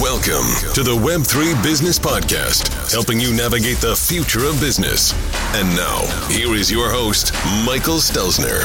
Welcome 0.00 0.50
to 0.74 0.82
the 0.82 0.90
Web3 0.90 1.62
Business 1.62 2.00
Podcast, 2.00 2.90
helping 2.90 3.20
you 3.20 3.32
navigate 3.32 3.76
the 3.76 3.94
future 3.94 4.44
of 4.44 4.58
business. 4.58 5.12
And 5.54 5.68
now, 5.76 6.00
here 6.26 6.52
is 6.56 6.68
your 6.68 6.90
host, 6.90 7.32
Michael 7.64 7.98
Stelzner. 7.98 8.64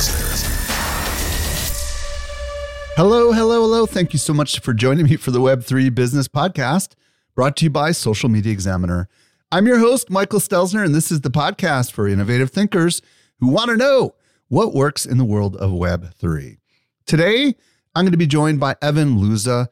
Hello, 2.96 3.32
hello, 3.32 3.62
hello. 3.62 3.86
Thank 3.86 4.12
you 4.12 4.18
so 4.18 4.34
much 4.34 4.60
for 4.62 4.73
joining 4.73 5.05
me 5.05 5.18
for 5.18 5.30
the 5.30 5.39
Web3 5.39 5.94
Business 5.94 6.28
Podcast, 6.28 6.94
brought 7.36 7.55
to 7.57 7.66
you 7.66 7.70
by 7.70 7.91
Social 7.91 8.27
Media 8.27 8.52
Examiner. 8.52 9.07
I'm 9.52 9.68
your 9.68 9.77
host, 9.77 10.09
Michael 10.09 10.39
Stelzner, 10.39 10.84
and 10.84 10.96
this 10.96 11.11
is 11.11 11.21
the 11.21 11.30
podcast 11.30 11.91
for 11.91 12.07
innovative 12.07 12.50
thinkers 12.50 13.04
who 13.39 13.50
want 13.50 13.70
to 13.70 13.77
know 13.77 14.16
what 14.48 14.73
works 14.73 15.05
in 15.05 15.20
the 15.20 15.25
world 15.25 15.55
of 15.57 15.70
Web3. 15.70 16.57
Today, 17.05 17.54
I'm 17.93 18.05
going 18.05 18.14
to 18.14 18.18
be 18.18 18.26
joined 18.26 18.59
by 18.59 18.76
Evan 18.82 19.18
Luza, 19.20 19.68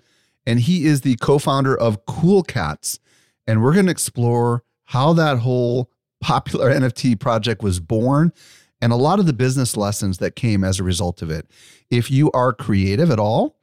and 0.48 0.62
he 0.62 0.86
is 0.86 1.02
the 1.02 1.18
co 1.18 1.38
founder 1.38 1.78
of 1.78 2.06
Cool 2.08 2.42
Cats. 2.42 3.00
And 3.46 3.62
we're 3.62 3.74
going 3.74 3.86
to 3.86 3.92
explore 3.92 4.64
how 4.86 5.14
that 5.14 5.40
whole 5.40 5.92
popular 6.22 6.72
NFT 6.74 7.20
project 7.20 7.62
was 7.62 7.80
born 7.80 8.32
and 8.82 8.92
a 8.92 8.96
lot 8.96 9.20
of 9.20 9.26
the 9.26 9.34
business 9.34 9.76
lessons 9.76 10.20
that 10.20 10.36
came 10.36 10.64
as 10.64 10.80
a 10.80 10.84
result 10.84 11.22
of 11.22 11.30
it. 11.30 11.48
If 11.92 12.10
you 12.10 12.32
are 12.32 12.54
creative 12.54 13.12
at 13.12 13.20
all 13.20 13.58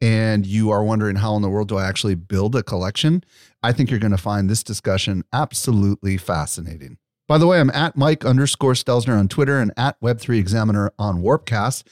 and 0.00 0.46
you 0.46 0.70
are 0.70 0.84
wondering 0.84 1.16
how 1.16 1.34
in 1.36 1.42
the 1.42 1.48
world 1.48 1.68
do 1.68 1.78
I 1.78 1.88
actually 1.88 2.16
build 2.16 2.54
a 2.54 2.62
collection, 2.62 3.24
I 3.62 3.72
think 3.72 3.90
you're 3.90 3.98
going 3.98 4.10
to 4.10 4.18
find 4.18 4.50
this 4.50 4.62
discussion 4.62 5.24
absolutely 5.32 6.18
fascinating. 6.18 6.98
By 7.28 7.38
the 7.38 7.46
way, 7.46 7.58
I'm 7.58 7.70
at 7.70 7.96
Mike 7.96 8.24
underscore 8.24 8.74
Stelzner 8.74 9.18
on 9.18 9.28
Twitter 9.28 9.58
and 9.58 9.72
at 9.76 10.00
Web3 10.00 10.38
Examiner 10.38 10.92
on 10.98 11.22
Warpcast. 11.22 11.84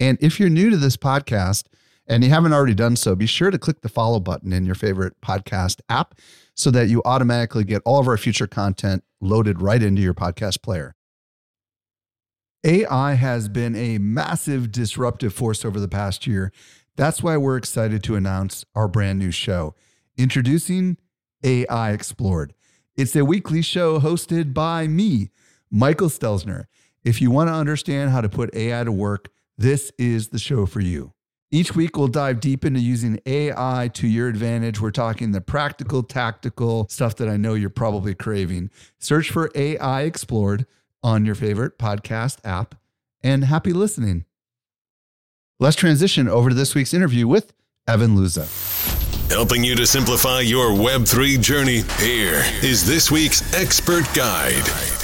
And 0.00 0.16
if 0.20 0.40
you're 0.40 0.48
new 0.48 0.70
to 0.70 0.76
this 0.76 0.96
podcast 0.96 1.66
and 2.06 2.24
you 2.24 2.30
haven't 2.30 2.52
already 2.52 2.74
done 2.74 2.96
so, 2.96 3.14
be 3.14 3.26
sure 3.26 3.50
to 3.50 3.58
click 3.58 3.80
the 3.82 3.88
follow 3.88 4.20
button 4.20 4.52
in 4.52 4.66
your 4.66 4.74
favorite 4.74 5.20
podcast 5.20 5.80
app 5.88 6.14
so 6.54 6.70
that 6.70 6.88
you 6.88 7.02
automatically 7.04 7.64
get 7.64 7.82
all 7.84 8.00
of 8.00 8.08
our 8.08 8.16
future 8.16 8.46
content 8.46 9.04
loaded 9.20 9.62
right 9.62 9.82
into 9.82 10.02
your 10.02 10.14
podcast 10.14 10.62
player. 10.62 10.94
AI 12.64 13.14
has 13.14 13.48
been 13.48 13.74
a 13.74 13.98
massive 13.98 14.70
disruptive 14.70 15.34
force 15.34 15.64
over 15.64 15.80
the 15.80 15.88
past 15.88 16.26
year. 16.26 16.52
That's 16.96 17.22
why 17.22 17.36
we're 17.36 17.56
excited 17.56 18.02
to 18.04 18.16
announce 18.16 18.64
our 18.74 18.86
brand 18.86 19.18
new 19.18 19.30
show, 19.30 19.74
introducing 20.16 20.98
AI 21.42 21.92
Explored. 21.92 22.54
It's 22.94 23.16
a 23.16 23.24
weekly 23.24 23.62
show 23.62 23.98
hosted 23.98 24.52
by 24.52 24.86
me, 24.86 25.30
Michael 25.70 26.08
Stelzner. 26.08 26.64
If 27.04 27.20
you 27.20 27.30
want 27.30 27.48
to 27.48 27.54
understand 27.54 28.10
how 28.10 28.20
to 28.20 28.28
put 28.28 28.54
AI 28.54 28.84
to 28.84 28.92
work, 28.92 29.30
this 29.56 29.90
is 29.98 30.28
the 30.28 30.38
show 30.38 30.66
for 30.66 30.80
you. 30.80 31.14
Each 31.54 31.76
week, 31.76 31.98
we'll 31.98 32.08
dive 32.08 32.40
deep 32.40 32.64
into 32.64 32.80
using 32.80 33.20
AI 33.26 33.90
to 33.92 34.08
your 34.08 34.26
advantage. 34.28 34.80
We're 34.80 34.90
talking 34.90 35.32
the 35.32 35.42
practical, 35.42 36.02
tactical 36.02 36.88
stuff 36.88 37.16
that 37.16 37.28
I 37.28 37.36
know 37.36 37.52
you're 37.52 37.68
probably 37.68 38.14
craving. 38.14 38.70
Search 38.98 39.30
for 39.30 39.50
AI 39.54 40.00
Explored 40.00 40.64
on 41.02 41.26
your 41.26 41.34
favorite 41.34 41.78
podcast 41.78 42.38
app, 42.42 42.74
and 43.22 43.44
happy 43.44 43.74
listening. 43.74 44.24
Let's 45.60 45.76
transition 45.76 46.26
over 46.26 46.48
to 46.48 46.54
this 46.54 46.74
week's 46.74 46.94
interview 46.94 47.28
with 47.28 47.52
Evan 47.86 48.16
Luza. 48.16 48.48
Helping 49.30 49.62
you 49.62 49.76
to 49.76 49.86
simplify 49.86 50.40
your 50.40 50.70
Web3 50.70 51.38
journey, 51.42 51.82
here 51.98 52.42
is 52.62 52.86
this 52.86 53.10
week's 53.10 53.52
expert 53.52 54.06
guide. 54.14 55.01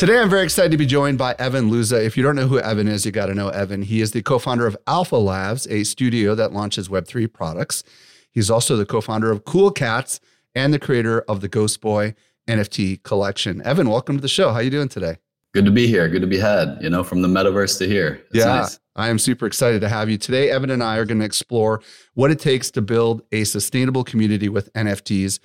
Today, 0.00 0.18
I'm 0.18 0.30
very 0.30 0.44
excited 0.44 0.70
to 0.70 0.78
be 0.78 0.86
joined 0.86 1.18
by 1.18 1.36
Evan 1.38 1.70
Luza. 1.70 2.02
If 2.02 2.16
you 2.16 2.22
don't 2.22 2.34
know 2.34 2.46
who 2.46 2.58
Evan 2.58 2.88
is, 2.88 3.04
you 3.04 3.12
got 3.12 3.26
to 3.26 3.34
know 3.34 3.50
Evan. 3.50 3.82
He 3.82 4.00
is 4.00 4.12
the 4.12 4.22
co 4.22 4.38
founder 4.38 4.66
of 4.66 4.74
Alpha 4.86 5.16
Labs, 5.16 5.66
a 5.66 5.84
studio 5.84 6.34
that 6.36 6.54
launches 6.54 6.88
Web3 6.88 7.30
products. 7.30 7.84
He's 8.30 8.50
also 8.50 8.78
the 8.78 8.86
co 8.86 9.02
founder 9.02 9.30
of 9.30 9.44
Cool 9.44 9.70
Cats 9.70 10.18
and 10.54 10.72
the 10.72 10.78
creator 10.78 11.20
of 11.28 11.42
the 11.42 11.48
Ghost 11.48 11.82
Boy 11.82 12.14
NFT 12.48 13.02
collection. 13.02 13.60
Evan, 13.66 13.90
welcome 13.90 14.16
to 14.16 14.22
the 14.22 14.26
show. 14.26 14.52
How 14.54 14.60
you 14.60 14.70
doing 14.70 14.88
today? 14.88 15.18
Good 15.52 15.66
to 15.66 15.70
be 15.70 15.86
here. 15.86 16.08
Good 16.08 16.22
to 16.22 16.26
be 16.26 16.38
had, 16.38 16.78
you 16.80 16.88
know, 16.88 17.04
from 17.04 17.20
the 17.20 17.28
metaverse 17.28 17.76
to 17.80 17.86
here. 17.86 18.22
It's 18.30 18.38
yeah, 18.38 18.44
nice. 18.46 18.80
I 18.96 19.10
am 19.10 19.18
super 19.18 19.44
excited 19.44 19.82
to 19.82 19.90
have 19.90 20.08
you 20.08 20.16
today. 20.16 20.48
Evan 20.48 20.70
and 20.70 20.82
I 20.82 20.96
are 20.96 21.04
going 21.04 21.18
to 21.18 21.26
explore 21.26 21.82
what 22.14 22.30
it 22.30 22.38
takes 22.38 22.70
to 22.70 22.80
build 22.80 23.20
a 23.32 23.44
sustainable 23.44 24.04
community 24.04 24.48
with 24.48 24.72
NFTs. 24.72 25.40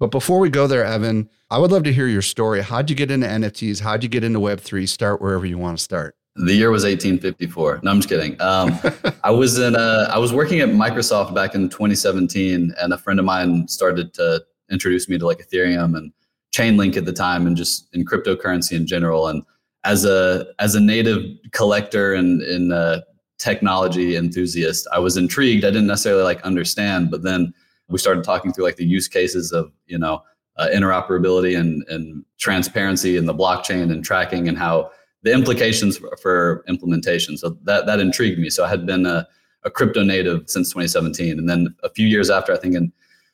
But 0.00 0.10
before 0.10 0.38
we 0.38 0.48
go 0.48 0.66
there, 0.66 0.82
Evan, 0.82 1.28
I 1.50 1.58
would 1.58 1.70
love 1.70 1.84
to 1.84 1.92
hear 1.92 2.06
your 2.06 2.22
story. 2.22 2.62
How'd 2.62 2.88
you 2.88 2.96
get 2.96 3.10
into 3.10 3.26
NFTs? 3.26 3.80
How'd 3.80 4.02
you 4.02 4.08
get 4.08 4.24
into 4.24 4.40
Web3? 4.40 4.88
Start 4.88 5.20
wherever 5.20 5.44
you 5.44 5.58
want 5.58 5.76
to 5.76 5.84
start. 5.84 6.16
The 6.36 6.54
year 6.54 6.70
was 6.70 6.84
1854. 6.84 7.80
No, 7.82 7.90
I'm 7.90 7.98
just 7.98 8.08
kidding. 8.08 8.40
Um, 8.40 8.78
I 9.24 9.30
was 9.30 9.58
in 9.58 9.74
a, 9.76 10.08
I 10.10 10.16
was 10.16 10.32
working 10.32 10.60
at 10.60 10.70
Microsoft 10.70 11.34
back 11.34 11.54
in 11.54 11.68
2017, 11.68 12.72
and 12.80 12.92
a 12.94 12.96
friend 12.96 13.18
of 13.18 13.26
mine 13.26 13.68
started 13.68 14.14
to 14.14 14.42
introduce 14.70 15.06
me 15.06 15.18
to 15.18 15.26
like 15.26 15.46
Ethereum 15.46 15.94
and 15.98 16.12
Chainlink 16.54 16.96
at 16.96 17.04
the 17.04 17.12
time 17.12 17.46
and 17.46 17.54
just 17.54 17.94
in 17.94 18.06
cryptocurrency 18.06 18.72
in 18.72 18.86
general. 18.86 19.28
And 19.28 19.42
as 19.84 20.06
a 20.06 20.46
as 20.58 20.74
a 20.74 20.80
native 20.80 21.22
collector 21.52 22.14
and 22.14 22.40
in 22.40 22.72
uh, 22.72 23.02
technology 23.38 24.16
enthusiast, 24.16 24.88
I 24.92 24.98
was 24.98 25.18
intrigued. 25.18 25.64
I 25.64 25.68
didn't 25.68 25.88
necessarily 25.88 26.22
like 26.22 26.40
understand, 26.40 27.10
but 27.10 27.22
then 27.22 27.52
we 27.90 27.98
started 27.98 28.24
talking 28.24 28.52
through 28.52 28.64
like 28.64 28.76
the 28.76 28.86
use 28.86 29.08
cases 29.08 29.52
of 29.52 29.72
you 29.86 29.98
know 29.98 30.22
uh, 30.56 30.68
interoperability 30.72 31.58
and 31.58 31.84
and 31.88 32.24
transparency 32.38 33.16
in 33.16 33.26
the 33.26 33.34
blockchain 33.34 33.92
and 33.92 34.04
tracking 34.04 34.48
and 34.48 34.56
how 34.56 34.90
the 35.22 35.32
implications 35.32 35.98
for, 35.98 36.16
for 36.22 36.64
implementation. 36.68 37.36
So 37.36 37.56
that 37.64 37.86
that 37.86 38.00
intrigued 38.00 38.38
me. 38.38 38.50
So 38.50 38.64
I 38.64 38.68
had 38.68 38.86
been 38.86 39.06
a, 39.06 39.26
a 39.64 39.70
crypto 39.70 40.02
native 40.02 40.48
since 40.48 40.70
2017, 40.70 41.38
and 41.38 41.48
then 41.48 41.74
a 41.82 41.90
few 41.90 42.06
years 42.06 42.30
after, 42.30 42.52
I 42.52 42.56
think 42.56 42.74
in 42.74 42.92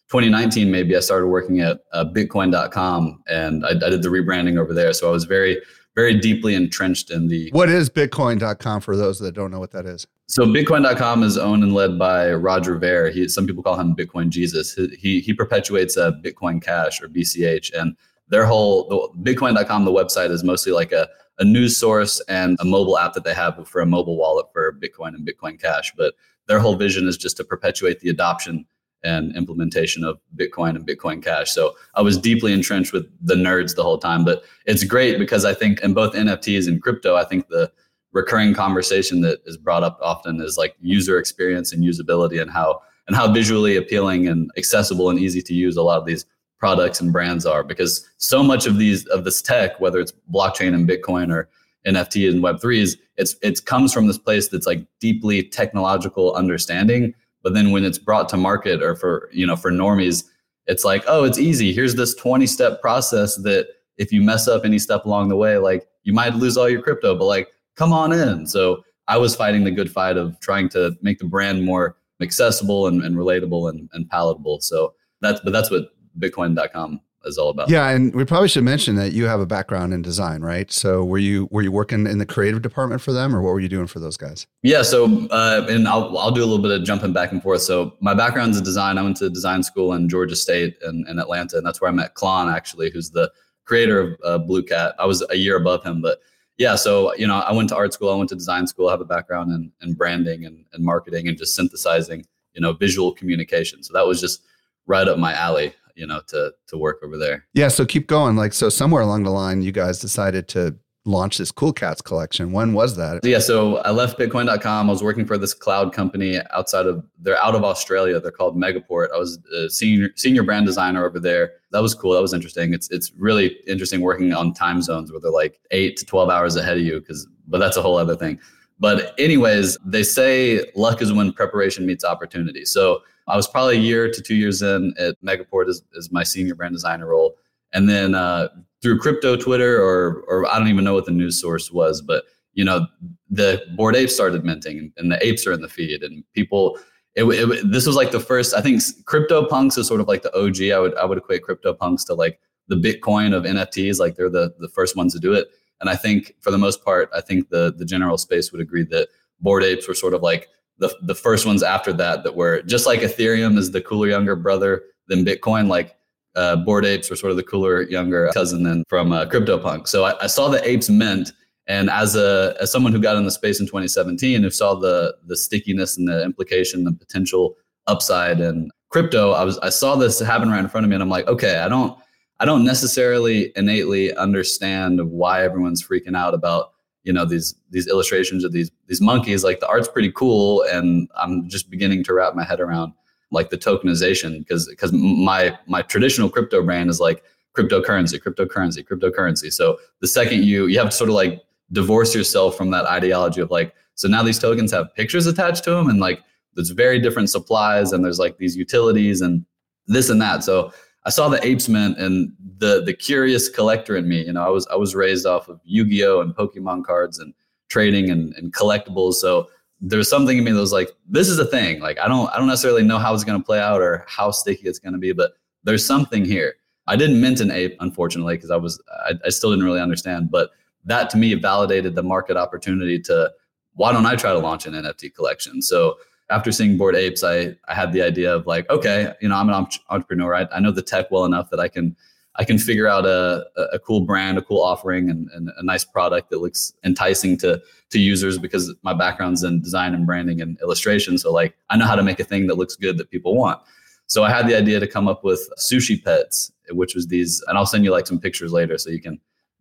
2019 0.09 0.71
maybe 0.71 0.97
I 0.97 1.01
started 1.01 1.27
working 1.27 1.61
at 1.61 1.81
uh, 1.93 2.05
Bitcoin.com 2.05 3.23
and 3.29 3.67
I, 3.67 3.71
I, 3.71 3.91
did 3.91 4.03
the 4.03 4.09
rebranding 4.09 4.57
over 4.57 4.73
there. 4.73 4.93
So 4.93 5.09
I 5.09 5.11
was 5.11 5.25
very 5.25 5.61
very 5.97 6.15
deeply 6.15 6.55
entrenched 6.55 7.11
in 7.11 7.27
the. 7.27 7.51
What 7.51 7.69
is 7.69 7.91
Bitcoin.com 7.91 8.83
for 8.83 8.97
those 8.97 9.19
that 9.19 9.33
don't 9.33 9.51
know 9.51 9.59
what 9.59 9.73
that 9.73 9.87
is? 9.87 10.07
So 10.29 10.45
Bitcoin.com 10.45 11.23
is 11.23 11.39
owned 11.39 11.65
and 11.65 11.75
led 11.75 11.99
by 11.99 12.33
Roger 12.33 12.77
Ver. 12.79 13.11
He 13.11 13.29
some 13.29 13.47
people 13.47 13.63
call 13.63 13.81
him 13.81 13.97
Bitcoin 13.97 14.29
Jesus. 14.29 14.75
He 14.75 14.89
he, 14.99 15.21
he 15.21 15.33
perpetuates 15.33 15.97
a 15.97 16.13
Bitcoin 16.23 16.63
Cash 16.63 17.03
or 17.03 17.09
BCH, 17.09 17.73
and 17.75 17.97
their 18.29 18.45
whole 18.45 18.89
the, 18.89 19.33
Bitcoin.com 19.33 19.85
the 19.85 19.93
website 19.93 20.31
is 20.31 20.45
mostly 20.45 20.73
like 20.73 20.93
a 20.93 21.09
a 21.39 21.45
news 21.45 21.77
source 21.77 22.21
and 22.29 22.57
a 22.61 22.65
mobile 22.65 22.99
app 22.99 23.13
that 23.13 23.25
they 23.25 23.35
have 23.35 23.69
for 23.69 23.81
a 23.81 23.87
mobile 23.87 24.17
wallet 24.17 24.47
for 24.53 24.73
Bitcoin 24.73 25.09
and 25.09 25.27
Bitcoin 25.27 25.61
Cash. 25.61 25.93
But 25.97 26.15
their 26.47 26.59
whole 26.59 26.77
vision 26.77 27.09
is 27.09 27.17
just 27.17 27.37
to 27.39 27.45
perpetuate 27.45 28.01
the 28.01 28.09
adoption 28.09 28.65
and 29.05 29.35
implementation 29.37 30.05
of 30.05 30.19
Bitcoin 30.37 30.71
and 30.71 30.87
Bitcoin 30.87 31.23
Cash. 31.23 31.53
So 31.53 31.75
I 31.95 32.03
was 32.03 32.19
deeply 32.19 32.53
entrenched 32.53 32.93
with 32.93 33.07
the 33.21 33.35
nerds 33.35 33.77
the 33.77 33.83
whole 33.83 33.99
time. 33.99 34.25
But 34.25 34.43
it's 34.65 34.85
great 34.85 35.19
because 35.19 35.45
I 35.45 35.55
think 35.55 35.81
in 35.81 35.95
both 35.95 36.15
NFTs 36.15 36.67
and 36.67 36.83
crypto, 36.83 37.15
I 37.17 37.25
think 37.25 37.49
the 37.49 37.71
recurring 38.13 38.55
conversation 38.55 39.21
that 39.21 39.41
is 39.45 39.57
brought 39.57 39.83
up 39.83 39.99
often 40.03 40.41
is 40.41 40.57
like 40.57 40.75
user 40.81 41.19
experience 41.19 41.73
and 41.73 41.85
usability 41.85 42.41
and 42.41 42.51
how 42.51 42.81
and 43.07 43.15
how 43.15 43.31
visually 43.31 43.77
appealing 43.77 44.27
and 44.27 44.51
accessible 44.57 45.11
and 45.11 45.19
easy 45.19 45.43
to 45.43 45.55
use 45.55 45.77
a 45.77 45.83
lot 45.83 45.99
of 45.99 46.07
these 46.07 46.25
products 46.59 47.01
and 47.01 47.13
brands 47.13 47.45
are 47.45 47.63
because 47.63 48.09
so 48.17 48.43
much 48.43 48.67
of 48.67 48.79
these 48.79 49.07
of 49.09 49.25
this 49.25 49.43
tech 49.43 49.79
whether 49.81 50.01
it's 50.01 50.15
blockchain 50.33 50.75
and 50.75 50.89
bitcoin 50.89 51.31
or 51.31 51.49
nft 51.87 52.31
and 52.31 52.43
web3s 52.43 52.97
it's 53.19 53.37
it 53.43 53.63
comes 53.67 53.93
from 53.93 54.07
this 54.07 54.19
place 54.19 54.49
that's 54.49 54.67
like 54.67 54.85
deeply 54.99 55.43
technological 55.43 56.35
understanding 56.35 57.15
but 57.47 57.55
then 57.55 57.71
when 57.71 57.85
it's 57.85 57.97
brought 57.97 58.29
to 58.29 58.37
market 58.37 58.83
or 58.83 58.97
for, 58.97 59.31
you 59.33 59.47
know, 59.47 59.55
for 59.55 59.71
normies, 59.71 60.25
it's 60.67 60.83
like, 60.83 61.05
oh, 61.07 61.23
it's 61.23 61.39
easy. 61.39 61.73
Here's 61.73 61.95
this 61.95 62.13
20 62.17 62.45
step 62.45 62.81
process 62.81 63.37
that 63.45 63.69
if 63.99 64.13
you 64.13 64.21
mess 64.21 64.49
up 64.49 64.65
any 64.65 64.81
step 64.81 65.05
along 65.05 65.29
the 65.29 65.37
way, 65.37 65.57
like 65.57 65.87
you 66.03 66.13
might 66.13 66.35
lose 66.35 66.57
all 66.57 66.69
your 66.69 66.83
crypto, 66.83 67.17
but 67.17 67.27
like, 67.27 67.47
come 67.77 67.93
on 67.93 68.11
in. 68.11 68.49
So 68.49 68.83
I 69.07 69.17
was 69.19 69.37
fighting 69.37 69.63
the 69.63 69.71
good 69.71 69.89
fight 69.89 70.17
of 70.17 70.41
trying 70.41 70.69
to 70.71 70.97
make 71.03 71.21
the 71.21 71.25
brand 71.25 71.65
more 71.65 71.97
accessible 72.21 72.89
and, 72.89 73.01
and 73.05 73.15
relatable 73.15 73.71
and, 73.71 73.89
and 73.93 74.11
palatable. 74.11 74.61
So 74.61 74.95
that's, 75.21 75.39
but 75.39 75.53
that's 75.53 75.71
what 75.71 75.91
Bitcoin.com 76.19 77.01
is 77.27 77.39
all 77.39 77.51
about. 77.51 77.69
Yeah, 77.69 77.89
and 77.91 78.15
we 78.15 78.25
probably 78.25 78.49
should 78.49 78.65
mention 78.65 78.97
that 78.97 79.13
you 79.13 79.27
have 79.27 79.41
a 79.41 79.47
background 79.47 79.93
in 79.93 80.03
design, 80.03 80.43
right? 80.43 80.71
So 80.73 81.05
were 81.05 81.19
you 81.19 81.49
were 81.51 81.63
you 81.63 81.73
working 81.73 82.07
in 82.07 82.19
the 82.19 82.27
creative 82.27 82.63
department 82.63 83.03
for 83.03 83.13
them, 83.13 83.35
or 83.35 83.43
what 83.43 83.51
were 83.51 83.61
you 83.61 83.69
doing 83.69 83.87
for 83.87 83.99
those 83.99 84.17
guys? 84.17 84.47
Yeah, 84.63 84.83
so 84.83 85.27
uh, 85.29 85.67
and 85.69 85.87
I'll 85.89 86.17
I'll 86.17 86.31
do 86.31 86.43
a 86.43 86.47
little 86.47 86.63
bit 86.63 86.71
of 86.71 86.85
jumping 86.85 87.13
back 87.13 87.33
and 87.33 87.43
forth. 87.43 87.63
So 87.63 87.97
my 88.01 88.15
background's 88.15 88.57
in 88.57 88.65
design. 88.65 88.99
I 88.99 89.03
went 89.03 89.17
to 89.19 89.29
design 89.29 89.63
school 89.63 89.93
in 89.93 90.09
Georgia 90.09 90.37
State 90.37 90.77
and 90.83 91.07
in, 91.07 91.13
in 91.13 91.19
Atlanta, 91.19 91.59
and 91.59 91.67
that's 91.67 91.81
where 91.81 91.91
I 91.91 91.95
met 91.95 92.15
Clon 92.15 92.53
actually, 92.55 92.91
who's 92.91 93.11
the 93.11 93.31
creator 93.65 94.01
of 94.01 94.17
uh, 94.25 94.39
Blue 94.39 94.63
Cat. 94.63 94.95
I 94.99 95.07
was 95.07 95.25
a 95.31 95.37
year 95.37 95.57
above 95.57 95.85
him, 95.85 96.01
but 96.01 96.21
yeah, 96.59 96.75
so 96.75 97.15
you 97.17 97.27
know, 97.27 97.41
I 97.41 97.53
went 97.53 97.69
to 97.71 97.77
art 97.77 97.93
school, 97.93 98.11
I 98.11 98.17
went 98.17 98.31
to 98.31 98.35
design 98.35 98.67
school, 98.67 98.89
I 98.89 98.93
have 98.93 99.01
a 99.01 99.05
background 99.05 99.51
in, 99.53 99.73
in 99.83 99.95
branding 99.95 100.47
and, 100.47 100.65
and 100.73 100.85
marketing 100.85 101.29
and 101.29 101.37
just 101.37 101.55
synthesizing, 101.55 102.25
you 102.55 102.61
know, 102.61 102.73
visual 102.73 103.13
communication. 103.13 103.83
So 103.83 103.93
that 103.93 104.07
was 104.07 104.21
just 104.21 104.43
right 104.87 105.07
up 105.07 105.19
my 105.19 105.35
alley 105.35 105.75
you 105.97 106.07
know, 106.07 106.21
to 106.29 106.53
to 106.69 106.79
work 106.79 107.01
over 107.03 107.19
there. 107.19 107.47
Yeah, 107.55 107.69
so 107.69 107.85
keep 107.85 108.07
going. 108.07 108.37
Like 108.37 108.53
so 108.53 108.69
somewhere 108.69 109.03
along 109.03 109.25
the 109.25 109.31
line 109.31 109.63
you 109.63 109.73
guys 109.73 109.99
decided 109.99 110.47
to 110.49 110.77
launch 111.07 111.39
this 111.39 111.53
Cool 111.53 111.73
Cats 111.73 112.03
collection. 112.03 112.53
When 112.53 112.73
was 112.73 112.97
that? 112.97 113.25
Yeah, 113.25 113.39
so 113.39 113.79
I 113.79 113.91
left 113.91 114.19
Bitcoin.com. 114.19 114.89
I 114.89 114.93
was 114.93 115.03
working 115.03 115.25
for 115.25 115.39
this 115.39 115.55
cloud 115.55 115.93
company 115.93 116.41
outside 116.51 116.87
of 116.87 117.05
they're 117.19 117.39
out 117.39 117.55
of 117.55 117.65
Australia. 117.65 118.21
They're 118.21 118.31
called 118.31 118.57
Megaport. 118.57 119.09
I 119.15 119.19
was 119.19 119.39
a 119.55 119.71
senior 119.71 120.11
senior 120.17 120.43
brand 120.43 120.67
designer 120.67 121.07
over 121.07 121.19
there. 121.19 121.53
That 121.73 121.81
was 121.81 121.95
cool. 121.95 122.13
That 122.13 122.23
was 122.23 122.35
interesting. 122.35 122.75
It's 122.75 122.91
it's 122.91 123.13
really 123.17 123.57
interesting 123.67 124.01
working 124.01 124.33
on 124.33 124.53
time 124.53 124.83
zones 124.83 125.11
where 125.11 125.21
they're 125.21 125.31
like 125.31 125.61
eight 125.71 125.97
to 125.99 126.05
twelve 126.05 126.29
hours 126.29 126.57
ahead 126.57 126.77
of 126.77 126.83
you. 126.83 127.01
Because 127.01 127.27
but 127.47 127.59
that's 127.59 127.77
a 127.77 127.83
whole 127.83 127.97
other 127.97 128.17
thing. 128.17 128.39
But 128.79 129.15
anyways, 129.19 129.79
they 129.85 130.03
say 130.03 130.71
luck 130.75 131.01
is 131.01 131.13
when 131.13 131.33
preparation 131.33 131.87
meets 131.87 132.05
opportunity. 132.05 132.67
So 132.67 133.01
I 133.29 133.37
was 133.37 133.49
probably 133.49 133.77
a 133.77 133.81
year 133.81 134.11
to 134.11 134.23
two 134.23 134.37
years 134.37 134.63
in 134.63 134.95
at 134.99 135.17
Megaport 135.23 135.69
as, 135.69 135.83
as 135.97 136.13
my 136.13 136.23
senior 136.23 136.55
brand 136.55 136.75
designer 136.75 137.07
role. 137.07 137.37
And 137.73 137.89
then 137.89 138.15
uh, 138.15 138.49
through 138.83 139.01
crypto 139.01 139.37
Twitter 139.37 139.83
or 139.83 140.25
or 140.29 140.47
I 140.47 140.59
don't 140.59 140.69
even 140.69 140.85
know 140.85 140.95
what 140.95 141.07
the 141.07 141.11
news 141.11 141.41
source 141.41 141.71
was, 141.71 142.01
but 142.01 142.25
you 142.55 142.65
know 142.65 142.87
the 143.29 143.63
bored 143.77 143.97
apes 143.97 144.15
started 144.15 144.45
minting 144.45 144.93
and 144.97 145.11
the 145.11 145.25
apes 145.27 145.47
are 145.47 145.53
in 145.53 145.61
the 145.61 145.69
feed 145.69 146.03
and 146.03 146.25
people. 146.35 146.79
It, 147.15 147.25
it, 147.25 147.73
this 147.73 147.87
was 147.87 147.97
like 147.97 148.13
the 148.13 148.21
first. 148.21 148.55
I 148.55 148.61
think 148.61 148.83
crypto 149.07 149.47
punks 149.47 149.79
is 149.79 149.87
sort 149.87 150.01
of 150.01 150.09
like 150.09 150.23
the 150.23 150.35
OG. 150.37 150.71
I 150.71 150.79
would 150.79 150.95
I 150.97 151.05
would 151.05 151.19
equate 151.19 151.43
crypto 151.43 151.73
punks 151.73 152.05
to 152.05 152.15
like 152.15 152.39
the 152.69 152.77
Bitcoin 152.77 153.35
of 153.35 153.45
NFTs. 153.45 153.99
Like 153.99 154.17
they're 154.17 154.31
the 154.31 154.55
the 154.59 154.69
first 154.69 154.97
ones 154.97 155.13
to 155.15 155.19
do 155.19 155.33
it. 155.33 155.49
And 155.81 155.91
I 155.91 155.97
think 155.97 156.35
for 156.41 156.51
the 156.51 156.59
most 156.59 156.85
part, 156.85 157.11
I 157.15 157.21
think 157.21 157.49
the 157.49 157.75
the 157.77 157.85
general 157.85 158.19
space 158.19 158.53
would 158.53 158.61
agree 158.61 158.85
that 158.85 159.09
bored 159.41 159.65
apes 159.65 159.89
were 159.89 159.95
sort 159.95 160.15
of 160.15 160.23
like 160.23 160.49
the 160.79 160.95
the 161.03 161.15
first 161.15 161.47
ones 161.47 161.63
after 161.63 161.93
that 161.95 162.25
that 162.25 162.35
were 162.35 162.63
just 162.63 162.87
like 162.87 163.01
Ethereum 163.01 163.57
is 163.57 163.71
the 163.71 163.81
cooler 163.81 164.09
younger 164.09 164.37
brother 164.37 164.85
than 165.09 165.25
Bitcoin. 165.25 165.69
Like 165.69 165.97
uh, 166.35 166.57
bored 166.57 166.85
apes 166.85 167.09
were 167.09 167.17
sort 167.17 167.31
of 167.31 167.37
the 167.37 167.43
cooler 167.43 167.83
younger 167.83 168.31
cousin 168.35 168.63
than 168.63 168.85
from 168.89 169.13
uh, 169.13 169.25
CryptoPunk. 169.25 169.89
So 169.89 170.05
I, 170.05 170.25
I 170.25 170.27
saw 170.27 170.49
the 170.49 170.67
apes 170.69 170.91
mint, 170.91 171.33
and 171.67 171.89
as 171.89 172.15
a 172.15 172.55
as 172.61 172.71
someone 172.71 172.93
who 172.93 173.01
got 173.01 173.17
in 173.17 173.25
the 173.25 173.31
space 173.31 173.59
in 173.59 173.67
2017, 173.67 174.43
who 174.43 174.51
saw 174.51 174.75
the 174.75 175.17
the 175.27 175.37
stickiness 175.37 175.97
and 175.97 176.07
the 176.07 176.23
implication, 176.23 176.85
the 176.85 176.93
potential 176.93 177.57
upside 177.87 178.41
and 178.41 178.71
crypto, 178.91 179.33
I 179.33 179.45
was 179.45 179.59
I 179.59 179.71
saw 179.71 179.97
this 179.97 180.21
happen 180.21 180.51
right 180.51 180.61
in 180.61 180.69
front 180.69 180.85
of 180.85 180.91
me, 180.91 180.97
and 180.97 181.03
I'm 181.03 181.09
like, 181.09 181.27
okay, 181.27 181.59
I 181.59 181.69
don't 181.69 181.99
I 182.39 182.45
don't 182.45 182.65
necessarily 182.65 183.53
innately 183.57 184.15
understand 184.15 185.01
why 185.11 185.43
everyone's 185.43 185.83
freaking 185.83 186.17
out 186.17 186.35
about 186.35 186.73
you 187.07 187.13
know 187.13 187.25
these 187.25 187.55
these 187.71 187.87
illustrations 187.87 188.45
of 188.45 188.53
these 188.53 188.71
these 188.89 189.01
monkeys. 189.01 189.45
Like 189.45 189.61
the 189.61 189.69
art's 189.69 189.89
pretty 189.89 190.11
cool, 190.13 190.63
and 190.63 191.09
I'm 191.17 191.49
just 191.49 191.71
beginning 191.71 192.03
to 192.05 192.13
wrap 192.13 192.35
my 192.35 192.45
head 192.45 192.61
around 192.61 192.93
like 193.31 193.51
the 193.51 193.57
tokenization 193.57 194.41
because 194.41 194.67
because 194.69 194.93
my 194.93 195.57
my 195.67 195.83
traditional 195.83 196.29
crypto 196.29 196.63
brand 196.63 196.91
is 196.91 196.99
like 197.01 197.23
cryptocurrency, 197.57 198.21
cryptocurrency, 198.21 198.85
cryptocurrency. 198.85 199.53
So 199.53 199.79
the 200.01 200.09
second 200.09 200.45
you 200.45 200.67
you 200.67 200.79
have 200.79 200.91
to 200.91 200.97
sort 200.97 201.09
of 201.09 201.15
like 201.15 201.41
divorce 201.73 202.13
yourself 202.15 202.57
from 202.57 202.71
that 202.73 202.87
ideology 202.87 203.41
of 203.41 203.51
like 203.53 203.73
so 203.95 204.09
now 204.09 204.23
these 204.23 204.39
tokens 204.39 204.73
have 204.73 204.93
pictures 204.95 205.27
attached 205.27 205.63
to 205.65 205.71
them 205.71 205.89
and 205.89 206.01
like 206.01 206.21
there's 206.55 206.71
very 206.71 206.99
different 206.99 207.31
supplies 207.31 207.93
and 207.93 208.05
there's 208.05 208.19
like 208.19 208.39
these 208.39 208.57
utilities 208.57 209.21
and 209.21 209.45
this 209.87 210.11
and 210.11 210.21
that. 210.21 210.43
So 210.43 210.73
I 211.07 211.11
saw 211.11 211.29
the 211.29 211.45
apes 211.47 211.69
mint 211.69 211.99
and 211.99 212.33
the 212.59 212.83
the 212.83 212.93
curious 212.93 213.49
collector 213.49 213.97
in 213.97 214.09
me. 214.09 214.27
You 214.27 214.33
know, 214.33 214.45
I 214.45 214.49
was 214.49 214.67
I 214.67 214.75
was 214.75 214.95
raised 214.95 215.25
off 215.25 215.49
of 215.49 215.61
Yu-Gi-Oh 215.65 216.21
and 216.21 216.35
Pokemon 216.35 216.85
cards 216.85 217.21
and 217.21 217.33
trading 217.69 218.11
and, 218.11 218.35
and 218.35 218.53
collectibles. 218.53 219.15
So 219.15 219.49
there's 219.81 220.11
something 220.11 220.37
in 220.37 220.45
me 220.45 220.51
that 220.51 220.61
was 220.61 220.73
like, 220.73 220.91
this 221.09 221.29
is 221.29 221.39
a 221.39 221.45
thing. 221.45 221.81
Like 221.81 221.99
I 222.01 222.09
don't 222.09 222.29
I 222.31 222.39
don't 222.39 222.49
necessarily 222.49 222.83
know 222.83 222.99
how 222.99 223.15
it's 223.15 223.23
gonna 223.23 223.43
play 223.43 223.61
out 223.61 223.81
or 223.81 224.05
how 224.09 224.33
sticky 224.33 224.67
it's 224.67 224.81
gonna 224.81 224.99
be, 224.99 225.13
but 225.13 225.35
there's 225.63 225.87
something 225.87 226.25
here. 226.25 226.57
I 226.89 226.97
didn't 226.97 227.21
mint 227.21 227.41
an 227.41 227.51
ape, 227.53 227.77
unfortunately, 227.81 228.37
because 228.37 228.51
I 228.51 228.57
was 228.57 228.83
I, 229.07 229.13
I 229.25 229.29
still 229.29 229.51
didn't 229.51 229.65
really 229.65 229.81
understand. 229.81 230.33
But 230.33 230.51
that 230.87 231.09
to 231.11 231.19
me 231.19 231.33
validated 231.35 231.95
the 231.95 232.03
market 232.03 232.37
opportunity 232.37 232.99
to 233.03 233.31
why 233.75 233.93
don't 233.93 234.07
I 234.07 234.17
try 234.17 234.33
to 234.33 234.39
launch 234.39 234.67
an 234.67 234.73
NFT 234.73 235.15
collection? 235.15 235.63
So 235.63 235.99
after 236.31 236.51
seeing 236.51 236.77
Bored 236.77 236.97
apes, 236.97 237.23
I 237.23 237.57
I 237.69 237.75
had 237.75 237.93
the 237.93 238.03
idea 238.03 238.35
of 238.35 238.47
like, 238.47 238.69
okay, 238.71 239.13
you 239.21 239.29
know, 239.29 239.37
I'm 239.37 239.49
an 239.49 239.67
entrepreneur. 239.91 240.35
I, 240.35 240.47
I 240.53 240.61
know 240.61 240.71
the 240.71 240.83
tech 240.83 241.11
well 241.11 241.25
enough 241.25 241.51
that 241.51 241.61
I 241.61 241.69
can 241.69 241.97
I 242.39 242.45
can 242.45 242.59
figure 242.59 242.87
out 242.87 243.07
a, 243.07 243.47
a 243.73 243.79
cool 243.79 244.03
brand, 244.03 244.37
a 244.37 244.43
cool 244.43 244.63
offering, 244.63 245.09
and, 245.09 245.29
and 245.33 245.51
a 245.57 245.63
nice 245.63 245.85
product 245.85 246.31
that 246.31 246.41
looks 246.41 246.73
enticing 246.85 247.39
to 247.39 247.63
to 247.91 248.01
users 248.01 248.39
because 248.39 248.75
my 248.83 248.93
background's 248.93 249.43
in 249.43 249.61
design 249.61 249.95
and 249.95 250.07
branding 250.07 250.41
and 250.41 250.59
illustration. 250.61 251.19
So 251.19 251.33
like 251.33 251.57
I 251.71 251.77
know 251.77 251.87
how 251.87 251.97
to 251.97 252.03
make 252.03 252.21
a 252.21 252.25
thing 252.25 252.47
that 252.49 252.57
looks 252.57 252.77
good 252.77 252.99
that 252.99 253.11
people 253.11 253.37
want. 253.37 253.61
So 254.09 254.23
I 254.23 254.31
had 254.31 254.47
the 254.47 254.57
idea 254.57 254.79
to 254.81 254.87
come 254.87 255.09
up 255.09 255.25
with 255.25 255.49
sushi 255.59 256.03
pets, 256.03 256.53
which 256.71 256.95
was 256.95 257.09
these, 257.09 257.43
and 257.49 257.59
I'll 257.59 257.67
send 257.67 257.85
you 257.85 257.91
like 257.91 258.07
some 258.07 258.21
pictures 258.21 258.53
later 258.53 258.79
so 258.79 258.91
you 258.91 259.01
can 259.01 259.21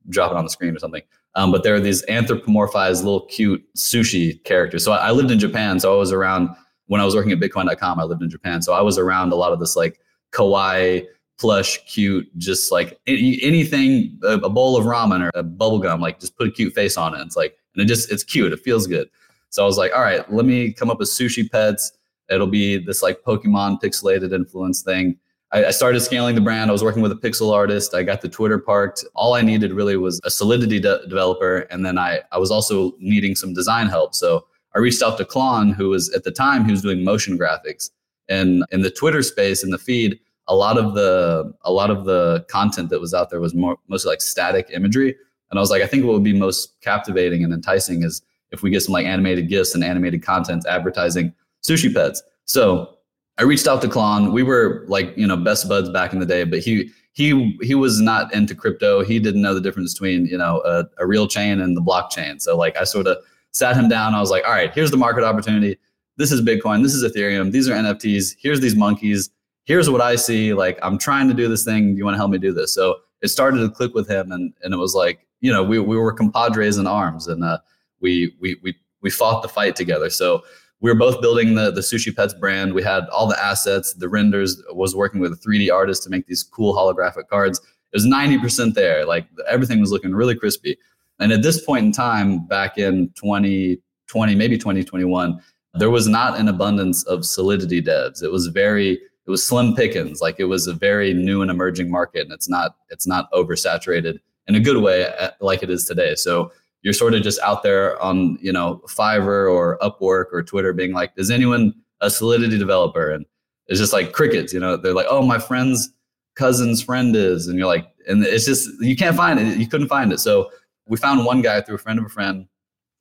drop 0.09 0.31
it 0.31 0.37
on 0.37 0.43
the 0.43 0.51
screen 0.51 0.75
or 0.75 0.79
something. 0.79 1.01
Um, 1.35 1.51
but 1.51 1.63
there 1.63 1.75
are 1.75 1.79
these 1.79 2.05
anthropomorphized 2.05 3.03
little 3.03 3.25
cute 3.27 3.63
sushi 3.75 4.41
characters. 4.45 4.85
So 4.85 4.93
I, 4.93 5.07
I 5.07 5.11
lived 5.11 5.31
in 5.31 5.39
Japan, 5.39 5.79
so 5.79 5.93
I 5.93 5.97
was 5.97 6.11
around 6.11 6.49
when 6.87 7.01
I 7.01 7.05
was 7.05 7.15
working 7.15 7.31
at 7.31 7.39
Bitcoin.com. 7.39 7.99
I 7.99 8.03
lived 8.03 8.21
in 8.21 8.29
Japan, 8.29 8.61
so 8.61 8.73
I 8.73 8.81
was 8.81 8.97
around 8.97 9.33
a 9.33 9.35
lot 9.35 9.51
of 9.51 9.59
this 9.59 9.75
like 9.75 9.99
kawaii 10.31 11.05
plush, 11.37 11.83
cute, 11.85 12.27
just 12.37 12.71
like 12.71 12.99
anything, 13.07 14.17
a, 14.23 14.49
bowl 14.49 14.77
of 14.77 14.85
ramen 14.85 15.21
or 15.21 15.31
a 15.37 15.43
bubble 15.43 15.79
gum, 15.79 15.99
like 15.99 16.19
just 16.19 16.37
put 16.37 16.47
a 16.47 16.51
cute 16.51 16.73
face 16.73 16.97
on 16.97 17.13
it. 17.13 17.21
It's 17.21 17.35
like, 17.35 17.57
and 17.75 17.83
it 17.83 17.87
just, 17.87 18.11
it's 18.11 18.23
cute. 18.23 18.53
It 18.53 18.61
feels 18.61 18.87
good. 18.87 19.09
So 19.49 19.63
I 19.63 19.65
was 19.65 19.77
like, 19.77 19.91
all 19.93 20.01
right, 20.01 20.31
let 20.31 20.45
me 20.45 20.71
come 20.71 20.89
up 20.89 20.99
with 20.99 21.09
sushi 21.09 21.49
pets. 21.49 21.91
It'll 22.29 22.47
be 22.47 22.77
this 22.77 23.03
like 23.03 23.21
Pokemon 23.21 23.81
pixelated 23.81 24.33
influence 24.33 24.81
thing. 24.81 25.17
I, 25.55 25.65
I 25.67 25.71
started 25.71 26.01
scaling 26.01 26.35
the 26.35 26.41
brand. 26.41 26.69
I 26.69 26.73
was 26.73 26.83
working 26.83 27.01
with 27.01 27.13
a 27.13 27.15
pixel 27.15 27.53
artist. 27.53 27.95
I 27.95 28.03
got 28.03 28.21
the 28.21 28.27
Twitter 28.27 28.59
parked. 28.59 29.05
All 29.15 29.33
I 29.33 29.41
needed 29.41 29.71
really 29.71 29.95
was 29.95 30.19
a 30.25 30.29
Solidity 30.29 30.79
de- 30.79 31.07
developer. 31.07 31.59
And 31.71 31.85
then 31.85 31.97
I, 31.97 32.21
I 32.33 32.37
was 32.37 32.51
also 32.51 32.93
needing 32.99 33.35
some 33.35 33.53
design 33.53 33.87
help. 33.87 34.13
So 34.13 34.45
I 34.75 34.79
reached 34.79 35.01
out 35.01 35.17
to 35.17 35.25
Clon, 35.25 35.73
who 35.73 35.89
was 35.89 36.09
at 36.13 36.25
the 36.25 36.31
time, 36.31 36.65
he 36.65 36.71
was 36.71 36.81
doing 36.81 37.05
motion 37.05 37.39
graphics. 37.39 37.89
And 38.27 38.65
in 38.71 38.81
the 38.81 38.91
Twitter 38.91 39.23
space, 39.23 39.63
in 39.63 39.69
the 39.69 39.77
feed, 39.77 40.19
a 40.47 40.55
lot 40.55 40.77
of 40.77 40.93
the 40.93 41.53
a 41.63 41.71
lot 41.71 41.89
of 41.89 42.05
the 42.05 42.45
content 42.49 42.89
that 42.89 42.99
was 42.99 43.13
out 43.13 43.29
there 43.29 43.39
was 43.39 43.55
more 43.55 43.77
mostly 43.87 44.09
like 44.09 44.21
static 44.21 44.69
imagery 44.71 45.15
and 45.49 45.57
i 45.57 45.59
was 45.59 45.71
like 45.71 45.81
i 45.81 45.87
think 45.87 46.05
what 46.05 46.13
would 46.13 46.23
be 46.23 46.37
most 46.37 46.79
captivating 46.81 47.43
and 47.43 47.51
enticing 47.51 48.03
is 48.03 48.21
if 48.51 48.61
we 48.61 48.69
get 48.69 48.81
some 48.81 48.93
like 48.93 49.07
animated 49.07 49.49
gifs 49.49 49.73
and 49.73 49.83
animated 49.83 50.21
content 50.21 50.63
advertising 50.67 51.33
sushi 51.67 51.91
pets 51.91 52.21
so 52.45 52.94
i 53.37 53.43
reached 53.43 53.67
out 53.67 53.81
to 53.81 53.87
clon. 53.87 54.31
We 54.31 54.43
were 54.43 54.85
like 54.87 55.15
you 55.17 55.27
know 55.27 55.37
best 55.37 55.67
buds 55.67 55.89
back 55.89 56.13
in 56.13 56.19
the 56.19 56.25
day 56.25 56.43
but 56.43 56.59
he 56.59 56.91
he 57.13 57.57
he 57.61 57.75
was 57.75 58.01
not 58.01 58.33
into 58.33 58.55
crypto. 58.55 59.03
He 59.03 59.19
didn't 59.19 59.41
know 59.41 59.53
the 59.53 59.61
difference 59.61 59.93
between 59.93 60.25
you 60.25 60.37
know 60.37 60.61
a, 60.65 60.85
a 60.99 61.07
real 61.07 61.27
chain 61.27 61.61
and 61.61 61.75
the 61.75 61.81
blockchain. 61.81 62.41
So 62.41 62.57
like 62.57 62.77
i 62.77 62.83
sort 62.83 63.07
of 63.07 63.17
sat 63.51 63.75
him 63.75 63.87
down. 63.87 64.13
I 64.13 64.19
was 64.19 64.31
like 64.31 64.43
all 64.45 64.51
right 64.51 64.73
here's 64.73 64.91
the 64.91 64.97
market 64.97 65.23
opportunity. 65.23 65.77
This 66.17 66.31
is 66.31 66.41
bitcoin. 66.41 66.83
This 66.83 66.93
is 66.93 67.03
ethereum. 67.03 67.51
These 67.51 67.69
are 67.69 67.73
nfts 67.73 68.35
here's 68.39 68.61
these 68.61 68.75
monkeys. 68.75 69.29
Here's 69.65 69.89
what 69.89 70.01
I 70.01 70.15
see. 70.15 70.53
Like, 70.53 70.77
I'm 70.83 70.97
trying 70.97 71.27
to 71.27 71.33
do 71.33 71.47
this 71.47 71.65
thing. 71.65 71.93
Do 71.93 71.97
you 71.97 72.05
want 72.05 72.13
to 72.13 72.19
help 72.19 72.29
me 72.29 72.37
do 72.37 72.53
this? 72.53 72.73
So 72.73 72.97
it 73.21 73.29
started 73.29 73.59
to 73.61 73.69
click 73.69 73.93
with 73.93 74.07
him, 74.07 74.31
and 74.31 74.53
and 74.63 74.73
it 74.73 74.77
was 74.77 74.93
like, 74.93 75.25
you 75.41 75.51
know, 75.51 75.63
we 75.63 75.79
we 75.79 75.97
were 75.97 76.13
compadres 76.13 76.77
in 76.77 76.87
arms, 76.87 77.27
and 77.27 77.43
uh, 77.43 77.57
we 77.99 78.35
we 78.39 78.57
we 78.63 78.75
we 79.01 79.09
fought 79.09 79.41
the 79.41 79.49
fight 79.49 79.75
together. 79.75 80.09
So 80.09 80.43
we 80.85 80.91
were 80.91 80.99
both 80.99 81.19
building 81.19 81.55
the 81.55 81.71
the 81.71 81.81
Sushi 81.81 82.15
Pets 82.15 82.35
brand. 82.35 82.75
We 82.75 82.83
had 82.83 83.09
all 83.09 83.25
the 83.27 83.43
assets, 83.43 83.93
the 83.93 84.07
renders. 84.07 84.61
Was 84.71 84.95
working 84.95 85.19
with 85.19 85.33
a 85.33 85.35
3D 85.35 85.73
artist 85.73 86.03
to 86.03 86.11
make 86.11 86.27
these 86.27 86.43
cool 86.43 86.75
holographic 86.75 87.27
cards. 87.27 87.57
It 87.57 87.95
was 87.95 88.05
90% 88.05 88.75
there. 88.75 89.03
Like 89.03 89.25
everything 89.49 89.79
was 89.79 89.91
looking 89.91 90.13
really 90.13 90.35
crispy. 90.35 90.77
And 91.17 91.31
at 91.31 91.41
this 91.41 91.65
point 91.65 91.87
in 91.87 91.91
time, 91.91 92.45
back 92.45 92.77
in 92.77 93.09
2020, 93.15 94.35
maybe 94.35 94.59
2021, 94.59 95.41
there 95.73 95.89
was 95.89 96.07
not 96.07 96.39
an 96.39 96.49
abundance 96.49 97.03
of 97.05 97.25
Solidity 97.25 97.81
devs. 97.81 98.21
It 98.21 98.31
was 98.31 98.45
very 98.45 98.91
it 98.91 99.31
was 99.31 99.43
slim 99.43 99.73
pickings. 99.73 100.21
Like 100.21 100.35
it 100.37 100.45
was 100.45 100.67
a 100.67 100.73
very 100.73 101.15
new 101.15 101.41
and 101.41 101.49
emerging 101.49 101.89
market, 101.89 102.21
and 102.25 102.31
it's 102.31 102.47
not 102.47 102.75
it's 102.91 103.07
not 103.07 103.31
oversaturated 103.31 104.19
in 104.47 104.53
a 104.53 104.59
good 104.59 104.83
way 104.83 105.11
uh, 105.19 105.31
like 105.39 105.63
it 105.63 105.71
is 105.71 105.85
today. 105.85 106.13
So 106.13 106.51
you're 106.85 106.93
sort 106.93 107.15
of 107.15 107.23
just 107.23 107.39
out 107.39 107.63
there 107.63 107.99
on 107.99 108.37
you 108.39 108.53
know 108.53 108.79
Fiverr 108.87 109.51
or 109.51 109.79
Upwork 109.81 110.25
or 110.31 110.43
Twitter, 110.43 110.71
being 110.71 110.93
like, 110.93 111.11
"Is 111.17 111.31
anyone 111.31 111.73
a 111.99 112.11
Solidity 112.11 112.59
developer?" 112.59 113.09
And 113.09 113.25
it's 113.65 113.79
just 113.79 113.91
like 113.91 114.13
crickets. 114.13 114.53
You 114.53 114.59
know, 114.59 114.77
they're 114.77 114.93
like, 114.93 115.07
"Oh, 115.09 115.23
my 115.23 115.39
friend's 115.39 115.89
cousin's 116.35 116.83
friend 116.83 117.15
is," 117.15 117.47
and 117.47 117.57
you're 117.57 117.67
like, 117.67 117.87
and 118.07 118.23
it's 118.23 118.45
just 118.45 118.69
you 118.81 118.95
can't 118.95 119.17
find 119.17 119.39
it. 119.39 119.57
You 119.57 119.67
couldn't 119.67 119.87
find 119.87 120.13
it. 120.13 120.19
So 120.19 120.51
we 120.87 120.95
found 120.95 121.25
one 121.25 121.41
guy 121.41 121.59
through 121.59 121.75
a 121.75 121.79
friend 121.79 121.97
of 121.97 122.05
a 122.05 122.09
friend 122.09 122.45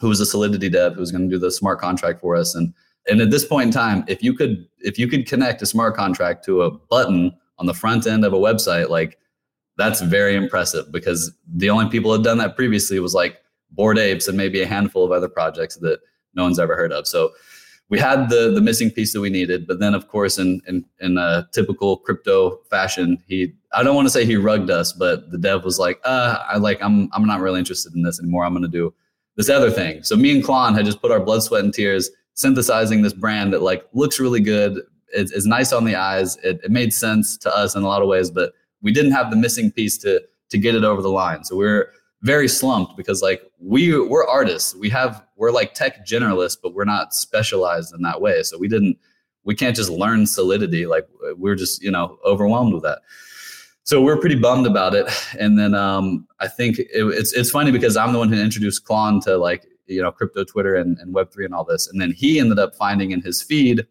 who 0.01 0.09
was 0.09 0.19
a 0.19 0.27
Solidity 0.27 0.71
dev 0.71 0.95
who 0.95 1.01
was 1.01 1.13
going 1.13 1.29
to 1.29 1.35
do 1.35 1.39
the 1.39 1.51
smart 1.51 1.79
contract 1.79 2.23
for 2.23 2.37
us, 2.37 2.55
and 2.55 2.73
and 3.07 3.21
at 3.21 3.31
this 3.31 3.45
point 3.45 3.67
in 3.67 3.71
time, 3.71 4.03
if 4.09 4.23
you 4.23 4.33
could 4.33 4.67
if 4.81 4.99
you 4.99 5.09
could 5.09 5.27
connect 5.27 5.61
a 5.61 5.67
smart 5.67 5.95
contract 5.95 6.43
to 6.47 6.63
a 6.63 6.71
button 6.71 7.37
on 7.59 7.67
the 7.67 7.75
front 7.75 8.07
end 8.07 8.25
of 8.25 8.33
a 8.33 8.39
website, 8.39 8.89
like 8.89 9.19
that's 9.77 10.01
very 10.01 10.37
impressive 10.37 10.91
because 10.91 11.31
the 11.55 11.69
only 11.69 11.91
people 11.91 12.11
who 12.11 12.17
had 12.17 12.25
done 12.25 12.39
that 12.39 12.57
previously 12.57 12.99
was 12.99 13.13
like 13.13 13.43
Bored 13.75 13.99
Apes 13.99 14.29
and 14.29 14.37
maybe 14.37 14.63
a 14.63 14.67
handful 14.67 15.05
of 15.05 15.13
other 15.13 15.29
projects 15.29 15.77
that 15.77 16.01
no 16.35 16.45
one's 16.45 16.59
ever 16.59 16.77
heard 16.77 16.93
of. 16.93 17.07
So 17.07 17.31
we 17.91 17.99
had 17.99 18.29
the 18.29 18.51
the 18.51 18.61
missing 18.61 18.91
piece 18.91 19.13
that 19.13 19.21
we 19.21 19.31
needed, 19.31 19.67
but 19.67 19.79
then 19.79 19.95
of 19.95 20.09
course 20.09 20.39
in 20.39 20.61
in 20.67 20.85
in 21.01 21.19
a 21.19 21.49
typical 21.53 21.99
crypto 21.99 22.61
fashion, 22.71 23.23
he 23.29 23.53
I 23.75 23.83
don't 23.83 23.95
want 23.95 24.07
to 24.07 24.11
say 24.11 24.25
he 24.25 24.37
rugged 24.37 24.71
us, 24.71 24.93
but 24.93 25.31
the 25.31 25.39
dev 25.39 25.65
was 25.65 25.79
like, 25.79 26.01
uh, 26.05 26.39
I 26.49 26.59
like, 26.59 26.81
I'm, 26.81 27.09
I'm 27.13 27.27
not 27.27 27.41
really 27.41 27.59
interested 27.59 27.95
in 27.95 28.03
this 28.03 28.21
anymore. 28.21 28.45
I'm 28.45 28.61
to 28.61 28.69
do 28.69 28.95
this 29.37 29.51
other 29.51 29.71
thing. 29.71 30.03
So 30.03 30.17
me 30.17 30.33
and 30.33 30.45
Clon 30.45 30.75
had 30.75 30.85
just 30.85 31.03
put 31.03 31.11
our 31.11 31.21
blood, 31.21 31.43
sweat, 31.43 31.65
and 31.65 31.75
tears 31.75 32.11
synthesizing 32.35 33.03
this 33.03 33.13
brand 33.13 33.53
that 33.53 33.63
like 33.63 33.85
looks 33.93 34.21
really 34.21 34.41
good. 34.41 34.81
It's, 35.09 35.33
it's 35.33 35.47
nice 35.47 35.73
on 35.73 35.85
the 35.85 35.97
eyes. 35.97 36.37
It, 36.39 36.61
it 36.65 36.71
made 36.71 36.93
sense 36.93 37.37
to 37.39 37.57
us 37.57 37.75
in 37.75 37.83
a 37.83 37.87
lot 37.87 38.03
of 38.03 38.09
ways, 38.09 38.31
but 38.31 38.53
we 38.83 38.93
didn't 38.93 39.13
have 39.13 39.31
the 39.31 39.37
missing 39.37 39.71
piece 39.71 39.99
to 39.99 40.23
to 40.51 40.59
get 40.59 40.75
it 40.75 40.85
over 40.85 41.03
the 41.03 41.11
line. 41.11 41.43
So 41.43 41.57
we're 41.57 41.91
very 42.25 42.49
slumped 42.49 42.97
because 42.97 43.23
like 43.23 43.43
we 43.61 43.97
we're 43.99 44.27
artists. 44.27 44.75
We 44.75 44.91
have 44.91 45.25
we're 45.37 45.53
like 45.53 45.75
tech 45.75 46.05
generalists, 46.07 46.57
but 46.61 46.75
we're 46.75 46.85
not 46.85 47.15
specialized 47.15 47.95
in 47.95 48.03
that 48.03 48.21
way. 48.21 48.43
So 48.43 48.59
we 48.59 48.67
didn't 48.67 48.99
we 49.45 49.55
can't 49.55 49.77
just 49.77 49.91
learn 49.91 50.27
solidity. 50.27 50.87
Like 50.87 51.07
we're 51.37 51.55
just 51.55 51.83
you 51.83 51.91
know 51.93 52.19
overwhelmed 52.25 52.75
with 52.75 52.83
that 52.83 53.01
so 53.85 54.01
we're 54.01 54.17
pretty 54.17 54.37
bummed 54.37 54.67
about 54.67 54.95
it. 54.95 55.07
And 55.39 55.59
then 55.59 55.75
um, 55.75 56.27
I 56.41 56.49
think 56.49 56.79
it, 56.79 56.89
it's 56.93 57.33
it's 57.33 57.51
funny 57.51 57.71
because 57.71 57.97
I'm 57.97 58.13
the 58.13 58.19
one 58.19 58.31
who 58.31 58.41
introduced 58.41 58.85
Clon 58.85 59.21
to 59.25 59.37
like 59.37 59.67
you 59.87 60.03
know 60.03 60.11
crypto 60.11 60.43
Twitter 60.43 60.75
and, 60.75 60.99
and 60.99 61.13
Web 61.15 61.31
three 61.31 61.45
and 61.45 61.55
all 61.55 61.65
this, 61.65 61.87
and 61.87 62.01
then 62.01 62.11
he 62.11 62.41
ended 62.41 62.59
up 62.59 62.75
finding 62.75 63.11
in 63.13 63.21
his 63.21 63.43
feed 63.43 63.87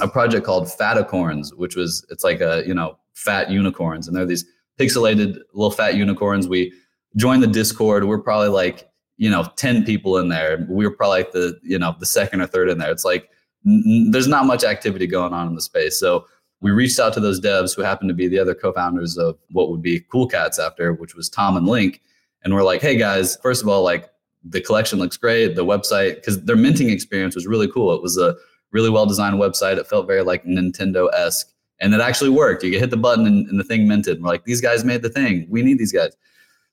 a 0.00 0.08
project 0.08 0.44
called 0.44 0.66
Fatacorns, 0.66 1.56
which 1.56 1.74
was 1.74 2.06
it's 2.10 2.22
like 2.22 2.40
a 2.40 2.62
you 2.66 2.74
know 2.74 2.98
fat 3.14 3.50
unicorns, 3.50 4.06
and 4.06 4.16
they're 4.16 4.26
these 4.26 4.44
pixelated 4.78 5.38
little 5.54 5.70
fat 5.70 5.94
unicorns. 5.94 6.46
We 6.46 6.72
joined 7.16 7.42
the 7.42 7.48
Discord. 7.48 8.04
We're 8.04 8.18
probably 8.18 8.48
like 8.48 8.88
you 9.16 9.30
know 9.30 9.50
10 9.56 9.84
people 9.84 10.18
in 10.18 10.28
there. 10.28 10.66
We 10.68 10.86
were 10.86 10.94
probably 10.94 11.18
like 11.18 11.32
the 11.32 11.58
you 11.62 11.78
know 11.78 11.94
the 11.98 12.06
second 12.06 12.40
or 12.40 12.46
third 12.46 12.68
in 12.68 12.78
there. 12.78 12.90
It's 12.90 13.04
like 13.04 13.30
n- 13.66 14.10
there's 14.10 14.28
not 14.28 14.46
much 14.46 14.64
activity 14.64 15.06
going 15.06 15.32
on 15.32 15.46
in 15.46 15.54
the 15.54 15.62
space. 15.62 15.98
So 15.98 16.26
we 16.60 16.70
reached 16.70 16.98
out 16.98 17.12
to 17.14 17.20
those 17.20 17.40
devs 17.40 17.76
who 17.76 17.82
happened 17.82 18.08
to 18.08 18.14
be 18.14 18.26
the 18.26 18.38
other 18.38 18.54
co-founders 18.54 19.18
of 19.18 19.36
what 19.50 19.70
would 19.70 19.82
be 19.82 20.00
Cool 20.10 20.26
Cats 20.26 20.58
after, 20.58 20.94
which 20.94 21.14
was 21.14 21.28
Tom 21.28 21.56
and 21.56 21.66
Link. 21.66 22.00
And 22.42 22.54
we're 22.54 22.62
like, 22.62 22.80
hey 22.80 22.96
guys, 22.96 23.36
first 23.42 23.62
of 23.62 23.68
all, 23.68 23.82
like 23.82 24.10
the 24.44 24.60
collection 24.60 24.98
looks 24.98 25.16
great. 25.16 25.56
The 25.56 25.64
website, 25.64 26.16
because 26.16 26.42
their 26.44 26.56
minting 26.56 26.90
experience 26.90 27.34
was 27.34 27.46
really 27.46 27.68
cool. 27.68 27.94
It 27.94 28.02
was 28.02 28.18
a 28.18 28.34
really 28.70 28.90
well 28.90 29.06
designed 29.06 29.36
website. 29.36 29.78
It 29.78 29.86
felt 29.86 30.06
very 30.06 30.22
like 30.22 30.44
Nintendo 30.44 31.12
esque. 31.14 31.50
And 31.80 31.92
it 31.92 32.00
actually 32.00 32.30
worked. 32.30 32.62
You 32.62 32.70
could 32.70 32.80
hit 32.80 32.90
the 32.90 32.96
button 32.96 33.26
and, 33.26 33.46
and 33.48 33.58
the 33.58 33.64
thing 33.64 33.88
minted. 33.88 34.22
We're 34.22 34.28
like, 34.28 34.44
these 34.44 34.60
guys 34.60 34.84
made 34.84 35.02
the 35.02 35.10
thing. 35.10 35.46
We 35.50 35.62
need 35.62 35.78
these 35.78 35.92
guys. 35.92 36.16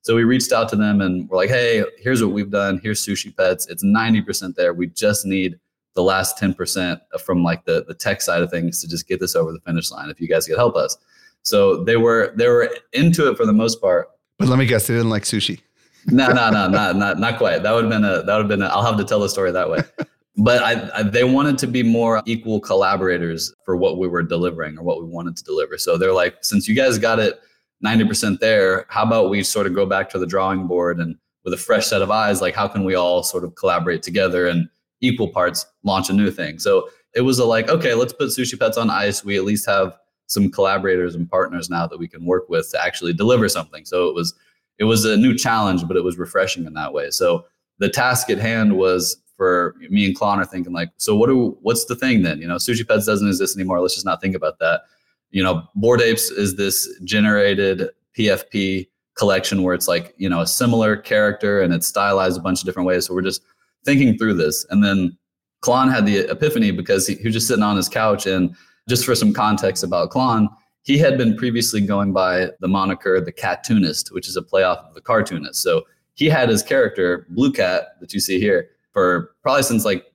So 0.02 0.16
we 0.16 0.24
reached 0.24 0.52
out 0.52 0.68
to 0.70 0.76
them 0.76 1.02
and 1.02 1.30
we're 1.30 1.38
like, 1.38 1.50
hey, 1.50 1.84
here's 2.00 2.24
what 2.24 2.34
we've 2.34 2.50
done. 2.50 2.80
Here's 2.82 3.06
Sushi 3.06 3.36
Pets. 3.36 3.68
It's 3.68 3.84
90% 3.84 4.56
there. 4.56 4.74
We 4.74 4.88
just 4.88 5.26
need 5.26 5.60
the 5.94 6.04
last 6.04 6.38
10% 6.38 7.00
from 7.24 7.44
like 7.44 7.66
the, 7.66 7.84
the 7.88 7.94
tech 7.94 8.22
side 8.22 8.42
of 8.42 8.50
things 8.50 8.82
to 8.82 8.88
just 8.88 9.08
get 9.08 9.20
this 9.20 9.36
over 9.36 9.52
the 9.52 9.60
finish 9.60 9.92
line 9.92 10.10
if 10.10 10.20
you 10.22 10.28
guys 10.28 10.48
could 10.48 10.58
help 10.58 10.76
us 10.76 10.98
so 11.44 11.84
they 11.84 11.98
were 11.98 12.34
they 12.36 12.48
were 12.48 12.70
into 12.94 13.30
it 13.30 13.38
for 13.38 13.46
the 13.46 13.54
most 13.54 13.82
part 13.82 14.10
but 14.38 14.48
let 14.48 14.60
me 14.60 14.66
guess 14.66 14.88
they 14.88 14.94
didn't 14.94 15.10
like 15.10 15.24
sushi 15.24 15.60
no 16.08 16.28
no 16.28 16.50
no 16.50 16.68
not 16.68 16.96
not 16.96 17.20
not 17.20 17.38
quite 17.38 17.64
that 17.64 17.72
would 17.72 17.84
have 17.84 17.92
been 17.92 18.06
a 18.06 18.24
that 18.24 18.36
would 18.36 18.44
have 18.44 18.48
been 18.48 18.62
a, 18.62 18.68
i'll 18.68 18.86
have 18.86 18.98
to 18.98 19.04
tell 19.04 19.20
the 19.20 19.30
story 19.30 19.52
that 19.52 19.70
way 19.70 19.80
but 20.38 20.64
I, 20.64 21.00
I, 21.00 21.04
they 21.04 21.26
wanted 21.26 21.58
to 21.60 21.68
be 21.68 21.84
more 21.84 22.24
equal 22.26 22.60
collaborators 22.60 23.54
for 23.66 23.76
what 23.76 23.98
we 23.98 24.08
were 24.08 24.24
delivering 24.24 24.78
or 24.78 24.84
what 24.84 25.04
we 25.04 25.10
wanted 25.10 25.36
to 25.38 25.44
deliver 25.44 25.78
so 25.78 25.98
they're 25.98 26.14
like 26.14 26.38
since 26.42 26.68
you 26.68 26.76
guys 26.76 26.98
got 26.98 27.20
it 27.20 27.42
90% 27.84 28.40
there 28.40 28.86
how 28.90 29.04
about 29.04 29.30
we 29.30 29.44
sort 29.44 29.68
of 29.68 29.74
go 29.74 29.86
back 29.86 30.10
to 30.10 30.20
the 30.20 30.28
drawing 30.28 30.68
board 30.68 31.00
and 31.00 31.16
with 31.44 31.54
a 31.54 31.58
fresh 31.58 31.88
set 31.88 32.02
of 32.02 32.12
eyes 32.12 32.42
like 32.42 32.54
how 32.54 32.68
can 32.68 32.84
we 32.84 32.96
all 32.96 33.24
sort 33.24 33.44
of 33.44 33.56
collaborate 33.56 34.04
together 34.04 34.48
and 34.48 34.70
equal 35.02 35.28
parts 35.28 35.66
launch 35.84 36.10
a 36.10 36.14
new 36.14 36.32
thing. 36.32 36.60
So 36.60 36.90
it 37.14 37.22
was 37.22 37.40
a 37.40 37.46
like, 37.46 37.70
okay, 37.70 37.94
let's 37.94 38.14
put 38.14 38.30
Sushi 38.30 38.58
Pets 38.58 38.78
on 38.78 38.90
ice. 38.90 39.26
We 39.26 39.36
at 39.36 39.44
least 39.44 39.68
have 39.68 39.98
some 40.28 40.50
collaborators 40.50 41.16
and 41.16 41.30
partners 41.30 41.70
now 41.70 41.86
that 41.88 41.98
we 41.98 42.08
can 42.08 42.26
work 42.26 42.48
with 42.48 42.72
to 42.72 42.84
actually 42.84 43.12
deliver 43.12 43.50
something. 43.50 43.84
So 43.84 44.08
it 44.08 44.16
was 44.16 44.34
it 44.78 44.86
was 44.86 45.04
a 45.04 45.18
new 45.18 45.36
challenge, 45.36 45.88
but 45.88 45.98
it 45.98 46.04
was 46.04 46.18
refreshing 46.18 46.66
in 46.66 46.74
that 46.76 46.94
way. 46.94 47.12
So 47.12 47.46
the 47.80 47.90
task 47.90 48.30
at 48.30 48.38
hand 48.38 48.78
was 48.78 49.18
for 49.36 49.76
me 49.90 50.06
and 50.06 50.16
Clon 50.16 50.38
are 50.38 50.46
thinking 50.46 50.72
like, 50.72 50.90
so 50.98 51.16
what 51.16 51.28
do 51.28 51.58
what's 51.62 51.86
the 51.86 51.96
thing 51.96 52.22
then? 52.22 52.40
You 52.40 52.48
know, 52.48 52.56
Sushi 52.56 52.88
Pets 52.88 53.06
doesn't 53.06 53.28
exist 53.28 53.58
anymore. 53.58 53.82
Let's 53.82 53.96
just 53.96 54.06
not 54.06 54.22
think 54.22 54.36
about 54.36 54.60
that. 54.60 54.82
You 55.32 55.44
know, 55.44 55.64
Bored 55.76 56.02
Apes 56.02 56.30
is 56.30 56.56
this 56.56 56.88
generated 57.04 57.90
PFP 58.18 58.88
collection 59.16 59.64
where 59.64 59.74
it's 59.74 59.88
like, 59.88 60.14
you 60.18 60.30
know, 60.30 60.42
a 60.42 60.48
similar 60.48 60.96
character 60.96 61.62
and 61.62 61.74
it's 61.74 61.88
stylized 61.88 62.38
a 62.38 62.42
bunch 62.42 62.60
of 62.60 62.66
different 62.66 62.88
ways. 62.88 63.06
So 63.06 63.14
we're 63.14 63.22
just 63.22 63.42
thinking 63.86 64.18
through 64.18 64.36
this. 64.36 64.66
And 64.70 64.84
then 64.84 65.18
Clon 65.62 65.92
had 65.92 66.06
the 66.06 66.30
epiphany 66.30 66.72
because 66.72 67.08
he, 67.08 67.16
he, 67.16 67.26
was 67.26 67.34
just 67.34 67.48
sitting 67.48 67.64
on 67.64 67.78
his 67.78 67.90
couch. 67.90 68.26
And 68.26 68.56
just 68.90 69.06
for 69.06 69.16
some 69.16 69.34
context 69.34 69.84
about 69.84 70.10
Clon, 70.12 70.48
he 70.84 70.98
had 70.98 71.18
been 71.18 71.38
previously 71.38 71.82
going 71.82 72.12
by 72.12 72.50
the 72.60 72.68
moniker 72.68 73.22
the 73.22 73.32
Cartoonist, 73.32 74.14
which 74.14 74.28
is 74.28 74.36
a 74.36 74.42
playoff 74.42 74.88
of 74.88 74.96
the 74.96 75.02
cartoonist. 75.02 75.62
So 75.62 75.84
he 76.16 76.28
had 76.28 76.50
his 76.50 76.64
character, 76.64 77.28
Blue 77.30 77.52
Cat, 77.52 78.00
that 78.00 78.14
you 78.14 78.20
see 78.20 78.40
here, 78.40 78.70
for 78.92 79.36
probably 79.44 79.64
since 79.64 79.86
like 79.86 80.06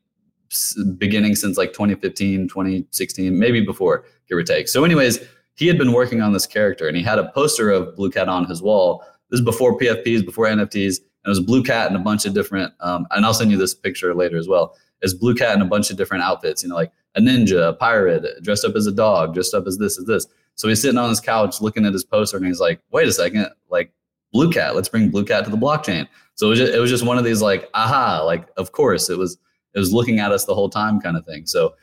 beginning 0.98 1.34
since 1.34 1.56
like 1.56 1.72
2015, 1.72 2.48
2016, 2.48 3.38
maybe 3.38 3.60
before, 3.60 4.04
give 4.28 4.38
or 4.38 4.42
take. 4.42 4.68
So, 4.68 4.84
anyways, 4.84 5.20
he 5.54 5.66
had 5.66 5.78
been 5.78 5.92
working 5.92 6.20
on 6.20 6.32
this 6.32 6.46
character 6.46 6.86
and 6.86 6.96
he 6.96 7.02
had 7.02 7.18
a 7.18 7.30
poster 7.32 7.70
of 7.70 7.96
Blue 7.96 8.10
Cat 8.10 8.28
on 8.28 8.44
his 8.46 8.62
wall. 8.62 9.02
This 9.30 9.40
is 9.40 9.44
before 9.44 9.78
PFPs, 9.78 10.24
before 10.24 10.46
NFTs 10.46 10.98
And 10.98 11.26
it 11.26 11.28
was 11.28 11.40
Blue 11.40 11.62
Cat 11.62 11.88
and 11.88 11.96
a 11.96 12.00
bunch 12.00 12.26
of 12.26 12.34
different, 12.34 12.72
um, 12.80 13.06
and 13.10 13.24
I'll 13.24 13.34
send 13.34 13.50
you 13.50 13.56
this 13.56 13.74
picture 13.74 14.14
later 14.14 14.36
as 14.36 14.48
well. 14.48 14.76
It's 15.02 15.14
Blue 15.14 15.34
Cat 15.34 15.56
in 15.56 15.62
a 15.62 15.66
bunch 15.66 15.90
of 15.90 15.96
different 15.96 16.24
outfits, 16.24 16.62
you 16.62 16.68
know, 16.68 16.74
like 16.76 16.92
a 17.16 17.20
ninja, 17.20 17.70
a 17.70 17.72
pirate, 17.72 18.42
dressed 18.42 18.64
up 18.64 18.76
as 18.76 18.86
a 18.86 18.92
dog, 18.92 19.34
dressed 19.34 19.54
up 19.54 19.66
as 19.66 19.78
this, 19.78 19.98
as 19.98 20.04
this. 20.04 20.26
So 20.54 20.68
he's 20.68 20.80
sitting 20.80 20.98
on 20.98 21.08
his 21.08 21.20
couch 21.20 21.60
looking 21.60 21.84
at 21.84 21.92
his 21.92 22.04
poster 22.04 22.36
and 22.36 22.46
he's 22.46 22.60
like, 22.60 22.80
wait 22.90 23.08
a 23.08 23.12
second, 23.12 23.48
like 23.70 23.92
Blue 24.32 24.50
Cat, 24.50 24.74
let's 24.74 24.88
bring 24.88 25.10
Blue 25.10 25.24
Cat 25.24 25.44
to 25.44 25.50
the 25.50 25.56
blockchain. 25.56 26.06
So 26.34 26.46
it 26.46 26.50
was 26.50 26.58
just, 26.58 26.74
it 26.74 26.78
was 26.78 26.90
just 26.90 27.04
one 27.04 27.18
of 27.18 27.24
these 27.24 27.42
like, 27.42 27.68
aha, 27.74 28.22
like, 28.22 28.48
of 28.56 28.72
course, 28.72 29.08
it 29.08 29.18
was, 29.18 29.38
it 29.76 29.78
was 29.78 29.92
looking 29.92 30.18
at 30.18 30.33
us 30.33 30.47
the 30.47 30.54
whole 30.54 30.71
time 30.71 31.00
kind 31.00 31.16
of 31.16 31.25
thing. 31.26 31.47
So 31.47 31.75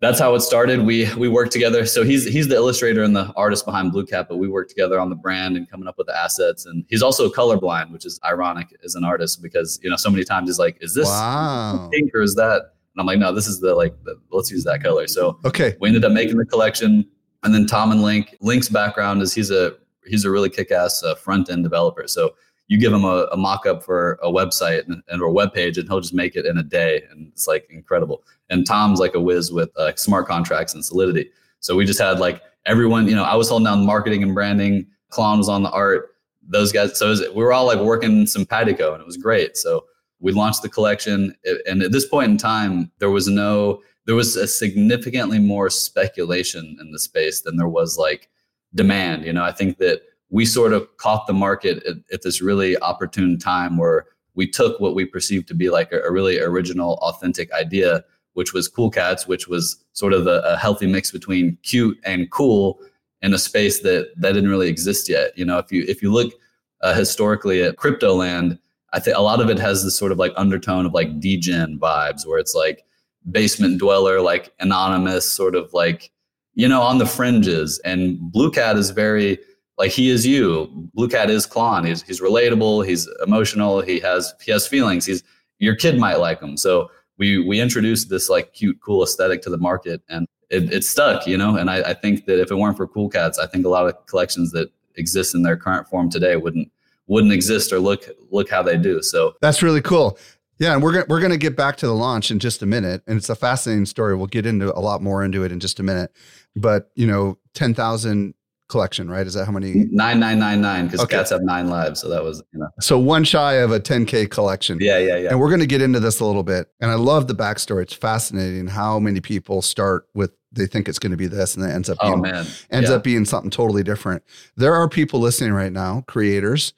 that's 0.00 0.18
how 0.18 0.34
it 0.34 0.40
started. 0.40 0.84
We 0.84 1.12
we 1.14 1.28
worked 1.28 1.52
together. 1.52 1.86
So 1.86 2.02
he's 2.02 2.24
he's 2.24 2.48
the 2.48 2.56
illustrator 2.56 3.04
and 3.04 3.14
the 3.14 3.32
artist 3.36 3.64
behind 3.64 3.92
Blue 3.92 4.04
Cat, 4.04 4.26
but 4.28 4.38
we 4.38 4.48
worked 4.48 4.70
together 4.70 4.98
on 4.98 5.10
the 5.10 5.14
brand 5.14 5.56
and 5.56 5.70
coming 5.70 5.86
up 5.86 5.96
with 5.96 6.08
the 6.08 6.18
assets. 6.18 6.66
And 6.66 6.84
he's 6.88 7.02
also 7.02 7.30
colorblind, 7.30 7.92
which 7.92 8.04
is 8.04 8.18
ironic 8.24 8.74
as 8.84 8.96
an 8.96 9.04
artist 9.04 9.42
because 9.42 9.78
you 9.82 9.90
know 9.90 9.96
so 9.96 10.10
many 10.10 10.24
times 10.24 10.48
he's 10.48 10.58
like, 10.58 10.76
"Is 10.80 10.94
this 10.94 11.06
wow. 11.06 11.88
pink 11.92 12.10
or 12.14 12.22
is 12.22 12.34
that?" 12.34 12.72
And 12.94 13.00
I'm 13.00 13.06
like, 13.06 13.18
"No, 13.18 13.32
this 13.32 13.46
is 13.46 13.60
the 13.60 13.74
like. 13.74 13.94
The, 14.02 14.18
let's 14.32 14.50
use 14.50 14.64
that 14.64 14.82
color." 14.82 15.06
So 15.06 15.38
okay, 15.44 15.76
we 15.78 15.88
ended 15.88 16.04
up 16.04 16.12
making 16.12 16.38
the 16.38 16.46
collection, 16.46 17.06
and 17.44 17.54
then 17.54 17.66
Tom 17.66 17.92
and 17.92 18.02
Link. 18.02 18.34
Link's 18.40 18.68
background 18.68 19.22
is 19.22 19.32
he's 19.32 19.52
a 19.52 19.76
he's 20.06 20.24
a 20.24 20.30
really 20.30 20.50
kick-ass 20.50 21.04
uh, 21.04 21.14
front 21.14 21.48
end 21.48 21.62
developer. 21.62 22.08
So 22.08 22.34
you 22.72 22.78
give 22.78 22.90
him 22.90 23.04
a, 23.04 23.28
a 23.30 23.36
mock-up 23.36 23.82
for 23.84 24.18
a 24.22 24.28
website 24.28 24.88
and, 24.88 25.02
and, 25.08 25.20
or 25.20 25.26
a 25.26 25.32
web 25.32 25.52
page 25.52 25.76
and 25.76 25.86
he'll 25.86 26.00
just 26.00 26.14
make 26.14 26.36
it 26.36 26.46
in 26.46 26.56
a 26.56 26.62
day 26.62 27.02
and 27.10 27.28
it's 27.28 27.46
like 27.46 27.68
incredible. 27.68 28.24
And 28.48 28.66
tom's 28.66 28.98
like 28.98 29.14
a 29.14 29.20
whiz 29.20 29.52
with 29.52 29.68
uh, 29.76 29.94
smart 29.96 30.26
contracts 30.26 30.72
and 30.72 30.82
solidity. 30.82 31.28
So 31.60 31.76
we 31.76 31.84
just 31.84 32.00
had 32.00 32.18
like 32.18 32.40
everyone 32.64 33.06
you 33.06 33.14
know 33.14 33.24
i 33.24 33.34
was 33.34 33.50
holding 33.50 33.66
down 33.66 33.84
marketing 33.84 34.22
and 34.22 34.32
branding. 34.32 34.86
Clon 35.10 35.36
was 35.36 35.50
on 35.50 35.62
the 35.62 35.70
art. 35.70 36.14
Those 36.48 36.72
guys 36.72 36.98
so 36.98 37.10
was, 37.10 37.20
we 37.20 37.44
were 37.44 37.52
all 37.52 37.66
like 37.66 37.78
working 37.78 38.26
simpatico 38.26 38.94
and 38.94 39.02
it 39.02 39.06
was 39.06 39.18
great. 39.18 39.58
So 39.58 39.84
we 40.20 40.32
launched 40.32 40.62
the 40.62 40.70
collection. 40.70 41.34
And 41.66 41.82
at 41.82 41.92
this 41.92 42.06
point 42.06 42.30
in 42.30 42.38
time 42.38 42.90
there 43.00 43.10
was 43.10 43.28
no 43.28 43.82
there 44.06 44.14
was 44.14 44.34
a 44.34 44.48
significantly 44.48 45.38
more 45.38 45.68
speculation 45.68 46.78
in 46.80 46.90
the 46.90 46.98
space 46.98 47.42
than 47.42 47.58
there 47.58 47.68
was 47.68 47.98
like 47.98 48.30
demand. 48.74 49.26
You 49.26 49.34
know 49.34 49.44
i 49.44 49.52
think 49.52 49.76
that 49.76 50.00
we 50.32 50.46
sort 50.46 50.72
of 50.72 50.96
caught 50.96 51.26
the 51.26 51.32
market 51.32 51.84
at, 51.84 51.96
at, 52.10 52.22
this 52.22 52.40
really 52.40 52.76
opportune 52.78 53.38
time 53.38 53.76
where 53.76 54.06
we 54.34 54.48
took 54.48 54.80
what 54.80 54.94
we 54.94 55.04
perceived 55.04 55.46
to 55.46 55.54
be 55.54 55.68
like 55.68 55.92
a, 55.92 56.00
a, 56.00 56.10
really 56.10 56.40
original, 56.40 56.94
authentic 57.02 57.52
idea, 57.52 58.02
which 58.32 58.54
was 58.54 58.66
Cool 58.66 58.90
Cats, 58.90 59.28
which 59.28 59.46
was 59.46 59.84
sort 59.92 60.14
of 60.14 60.26
a, 60.26 60.40
a 60.46 60.56
healthy 60.56 60.86
mix 60.86 61.10
between 61.10 61.58
cute 61.62 61.98
and 62.04 62.30
cool 62.30 62.80
in 63.20 63.34
a 63.34 63.38
space 63.38 63.80
that 63.80 64.10
that 64.16 64.32
didn't 64.32 64.48
really 64.48 64.68
exist 64.68 65.06
yet. 65.06 65.36
You 65.36 65.44
know, 65.44 65.58
if 65.58 65.70
you 65.70 65.84
if 65.86 66.02
you 66.02 66.10
look 66.10 66.32
uh, 66.80 66.94
historically 66.94 67.62
at 67.62 67.76
crypto 67.76 68.14
land, 68.14 68.58
I 68.94 69.00
think 69.00 69.18
a 69.18 69.22
lot 69.22 69.42
of 69.42 69.50
it 69.50 69.58
has 69.58 69.84
this 69.84 69.98
sort 69.98 70.12
of 70.12 70.18
like 70.18 70.32
undertone 70.36 70.86
of 70.86 70.94
like 70.94 71.20
degen 71.20 71.78
vibes, 71.78 72.26
where 72.26 72.38
it's 72.38 72.54
like 72.54 72.86
basement 73.30 73.78
dweller, 73.78 74.22
like 74.22 74.54
anonymous, 74.60 75.30
sort 75.30 75.54
of 75.54 75.74
like 75.74 76.10
you 76.54 76.66
know 76.66 76.80
on 76.80 76.96
the 76.96 77.06
fringes. 77.06 77.78
And 77.80 78.18
Blue 78.18 78.50
Cat 78.50 78.78
is 78.78 78.90
very 78.90 79.38
like 79.78 79.90
he 79.90 80.10
is 80.10 80.26
you. 80.26 80.70
Blue 80.94 81.08
Cat 81.08 81.30
is 81.30 81.46
Clon. 81.46 81.86
He's 81.86 82.02
he's 82.02 82.20
relatable. 82.20 82.86
He's 82.86 83.08
emotional. 83.24 83.80
He 83.80 84.00
has 84.00 84.34
he 84.42 84.52
has 84.52 84.66
feelings. 84.66 85.06
He's 85.06 85.22
your 85.58 85.74
kid 85.74 85.98
might 85.98 86.16
like 86.16 86.40
him. 86.40 86.56
So 86.56 86.90
we 87.18 87.38
we 87.46 87.60
introduced 87.60 88.10
this 88.10 88.28
like 88.28 88.52
cute, 88.52 88.80
cool 88.80 89.02
aesthetic 89.02 89.42
to 89.42 89.50
the 89.50 89.58
market, 89.58 90.02
and 90.08 90.26
it, 90.50 90.72
it 90.72 90.84
stuck. 90.84 91.26
You 91.26 91.38
know, 91.38 91.56
and 91.56 91.70
I, 91.70 91.90
I 91.90 91.94
think 91.94 92.26
that 92.26 92.40
if 92.40 92.50
it 92.50 92.56
weren't 92.56 92.76
for 92.76 92.86
Cool 92.86 93.08
Cats, 93.08 93.38
I 93.38 93.46
think 93.46 93.64
a 93.64 93.68
lot 93.68 93.86
of 93.86 94.06
collections 94.06 94.52
that 94.52 94.70
exist 94.96 95.34
in 95.34 95.42
their 95.42 95.56
current 95.56 95.88
form 95.88 96.10
today 96.10 96.36
wouldn't 96.36 96.70
wouldn't 97.06 97.32
exist 97.32 97.72
or 97.72 97.78
look 97.78 98.08
look 98.30 98.50
how 98.50 98.62
they 98.62 98.76
do. 98.76 99.02
So 99.02 99.34
that's 99.40 99.62
really 99.62 99.82
cool. 99.82 100.18
Yeah, 100.58 100.74
and 100.74 100.82
we're 100.82 101.04
we're 101.08 101.20
going 101.20 101.32
to 101.32 101.38
get 101.38 101.56
back 101.56 101.76
to 101.78 101.86
the 101.86 101.94
launch 101.94 102.30
in 102.30 102.38
just 102.38 102.62
a 102.62 102.66
minute, 102.66 103.02
and 103.06 103.16
it's 103.16 103.30
a 103.30 103.34
fascinating 103.34 103.86
story. 103.86 104.14
We'll 104.14 104.26
get 104.26 104.46
into 104.46 104.76
a 104.76 104.80
lot 104.80 105.02
more 105.02 105.24
into 105.24 105.44
it 105.44 105.50
in 105.50 105.60
just 105.60 105.80
a 105.80 105.82
minute. 105.82 106.12
But 106.54 106.90
you 106.94 107.06
know, 107.06 107.38
ten 107.54 107.74
thousand 107.74 108.34
collection, 108.72 109.08
right? 109.08 109.24
Is 109.26 109.34
that 109.34 109.44
how 109.44 109.52
many? 109.52 109.86
Nine 109.92 110.18
nine 110.18 110.40
nine 110.40 110.60
nine 110.60 110.86
because 110.86 111.00
Okay. 111.02 111.16
cats 111.18 111.30
have 111.30 111.42
nine 111.42 111.68
lives. 111.68 112.00
So 112.00 112.08
that 112.08 112.24
was 112.24 112.42
you 112.52 112.58
know. 112.58 112.68
So 112.80 112.98
one 112.98 113.22
shy 113.22 113.52
of 113.54 113.70
a 113.70 113.78
10K 113.78 114.28
collection. 114.30 114.78
Yeah 114.80 114.98
yeah 114.98 115.16
yeah. 115.18 115.28
And 115.30 115.38
we're 115.38 115.48
going 115.50 115.60
to 115.60 115.66
get 115.66 115.80
into 115.82 116.00
this 116.00 116.18
a 116.18 116.24
little 116.24 116.42
bit. 116.42 116.68
And 116.80 116.90
I 116.90 116.94
love 116.94 117.28
the 117.28 117.34
backstory. 117.34 117.82
It's 117.82 117.94
fascinating 117.94 118.66
how 118.66 118.98
many 118.98 119.20
people 119.20 119.62
start 119.62 120.08
with 120.14 120.32
they 120.50 120.66
think 120.66 120.88
it's 120.88 120.98
going 120.98 121.12
to 121.12 121.16
be 121.16 121.26
this 121.28 121.54
and 121.56 121.64
it 121.64 121.70
ends 121.72 121.88
up 121.88 121.96
Oh 122.02 122.16
man. 122.16 122.44
ends 122.70 122.90
Yeah. 122.90 122.96
up 122.96 123.04
being 123.04 123.24
something 123.24 123.50
totally 123.50 123.82
different. 123.84 124.22
There 124.56 124.74
are 124.74 124.88
people 124.88 125.20
listening 125.20 125.52
right 125.52 125.72
now, 125.72 126.02
creators, 126.08 126.72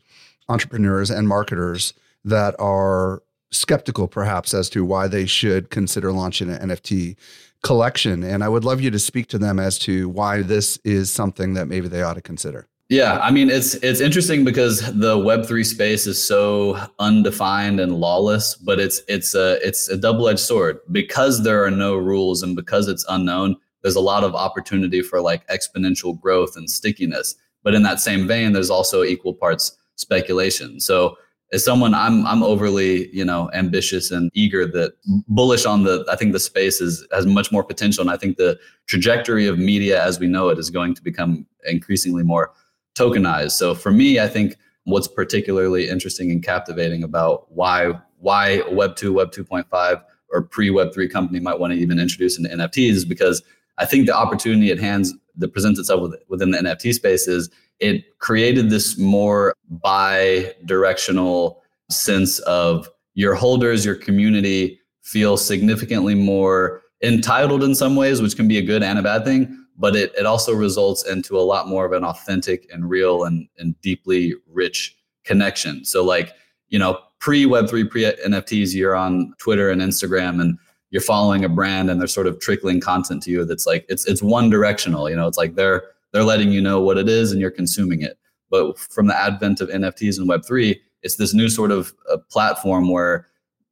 entrepreneurs, 0.49 1.11
and 1.11 1.27
marketers 1.27 1.95
that 2.25 2.55
are 2.59 3.23
skeptical 3.51 4.09
perhaps 4.09 4.53
as 4.53 4.69
to 4.71 4.85
why 4.85 5.07
they 5.09 5.27
should 5.27 5.71
consider 5.71 6.11
launching 6.13 6.51
an 6.51 6.71
NFT 6.71 7.17
collection. 7.65 8.23
And 8.23 8.45
I 8.45 8.49
would 8.49 8.65
love 8.65 8.81
you 8.81 8.91
to 8.93 8.99
speak 9.01 9.27
to 9.29 9.39
them 9.39 9.59
as 9.59 9.79
to 9.81 10.09
why 10.09 10.43
this 10.43 10.79
is 10.85 11.11
something 11.11 11.55
that 11.55 11.67
maybe 11.67 11.89
they 11.89 12.03
ought 12.03 12.15
to 12.15 12.23
consider. 12.23 12.69
Yeah, 12.91 13.19
I 13.21 13.31
mean 13.31 13.49
it's 13.49 13.75
it's 13.77 14.01
interesting 14.01 14.45
because 14.45 14.81
the 15.01 15.19
Web 15.19 15.47
three 15.47 15.65
space 15.65 16.07
is 16.07 16.25
so 16.25 16.79
undefined 16.99 17.81
and 17.81 17.95
lawless, 17.95 18.57
but 18.57 18.79
it's 18.79 19.01
it's 19.09 19.35
a 19.35 19.59
it's 19.67 19.89
a 19.89 19.97
double 19.97 20.29
edged 20.29 20.41
sword 20.41 20.79
because 20.93 21.43
there 21.43 21.65
are 21.65 21.71
no 21.71 21.97
rules 21.97 22.43
and 22.43 22.55
because 22.55 22.87
it's 22.87 23.05
unknown. 23.09 23.57
There's 23.83 23.97
a 23.97 24.01
lot 24.01 24.23
of 24.23 24.35
opportunity 24.35 25.01
for 25.01 25.23
like 25.23 25.49
exponential 25.49 26.21
growth 26.21 26.57
and 26.57 26.69
stickiness, 26.71 27.37
but 27.63 27.75
in 27.75 27.83
that 27.85 28.01
same 28.01 28.29
vein, 28.29 28.53
there's 28.53 28.71
also 28.71 29.03
equal 29.03 29.33
parts 29.33 29.79
speculation. 29.97 30.79
So 30.79 31.17
as 31.55 31.65
someone, 31.65 31.95
I'm 31.95 32.27
I'm 32.27 32.43
overly 32.43 33.09
you 33.15 33.25
know 33.25 33.51
ambitious 33.55 34.11
and 34.11 34.31
eager 34.35 34.67
that 34.67 34.95
bullish 35.29 35.65
on 35.65 35.85
the. 35.85 36.05
I 36.11 36.17
think 36.17 36.33
the 36.33 36.41
space 36.41 36.81
is 36.81 37.07
has 37.13 37.27
much 37.27 37.53
more 37.53 37.63
potential, 37.63 38.03
and 38.03 38.11
I 38.11 38.17
think 38.17 38.37
the 38.37 38.59
trajectory 38.87 39.47
of 39.47 39.59
media 39.59 40.05
as 40.05 40.19
we 40.19 40.27
know 40.27 40.49
it 40.49 40.59
is 40.59 40.69
going 40.69 40.95
to 40.95 41.03
become 41.03 41.47
increasingly 41.65 42.25
more 42.25 42.53
tokenized. 42.97 43.53
So 43.53 43.75
for 43.75 43.93
me, 43.93 44.19
I 44.19 44.29
think 44.29 44.57
what's 44.85 45.09
particularly 45.09 45.89
interesting 45.89 46.31
and 46.31 46.43
captivating 46.43 47.05
about 47.05 47.51
why 47.53 47.93
why 48.19 48.63
Web 48.71 48.97
two, 48.97 49.13
Web 49.13 49.31
two 49.31 49.45
point 49.45 49.69
five, 49.71 49.99
or 50.31 50.43
pre 50.43 50.71
Web 50.71 50.93
three 50.93 51.09
company 51.09 51.39
might 51.39 51.61
want 51.61 51.73
to 51.73 51.79
even 51.79 52.01
introduce 52.01 52.37
into 52.37 52.51
NFTs 52.51 52.91
is 52.91 53.05
because 53.05 53.43
I 53.79 53.87
think 53.87 54.07
the 54.07 54.17
opportunity 54.17 54.73
at 54.73 54.79
hands 54.79 55.15
that 55.37 55.53
presents 55.53 55.79
itself 55.81 56.03
with, 56.03 56.15
within 56.29 56.51
the 56.51 56.59
NFT 56.59 56.95
space 56.95 57.29
is 57.29 57.49
it 57.81 58.19
created 58.19 58.71
this 58.71 58.99
more 58.99 59.55
bi-directional 59.69 61.63
sense 61.91 62.39
of 62.41 62.89
your 63.15 63.35
holders, 63.35 63.85
your 63.85 63.95
community 63.95 64.81
feel 65.03 65.37
significantly 65.37 66.15
more 66.15 66.83
entitled 67.03 67.63
in 67.63 67.75
some 67.75 67.97
ways, 67.97 68.23
which 68.23 68.37
can 68.37 68.49
be 68.49 68.59
a 68.59 68.63
good 68.63 68.83
and 68.83 68.99
a 68.99 69.03
bad 69.03 69.25
thing 69.25 69.65
but 69.77 69.97
it, 69.97 70.13
it 70.17 70.27
also 70.27 70.55
results 70.55 71.07
into 71.07 71.39
a 71.39 71.43
lot 71.43 71.69
more 71.69 71.85
of 71.85 71.93
an 71.93 72.05
authentic 72.05 72.69
and 72.73 72.89
real 72.89 73.25
and, 73.25 73.49
and 73.59 73.81
deeply 73.81 74.35
rich 74.53 74.97
connection. 75.25 75.85
So 75.85 76.05
like, 76.05 76.33
you 76.69 76.79
know, 76.79 76.99
pre 77.19 77.45
Web3, 77.45 77.91
pre 77.91 78.05
NFTs, 78.05 78.75
you're 78.75 78.95
on 78.95 79.35
Twitter 79.39 79.71
and 79.71 79.81
Instagram 79.81 80.41
and 80.41 80.59
you're 80.91 81.03
following 81.03 81.45
a 81.45 81.49
brand 81.49 81.91
and 81.91 82.01
they're 82.01 82.07
sort 82.07 82.27
of 82.27 82.39
trickling 82.41 82.81
content 82.81 83.23
to 83.25 83.31
you 83.31 83.45
that's 83.45 83.67
like 83.67 83.85
it's 83.89 84.07
it's 84.07 84.23
one 84.23 84.49
directional, 84.49 85.11
you 85.11 85.17
know, 85.17 85.27
it's 85.27 85.39
like 85.39 85.57
they're 85.57 85.83
they're 86.15 86.25
letting 86.25 86.53
you 86.53 86.63
know 86.63 86.81
what 86.81 86.97
it 86.97 87.09
is 87.09 87.33
and 87.33 87.41
you're 87.41 87.51
consuming 87.51 88.01
it. 88.01 88.17
But 88.49 88.79
from 88.79 89.09
the 89.09 89.21
advent 89.21 89.61
of 89.61 89.69
NFTs 89.69 90.17
and 90.17 90.31
Web3, 90.31 90.79
it's 91.03 91.17
this 91.17 91.35
new 91.35 91.49
sort 91.49 91.73
of 91.73 91.93
uh, 92.11 92.19
platform 92.31 92.89
where 92.89 93.27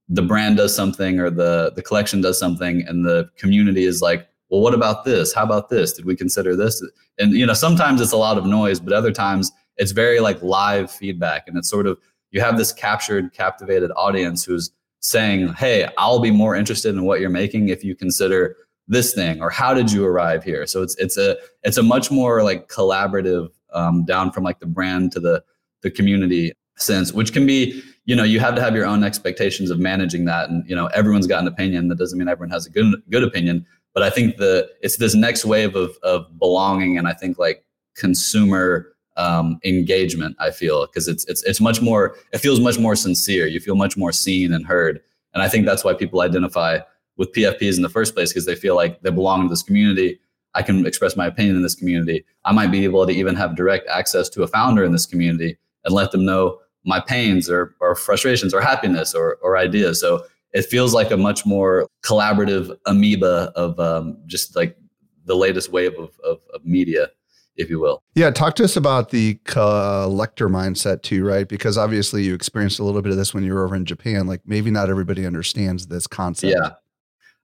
the 0.09 0.23
brand 0.23 0.57
does 0.57 0.75
something 0.75 1.21
or 1.21 1.31
the 1.31 1.73
the 1.77 1.83
collection 1.83 2.21
does 2.21 2.39
something 2.39 2.85
and 2.87 3.07
the 3.07 3.31
community 3.39 3.85
is 3.85 4.03
like 4.03 4.29
well 4.51 4.61
what 4.61 4.75
about 4.75 5.05
this? 5.05 5.33
How 5.33 5.45
about 5.45 5.71
this? 5.71 5.93
Did 5.93 6.05
we 6.05 6.17
consider 6.17 6.57
this? 6.57 6.85
And 7.19 7.33
you 7.33 7.47
know 7.47 7.55
sometimes 7.55 8.01
it's 8.01 8.13
a 8.13 8.17
lot 8.17 8.37
of 8.37 8.45
noise 8.45 8.81
but 8.81 8.93
other 8.93 9.13
times 9.13 9.53
it's 9.77 9.93
very 9.93 10.19
like 10.19 10.43
live 10.43 10.91
feedback. 10.91 11.47
And 11.47 11.57
it's 11.57 11.71
sort 11.71 11.87
of 11.87 11.97
you 12.33 12.41
have 12.41 12.59
this 12.59 12.73
captured 12.73 13.33
captivated 13.33 13.93
audience 13.95 14.45
who's 14.45 14.73
saying 14.99 15.53
hey 15.55 15.89
i'll 15.99 16.21
be 16.21 16.31
more 16.31 16.55
interested 16.55 16.95
in 16.95 17.05
what 17.05 17.19
you're 17.21 17.29
making 17.29 17.69
if 17.69 17.83
you 17.83 17.95
consider 17.97 18.57
this 18.93 19.15
thing 19.15 19.41
or 19.41 19.51
how 19.51 19.75
did 19.75 19.91
you 19.91 20.05
arrive 20.05 20.45
here? 20.45 20.67
So 20.67 20.83
it's 20.83 20.97
it's 20.97 21.17
a 21.17 21.37
it's 21.63 21.79
a 21.79 21.83
much 21.83 22.11
more 22.11 22.43
like 22.43 22.69
collaborative 22.69 23.49
um, 23.73 24.05
down 24.05 24.31
from 24.31 24.45
like 24.45 24.61
the 24.61 24.67
brand 24.67 25.13
to 25.13 25.21
the 25.21 25.43
the 25.83 25.91
community 25.91 26.53
sense 26.77 27.13
which 27.13 27.33
can 27.33 27.47
be 27.47 27.83
you 28.05 28.17
know 28.17 28.25
you 28.25 28.41
have 28.41 28.55
to 28.55 28.61
have 28.61 28.75
your 28.75 28.87
own 28.87 29.05
expectations 29.05 29.71
of 29.71 29.79
managing 29.79 30.25
that. 30.27 30.49
And 30.51 30.69
you 30.69 30.77
know 30.77 30.87
everyone's 30.89 31.27
got 31.27 31.41
an 31.41 31.49
opinion. 31.49 31.89
That 31.89 31.99
doesn't 31.99 32.19
mean 32.19 32.29
everyone 32.29 32.51
has 32.51 32.67
a 32.67 32.71
good 32.71 32.95
good 33.11 33.25
opinion. 33.25 33.67
But 33.95 34.03
i 34.03 34.11
think 34.11 34.37
the 34.37 34.71
it's 34.81 34.97
this 34.97 35.15
next 35.15 35.45
wave 35.45 35.75
of 35.77 35.97
of 36.03 36.39
belonging 36.39 36.97
and 36.97 37.07
i 37.07 37.13
think 37.13 37.39
like 37.39 37.65
consumer 37.95 38.89
um, 39.19 39.59
engagement 39.65 40.35
i 40.41 40.51
feel 40.51 40.87
because 40.87 41.09
it's 41.09 41.27
it's 41.27 41.43
it's 41.43 41.61
much 41.61 41.83
more 41.83 42.17
it 42.33 42.39
feels 42.39 42.61
much 42.61 42.79
more 42.79 42.97
sincere. 42.97 43.47
You 43.47 43.61
feel 43.61 43.75
much 43.75 43.97
more 43.97 44.13
seen 44.13 44.53
and 44.53 44.67
heard. 44.67 45.01
And 45.35 45.43
i 45.43 45.49
think 45.49 45.67
that's 45.67 45.85
why 45.85 45.95
people 45.95 46.21
identify 46.21 46.81
with 47.17 47.33
pfps 47.33 47.77
in 47.77 47.83
the 47.83 47.89
first 47.89 48.15
place 48.15 48.31
because 48.31 48.47
they 48.47 48.55
feel 48.55 48.75
like 48.75 49.01
they 49.03 49.11
belong 49.11 49.43
to 49.43 49.49
this 49.49 49.63
community 49.63 50.19
i 50.55 50.63
can 50.63 50.87
express 50.87 51.17
my 51.17 51.27
opinion 51.27 51.57
in 51.57 51.63
this 51.63 51.75
community 51.75 52.25
i 52.45 52.53
might 52.53 52.71
be 52.71 52.85
able 52.85 53.07
to 53.07 53.13
even 53.13 53.35
have 53.35 53.57
direct 53.57 53.89
access 53.89 54.29
to 54.29 54.43
a 54.43 54.47
founder 54.47 54.85
in 54.85 54.93
this 54.93 55.07
community 55.07 55.57
and 55.85 55.95
let 55.95 56.11
them 56.13 56.25
know 56.25 56.59
my 56.85 57.01
pains 57.01 57.49
or, 57.49 57.75
or 57.81 57.95
frustrations 57.95 58.53
or 58.53 58.61
happiness 58.61 59.15
or, 59.15 59.39
or 59.43 59.57
ideas. 59.57 60.01
So 60.01 60.25
it 60.53 60.63
feels 60.63 60.93
like 60.95 61.11
a 61.11 61.17
much 61.17 61.47
more 61.47 61.89
collaborative 62.05 62.77
amoeba 62.87 63.53
of 63.55 63.79
um, 63.79 64.19
just 64.27 64.57
like 64.57 64.77
the 65.25 65.37
latest 65.37 65.71
wave 65.71 65.99
of, 65.99 66.11
of, 66.25 66.41
of, 66.53 66.65
media, 66.65 67.09
if 67.57 67.71
you 67.71 67.79
will. 67.79 68.03
Yeah, 68.15 68.31
talk 68.31 68.57
to 68.57 68.65
us 68.65 68.77
about 68.77 69.11
the 69.11 69.39
collector 69.45 70.49
mindset 70.49 71.03
too, 71.03 71.25
right? 71.25 71.49
Because 71.49 71.79
obviously 71.79 72.25
you 72.25 72.35
experienced 72.35 72.81
a 72.81 72.85
little 72.85 73.01
bit 73.01 73.13
of 73.13 73.19
this 73.19 73.33
when 73.33 73.45
you 73.45 73.55
were 73.55 73.65
over 73.65 73.77
in 73.77 73.85
Japan. 73.85 74.27
Like 74.27 74.41
maybe 74.45 74.71
not 74.71 74.91
everybody 74.91 75.25
understands 75.25 75.87
this 75.87 76.07
concept. 76.07 76.55
Yeah. 76.55 76.71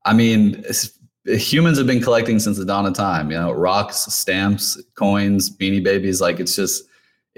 I 0.09 0.13
mean, 0.15 0.65
humans 1.27 1.79
have 1.79 1.87
been 1.87 2.03
collecting 2.03 2.39
since 2.39 2.57
the 2.57 2.65
dawn 2.65 2.87
of 2.87 2.95
time, 2.95 3.31
you 3.31 3.39
know, 3.39 3.53
rocks, 3.53 3.99
stamps, 4.13 4.83
coins, 4.95 5.55
beanie 5.55 5.83
babies. 5.83 6.21
Like 6.21 6.41
it's 6.41 6.57
just, 6.57 6.85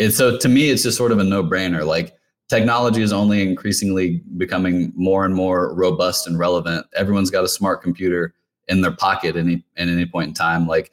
it's 0.01 0.17
so 0.17 0.37
to 0.39 0.49
me 0.49 0.71
it's 0.71 0.83
just 0.83 0.97
sort 0.97 1.13
of 1.13 1.19
a 1.19 1.25
no-brainer 1.25 1.87
like 1.87 2.17
technology 2.49 3.03
is 3.03 3.13
only 3.13 3.43
increasingly 3.43 4.23
becoming 4.39 4.93
more 4.97 5.25
and 5.27 5.35
more 5.35 5.75
robust 5.75 6.27
and 6.27 6.39
relevant 6.39 6.87
everyone's 6.97 7.31
got 7.31 7.45
a 7.45 7.49
smart 7.49 7.83
computer 7.83 8.35
in 8.69 8.81
their 8.81 8.93
pocket 8.93 9.37
any 9.37 9.63
at 9.77 9.89
any 9.89 10.07
point 10.07 10.29
in 10.29 10.35
time 10.35 10.67
like 10.67 10.91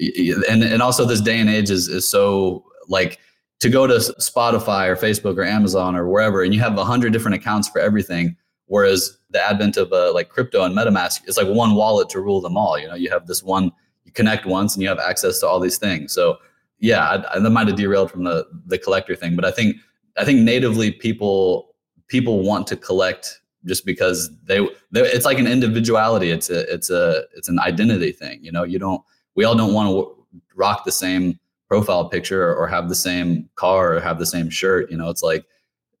and 0.00 0.64
and 0.64 0.82
also 0.82 1.04
this 1.04 1.20
day 1.20 1.38
and 1.38 1.50
age 1.50 1.70
is 1.70 1.86
is 1.86 2.10
so 2.10 2.64
like 2.88 3.20
to 3.60 3.68
go 3.68 3.86
to 3.86 3.94
spotify 4.20 4.88
or 4.88 4.96
facebook 4.96 5.36
or 5.36 5.44
amazon 5.44 5.94
or 5.94 6.08
wherever 6.08 6.42
and 6.42 6.54
you 6.54 6.60
have 6.60 6.78
a 6.78 6.84
hundred 6.84 7.12
different 7.12 7.34
accounts 7.34 7.68
for 7.68 7.78
everything 7.78 8.34
whereas 8.66 9.18
the 9.30 9.42
advent 9.42 9.76
of 9.76 9.92
uh, 9.92 10.12
like 10.12 10.28
crypto 10.28 10.62
and 10.62 10.76
metamask 10.76 11.20
it's 11.26 11.36
like 11.36 11.48
one 11.48 11.74
wallet 11.74 12.08
to 12.08 12.20
rule 12.20 12.40
them 12.40 12.56
all 12.56 12.78
you 12.78 12.86
know 12.86 12.94
you 12.94 13.10
have 13.10 13.26
this 13.26 13.42
one 13.42 13.70
you 14.04 14.12
connect 14.12 14.46
once 14.46 14.74
and 14.74 14.82
you 14.82 14.88
have 14.88 14.98
access 14.98 15.40
to 15.40 15.46
all 15.46 15.60
these 15.60 15.78
things 15.78 16.12
so 16.12 16.38
yeah, 16.78 17.08
I, 17.08 17.36
I, 17.36 17.38
that 17.38 17.50
might 17.50 17.68
have 17.68 17.76
derailed 17.76 18.10
from 18.10 18.24
the 18.24 18.46
the 18.66 18.78
collector 18.78 19.16
thing, 19.16 19.36
but 19.36 19.44
I 19.44 19.50
think 19.50 19.76
I 20.16 20.24
think 20.24 20.40
natively 20.40 20.92
people 20.92 21.74
people 22.08 22.42
want 22.42 22.66
to 22.68 22.76
collect 22.76 23.40
just 23.64 23.84
because 23.84 24.30
they 24.44 24.66
it's 24.92 25.24
like 25.24 25.38
an 25.38 25.46
individuality. 25.46 26.30
It's 26.30 26.50
a 26.50 26.72
it's 26.72 26.90
a 26.90 27.24
it's 27.34 27.48
an 27.48 27.58
identity 27.60 28.12
thing. 28.12 28.40
You 28.42 28.52
know, 28.52 28.64
you 28.64 28.78
don't 28.78 29.02
we 29.34 29.44
all 29.44 29.56
don't 29.56 29.72
want 29.72 29.88
to 29.90 30.42
rock 30.54 30.84
the 30.84 30.92
same 30.92 31.38
profile 31.68 32.08
picture 32.08 32.54
or 32.54 32.68
have 32.68 32.88
the 32.88 32.94
same 32.94 33.48
car 33.56 33.96
or 33.96 34.00
have 34.00 34.18
the 34.18 34.26
same 34.26 34.50
shirt. 34.50 34.90
You 34.90 34.98
know, 34.98 35.08
it's 35.08 35.22
like 35.22 35.44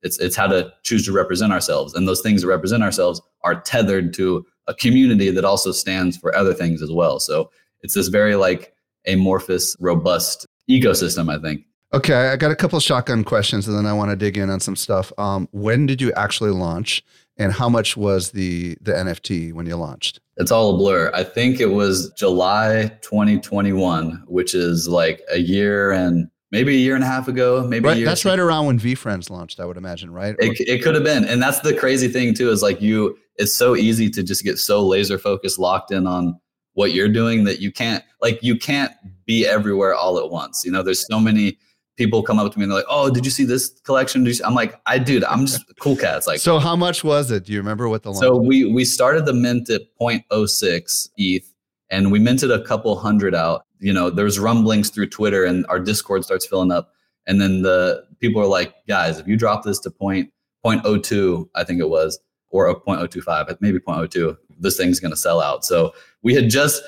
it's 0.06 0.18
it's 0.18 0.36
how 0.36 0.46
to 0.46 0.72
choose 0.84 1.04
to 1.04 1.12
represent 1.12 1.52
ourselves, 1.52 1.94
and 1.94 2.08
those 2.08 2.22
things 2.22 2.40
that 2.42 2.48
represent 2.48 2.82
ourselves 2.82 3.20
are 3.42 3.60
tethered 3.60 4.14
to 4.14 4.46
a 4.68 4.74
community 4.74 5.30
that 5.30 5.44
also 5.44 5.72
stands 5.72 6.16
for 6.16 6.34
other 6.34 6.54
things 6.54 6.80
as 6.80 6.90
well. 6.90 7.20
So 7.20 7.50
it's 7.82 7.94
this 7.94 8.08
very 8.08 8.36
like 8.36 8.72
amorphous, 9.06 9.76
robust 9.78 10.46
ecosystem, 10.70 11.30
I 11.30 11.40
think. 11.42 11.64
Okay, 11.92 12.28
I 12.28 12.36
got 12.36 12.50
a 12.50 12.56
couple 12.56 12.76
of 12.76 12.82
shotgun 12.82 13.24
questions, 13.24 13.68
and 13.68 13.76
then 13.76 13.86
I 13.86 13.92
want 13.92 14.10
to 14.10 14.16
dig 14.16 14.36
in 14.36 14.50
on 14.50 14.60
some 14.60 14.76
stuff. 14.76 15.12
Um, 15.18 15.48
when 15.52 15.86
did 15.86 16.00
you 16.00 16.12
actually 16.12 16.50
launch, 16.50 17.04
and 17.36 17.52
how 17.52 17.68
much 17.68 17.96
was 17.96 18.30
the 18.30 18.76
the 18.80 18.92
NFT 18.92 19.52
when 19.52 19.66
you 19.66 19.76
launched? 19.76 20.20
It's 20.36 20.50
all 20.50 20.74
a 20.74 20.78
blur. 20.78 21.10
I 21.14 21.24
think 21.24 21.60
it 21.60 21.66
was 21.66 22.12
July 22.12 22.92
2021, 23.02 24.24
which 24.26 24.54
is 24.54 24.88
like 24.88 25.22
a 25.30 25.38
year 25.38 25.92
and 25.92 26.28
maybe 26.50 26.74
a 26.74 26.78
year 26.78 26.94
and 26.94 27.04
a 27.04 27.06
half 27.06 27.28
ago. 27.28 27.66
Maybe 27.66 27.86
right, 27.86 28.04
that's 28.04 28.24
right 28.24 28.38
around 28.38 28.66
when 28.66 28.78
VeeFriends 28.78 29.30
launched, 29.30 29.60
I 29.60 29.64
would 29.64 29.76
imagine, 29.76 30.10
right? 30.10 30.36
It, 30.38 30.60
it 30.60 30.82
could 30.82 30.94
have 30.94 31.04
been, 31.04 31.24
and 31.24 31.42
that's 31.42 31.60
the 31.60 31.74
crazy 31.74 32.08
thing 32.08 32.34
too. 32.34 32.50
Is 32.50 32.62
like 32.62 32.80
you, 32.80 33.16
it's 33.36 33.54
so 33.54 33.76
easy 33.76 34.10
to 34.10 34.22
just 34.22 34.44
get 34.44 34.58
so 34.58 34.86
laser 34.86 35.18
focused, 35.18 35.58
locked 35.58 35.90
in 35.90 36.06
on 36.06 36.38
what 36.74 36.92
you're 36.92 37.08
doing 37.08 37.44
that 37.44 37.60
you 37.60 37.72
can't 37.72 38.04
like 38.20 38.42
you 38.42 38.56
can't 38.56 38.92
be 39.24 39.46
everywhere 39.46 39.94
all 39.94 40.18
at 40.18 40.30
once. 40.30 40.64
You 40.64 40.70
know, 40.70 40.82
there's 40.82 41.06
so 41.06 41.18
many 41.18 41.58
people 41.96 42.22
come 42.22 42.38
up 42.38 42.52
to 42.52 42.58
me 42.58 42.64
and 42.64 42.70
they're 42.70 42.78
like, 42.78 42.86
"Oh, 42.88 43.10
did 43.10 43.24
you 43.24 43.30
see 43.30 43.44
this 43.44 43.80
collection?" 43.84 44.26
I'm 44.44 44.54
like, 44.54 44.80
"I 44.86 44.98
dude, 44.98 45.24
I'm 45.24 45.46
just 45.46 45.64
cool 45.80 45.96
cats." 45.96 46.26
Like, 46.26 46.40
so 46.40 46.58
how 46.58 46.76
much 46.76 47.02
was 47.02 47.30
it? 47.30 47.44
Do 47.44 47.52
you 47.52 47.58
remember 47.58 47.88
what 47.88 48.02
the 48.02 48.14
so 48.14 48.36
was? 48.36 48.46
we 48.46 48.64
we 48.72 48.84
started 48.84 49.26
the 49.26 49.32
mint 49.32 49.68
at 49.70 49.82
0.06 50.00 51.08
ETH, 51.16 51.52
and 51.90 52.12
we 52.12 52.18
minted 52.18 52.50
a 52.50 52.62
couple 52.64 52.96
hundred 52.96 53.34
out 53.34 53.65
you 53.78 53.92
know, 53.92 54.10
there's 54.10 54.38
rumblings 54.38 54.90
through 54.90 55.08
Twitter 55.08 55.44
and 55.44 55.66
our 55.68 55.78
Discord 55.78 56.24
starts 56.24 56.46
filling 56.46 56.72
up. 56.72 56.92
And 57.26 57.40
then 57.40 57.62
the 57.62 58.04
people 58.20 58.40
are 58.40 58.46
like, 58.46 58.74
guys, 58.86 59.18
if 59.18 59.26
you 59.26 59.36
drop 59.36 59.64
this 59.64 59.78
to 59.80 59.90
point, 59.90 60.30
0.02, 60.64 61.48
I 61.54 61.64
think 61.64 61.80
it 61.80 61.88
was, 61.88 62.18
or 62.50 62.72
0.025, 62.80 63.56
maybe 63.60 63.78
0.02, 63.78 64.36
this 64.58 64.76
thing's 64.76 65.00
going 65.00 65.10
to 65.10 65.16
sell 65.16 65.40
out. 65.40 65.64
So 65.64 65.94
we 66.22 66.34
had 66.34 66.48
just 66.48 66.82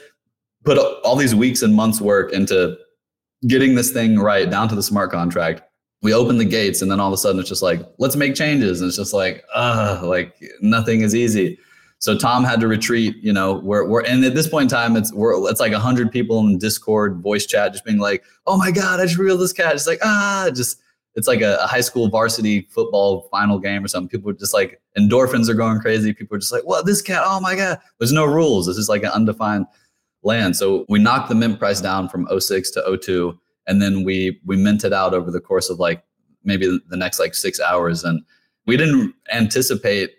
put 0.65 0.79
all 0.79 1.17
these 1.17 1.35
weeks 1.35 1.63
and 1.63 1.75
months 1.75 2.01
work 2.01 2.33
into 2.33 2.77
getting 3.47 3.75
this 3.75 3.91
thing 3.91 4.19
right 4.19 4.51
down 4.51 4.69
to 4.69 4.75
the 4.75 4.83
smart 4.83 5.11
contract. 5.11 5.63
We 6.03 6.15
open 6.15 6.39
the 6.39 6.45
gates 6.45 6.83
and 6.83 6.91
then 6.91 7.01
all 7.01 7.09
of 7.09 7.15
a 7.15 7.17
sudden 7.17 7.41
it's 7.41 7.49
just 7.49 7.63
like, 7.63 7.81
let's 7.99 8.17
make 8.17 8.35
changes. 8.35 8.81
And 8.81 8.89
it's 8.89 8.97
just 8.97 9.13
like, 9.13 9.45
uh, 9.55 10.01
like 10.05 10.41
nothing 10.61 11.03
is 11.03 11.15
easy. 11.15 11.59
So 12.01 12.17
Tom 12.17 12.45
had 12.45 12.61
to 12.61 12.69
retreat, 12.69 13.17
you 13.17 13.33
know, 13.33 13.55
we're, 13.55 13.85
we're, 13.85 14.05
and 14.05 14.25
at 14.25 14.35
this 14.35 14.47
point 14.47 14.65
in 14.65 14.69
time, 14.69 14.97
it's, 14.97 15.13
we're, 15.13 15.51
it's 15.51 15.59
like 15.59 15.73
hundred 15.73 16.13
people 16.13 16.39
in 16.41 16.57
Discord 16.59 17.21
voice 17.21 17.45
chat, 17.45 17.73
just 17.73 17.85
being 17.85 17.99
like, 17.99 18.23
oh 18.47 18.57
my 18.57 18.71
God, 18.71 19.01
I 19.01 19.05
just 19.05 19.19
reeled 19.19 19.41
this 19.41 19.53
cat. 19.53 19.75
It's 19.75 19.87
like, 19.87 19.99
ah, 20.05 20.49
just, 20.55 20.81
it's 21.17 21.27
like 21.27 21.41
a, 21.41 21.57
a, 21.57 21.67
high 21.67 21.81
school 21.81 22.09
varsity 22.09 22.69
football 22.71 23.29
final 23.33 23.59
game 23.59 23.85
or 23.85 23.89
something. 23.89 24.09
People 24.09 24.31
are 24.31 24.35
just 24.35 24.55
like 24.55 24.81
endorphins 24.97 25.49
are 25.49 25.55
going 25.55 25.81
crazy. 25.81 26.15
People 26.15 26.37
are 26.37 26.39
just 26.39 26.53
like, 26.53 26.63
well, 26.65 26.85
this 26.85 27.03
cat, 27.03 27.23
oh 27.25 27.41
my 27.41 27.57
God. 27.57 27.81
There's 27.99 28.13
no 28.13 28.25
rules. 28.25 28.67
This 28.67 28.77
is 28.77 28.89
like 28.89 29.03
an 29.03 29.11
undefined 29.11 29.67
land. 30.23 30.57
So 30.57 30.87
we 30.89 31.01
knocked 31.01 31.29
the 31.29 31.35
mint 31.35 31.59
price 31.59 31.81
down 31.81 32.09
from 32.09 32.29
06 32.39 32.71
to 32.73 32.99
02. 33.03 33.37
And 33.67 33.83
then 33.83 34.05
we 34.05 34.41
we 34.47 34.57
minted 34.57 34.93
out 34.93 35.13
over 35.13 35.33
the 35.33 35.41
course 35.41 35.69
of 35.69 35.81
like 35.81 36.05
maybe 36.45 36.67
the 36.89 36.97
next 36.97 37.19
like 37.19 37.35
six 37.35 37.61
hours. 37.61 38.05
And 38.05 38.23
we 38.67 38.77
didn't 38.77 39.13
anticipate 39.33 40.13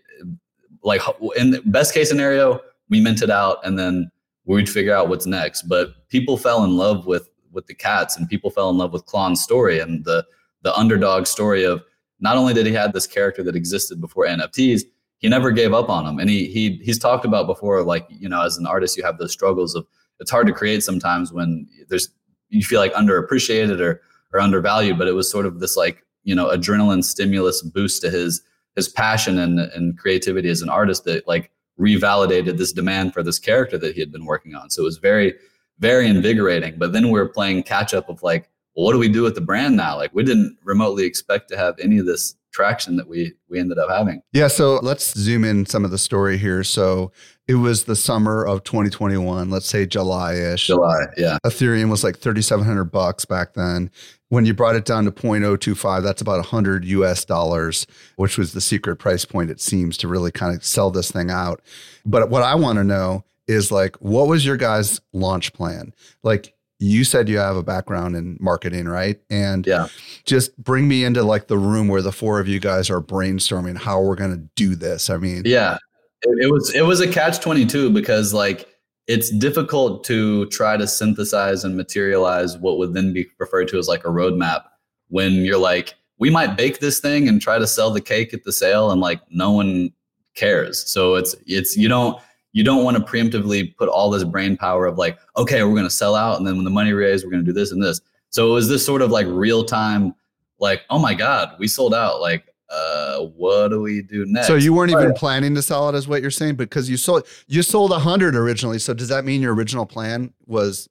like 0.84 1.02
in 1.36 1.52
the 1.52 1.62
best 1.66 1.94
case 1.94 2.10
scenario, 2.10 2.62
we 2.90 3.02
minted 3.02 3.30
out 3.30 3.58
and 3.66 3.78
then 3.78 4.12
we'd 4.46 4.70
figure 4.70 4.94
out 4.94 5.10
what's 5.10 5.26
next. 5.26 5.64
But 5.64 6.08
people 6.10 6.38
fell 6.38 6.64
in 6.64 6.78
love 6.78 7.06
with 7.06 7.30
with 7.52 7.68
the 7.68 7.74
cats 7.74 8.16
and 8.16 8.30
people 8.30 8.52
fell 8.52 8.70
in 8.70 8.78
love 8.78 8.94
with 8.94 9.06
Clon's 9.06 9.42
story 9.42 9.80
and 9.80 10.06
the 10.06 10.26
the 10.62 10.74
underdog 10.76 11.26
story 11.26 11.64
of 11.64 11.84
not 12.20 12.38
only 12.38 12.54
did 12.54 12.66
he 12.66 12.74
have 12.74 12.94
this 12.94 13.08
character 13.08 13.44
that 13.44 13.56
existed 13.56 14.02
before 14.02 14.26
NFTs, 14.26 14.84
he 15.20 15.30
never 15.30 15.52
gave 15.52 15.74
up 15.74 15.90
on 15.90 16.06
them. 16.06 16.20
And 16.20 16.30
he 16.30 16.46
he 16.48 16.80
he's 16.84 17.00
talked 17.00 17.26
about 17.26 17.48
before, 17.48 17.84
like, 17.84 18.08
you 18.10 18.28
know, 18.28 18.42
as 18.42 18.58
an 18.58 18.66
artist, 18.66 18.98
you 18.98 19.04
have 19.04 19.18
those 19.18 19.32
struggles 19.32 19.76
of 19.76 19.86
it's 20.20 20.32
hard 20.32 20.48
to 20.48 20.54
create 20.54 20.84
sometimes 20.84 21.32
when 21.32 21.68
there's 21.88 22.10
you 22.50 22.64
feel 22.64 22.80
like 22.80 22.94
underappreciated 22.94 23.80
or 23.80 24.02
or 24.34 24.40
undervalued. 24.40 24.98
But 24.98 25.08
it 25.08 25.14
was 25.14 25.30
sort 25.30 25.46
of 25.46 25.60
this 25.60 25.78
like, 25.78 26.04
you 26.24 26.36
know, 26.36 26.48
adrenaline 26.48 27.04
stimulus 27.04 27.62
boost 27.62 28.02
to 28.02 28.10
his 28.10 28.42
his 28.76 28.88
passion 28.88 29.40
and, 29.40 29.60
and 29.60 29.98
creativity 29.98 30.50
as 30.50 30.62
an 30.62 30.70
artist 30.70 31.04
that 31.06 31.28
like 31.28 31.52
revalidated 31.80 32.58
this 32.58 32.74
demand 32.74 33.14
for 33.14 33.24
this 33.24 33.40
character 33.40 33.78
that 33.78 33.94
he 33.94 34.00
had 34.00 34.12
been 34.12 34.26
working 34.26 34.56
on. 34.56 34.70
So 34.70 34.82
it 34.82 34.86
was 34.86 34.98
very, 34.98 35.34
very 35.80 36.08
invigorating. 36.08 36.76
But 36.78 36.94
then 36.94 37.06
we 37.06 37.20
were 37.20 37.30
playing 37.30 37.64
catch 37.64 37.94
up 37.94 38.10
of 38.10 38.22
like, 38.22 38.50
well, 38.76 38.86
what 38.86 38.94
do 38.94 39.00
we 39.00 39.10
do 39.10 39.24
with 39.24 39.36
the 39.36 39.42
brand 39.42 39.78
now? 39.78 39.96
Like 39.96 40.14
we 40.14 40.24
didn't 40.24 40.58
remotely 40.64 41.06
expect 41.06 41.50
to 41.50 41.58
have 41.58 41.76
any 41.80 41.98
of 41.98 42.06
this 42.06 42.36
traction 42.52 42.96
that 42.98 43.08
we 43.08 43.34
we 43.50 43.60
ended 43.60 43.78
up 43.78 43.90
having. 43.90 44.22
Yeah, 44.34 44.48
so 44.48 44.80
let's 44.82 45.18
zoom 45.18 45.44
in 45.44 45.66
some 45.66 45.86
of 45.86 45.92
the 45.92 45.98
story 45.98 46.38
here. 46.38 46.64
So 46.64 47.12
it 47.48 47.56
was 47.56 47.86
the 47.86 47.96
summer 47.96 48.46
of 48.46 48.64
2021, 48.64 49.50
let's 49.50 49.66
say 49.66 49.86
July-ish. 49.86 50.68
July, 50.68 51.06
yeah. 51.18 51.38
Ethereum 51.46 51.90
was 51.90 52.04
like 52.04 52.18
3700 52.18 52.86
bucks 52.86 53.26
back 53.26 53.54
then. 53.54 53.90
When 54.30 54.46
you 54.46 54.54
brought 54.54 54.76
it 54.76 54.86
down 54.86 55.06
to 55.06 55.12
0.025, 55.12 56.04
that's 56.04 56.22
about 56.22 56.38
100 56.38 56.86
US 56.86 57.26
dollars, 57.26 57.88
which 58.18 58.38
was 58.38 58.54
the 58.54 58.62
secret 58.62 58.98
price 58.98 59.26
point 59.26 59.50
it 59.50 59.60
seems 59.60 59.98
to 59.98 60.08
really 60.08 60.32
kind 60.32 60.56
of 60.56 60.64
sell 60.64 60.92
this 60.92 61.12
thing 61.12 61.32
out. 61.32 61.62
But 62.06 62.30
what 62.30 62.44
I 62.44 62.56
want 62.56 62.78
to 62.78 62.84
know 62.84 63.24
is 63.48 63.72
like 63.72 63.96
what 63.98 64.28
was 64.28 64.46
your 64.46 64.58
guys 64.58 65.02
launch 65.12 65.54
plan? 65.54 65.94
Like 66.22 66.54
you 66.80 67.04
said 67.04 67.28
you 67.28 67.38
have 67.38 67.58
a 67.58 67.64
background 67.64 68.16
in 68.16 68.38
marketing, 68.40 68.88
right? 68.88 69.20
And 69.30 69.68
yeah. 69.68 69.88
just 70.26 70.58
bring 70.58 70.88
me 70.88 71.04
into 71.04 71.24
like 71.24 71.48
the 71.48 71.58
room 71.58 71.90
where 71.90 72.02
the 72.02 72.14
four 72.14 72.40
of 72.40 72.48
you 72.48 72.60
guys 72.60 72.90
are 72.90 73.02
brainstorming 73.02 73.78
how 73.78 74.02
we're 74.02 74.16
going 74.16 74.32
to 74.32 74.50
do 74.56 74.76
this. 74.76 75.10
I 75.10 75.18
mean, 75.18 75.44
yeah, 75.46 75.78
it, 76.24 76.46
it 76.46 76.52
was 76.52 76.74
it 76.74 76.84
was 76.84 77.02
a 77.02 77.12
catch 77.12 77.42
twenty 77.42 77.66
two 77.66 77.90
because 77.90 78.34
like 78.34 78.68
it's 79.08 79.30
difficult 79.30 80.04
to 80.06 80.46
try 80.48 80.78
to 80.78 80.88
synthesize 80.88 81.64
and 81.64 81.76
materialize 81.76 82.58
what 82.58 82.78
would 82.78 82.94
then 82.94 83.12
be 83.12 83.28
referred 83.40 83.68
to 83.68 83.78
as 83.78 83.88
like 83.88 84.06
a 84.06 84.10
roadmap 84.10 84.64
when 85.08 85.34
you're 85.34 85.58
like, 85.58 85.96
we 86.20 86.30
might 86.30 86.56
bake 86.56 86.80
this 86.80 87.00
thing 87.00 87.28
and 87.28 87.42
try 87.42 87.58
to 87.58 87.66
sell 87.66 87.92
the 87.92 88.02
cake 88.02 88.34
at 88.34 88.44
the 88.44 88.54
sale, 88.54 88.92
and 88.92 89.02
like 89.02 89.20
no 89.30 89.52
one 89.52 89.92
cares. 90.36 90.88
So 90.90 91.16
it's 91.16 91.36
it's 91.46 91.76
you 91.76 91.90
don't 91.90 92.22
you 92.52 92.64
don't 92.64 92.84
want 92.84 92.98
to 92.98 93.04
preemptively 93.04 93.76
put 93.78 93.90
all 93.90 94.10
this 94.10 94.24
brain 94.24 94.58
power 94.58 94.86
of 94.86 94.98
like, 94.98 95.20
okay, 95.38 95.64
we're 95.64 95.72
going 95.72 95.84
to 95.84 95.90
sell 95.90 96.16
out. 96.16 96.38
And 96.38 96.48
then 96.48 96.56
when 96.56 96.66
the 96.66 96.72
money 96.72 96.94
raised, 96.94 97.24
we're 97.24 97.32
going 97.32 97.44
to 97.44 97.50
do 97.50 97.54
this 97.54 97.72
and 97.72 97.82
this. 97.82 98.02
So 98.30 98.50
it 98.50 98.54
was 98.54 98.68
this 98.68 98.86
sort 98.86 99.02
of 99.02 99.12
like 99.12 99.28
real 99.28 99.64
time, 99.64 100.14
like, 100.60 100.82
oh 100.90 101.00
my 101.00 101.14
God, 101.14 101.56
we 101.60 101.68
sold 101.68 101.94
out. 101.94 102.22
Like, 102.22 102.46
uh, 102.70 103.20
what 103.20 103.70
do 103.70 103.82
we 103.82 104.02
do 104.02 104.26
next? 104.26 104.48
So 104.48 104.56
you 104.56 104.74
weren't 104.74 104.92
even 104.92 105.14
planning 105.14 105.56
to 105.56 105.62
sell 105.62 105.90
it, 105.90 105.96
is 105.96 106.08
what 106.08 106.22
you're 106.22 106.32
saying, 106.32 106.56
because 106.56 106.90
you 106.90 106.98
sold 106.98 107.28
you 107.48 107.64
sold 107.64 107.92
a 107.92 108.00
hundred 108.00 108.36
originally. 108.36 108.80
So 108.80 108.94
does 108.94 109.10
that 109.10 109.26
mean 109.26 109.42
your 109.42 109.56
original 109.56 109.86
plan 109.86 110.34
was 110.46 110.88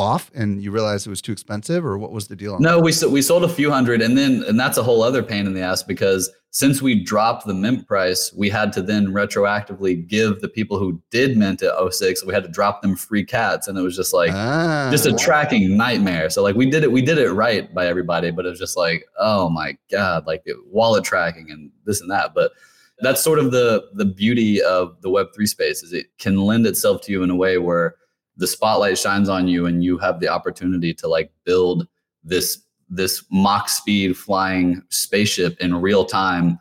off 0.00 0.30
and 0.34 0.62
you 0.62 0.70
realized 0.70 1.06
it 1.06 1.10
was 1.10 1.22
too 1.22 1.32
expensive 1.32 1.84
or 1.84 1.98
what 1.98 2.12
was 2.12 2.28
the 2.28 2.36
deal? 2.36 2.58
no, 2.58 2.76
that? 2.76 3.06
we 3.06 3.12
we 3.12 3.22
sold 3.22 3.44
a 3.44 3.48
few 3.48 3.70
hundred 3.70 4.02
and 4.02 4.16
then 4.16 4.42
and 4.48 4.58
that's 4.58 4.78
a 4.78 4.82
whole 4.82 5.02
other 5.02 5.22
pain 5.22 5.46
in 5.46 5.54
the 5.54 5.60
ass 5.60 5.82
because 5.82 6.30
since 6.52 6.82
we 6.82 7.00
dropped 7.00 7.46
the 7.46 7.54
mint 7.54 7.86
price, 7.86 8.32
we 8.36 8.50
had 8.50 8.72
to 8.72 8.82
then 8.82 9.08
retroactively 9.08 10.06
give 10.06 10.40
the 10.40 10.48
people 10.48 10.80
who 10.80 11.00
did 11.10 11.36
mint 11.36 11.62
at 11.62 11.72
06, 11.92 12.24
we 12.26 12.34
had 12.34 12.42
to 12.42 12.48
drop 12.48 12.82
them 12.82 12.96
free 12.96 13.24
cats 13.24 13.68
and 13.68 13.78
it 13.78 13.82
was 13.82 13.94
just 13.94 14.12
like 14.12 14.32
ah. 14.32 14.88
just 14.90 15.06
a 15.06 15.12
tracking 15.12 15.76
nightmare. 15.76 16.28
So 16.28 16.42
like 16.42 16.56
we 16.56 16.68
did 16.68 16.82
it 16.82 16.90
we 16.90 17.02
did 17.02 17.18
it 17.18 17.30
right 17.32 17.72
by 17.72 17.86
everybody, 17.86 18.30
but 18.30 18.46
it 18.46 18.50
was 18.50 18.58
just 18.58 18.76
like, 18.76 19.04
oh 19.18 19.48
my 19.48 19.76
god, 19.90 20.26
like 20.26 20.44
wallet 20.66 21.04
tracking 21.04 21.50
and 21.50 21.70
this 21.84 22.00
and 22.00 22.10
that, 22.10 22.34
but 22.34 22.52
that's 23.00 23.22
sort 23.22 23.38
of 23.38 23.50
the 23.50 23.84
the 23.94 24.04
beauty 24.04 24.62
of 24.62 25.00
the 25.02 25.08
web3 25.08 25.46
space 25.46 25.82
is 25.82 25.92
it 25.92 26.06
can 26.18 26.36
lend 26.36 26.66
itself 26.66 27.00
to 27.02 27.12
you 27.12 27.22
in 27.22 27.30
a 27.30 27.36
way 27.36 27.58
where 27.58 27.96
the 28.36 28.46
spotlight 28.46 28.98
shines 28.98 29.28
on 29.28 29.48
you 29.48 29.66
and 29.66 29.84
you 29.84 29.98
have 29.98 30.20
the 30.20 30.28
opportunity 30.28 30.94
to 30.94 31.08
like 31.08 31.30
build 31.44 31.86
this 32.24 32.62
this 32.88 33.24
Mach 33.30 33.68
speed 33.68 34.16
flying 34.16 34.82
spaceship 34.88 35.56
in 35.60 35.80
real 35.80 36.04
time 36.04 36.58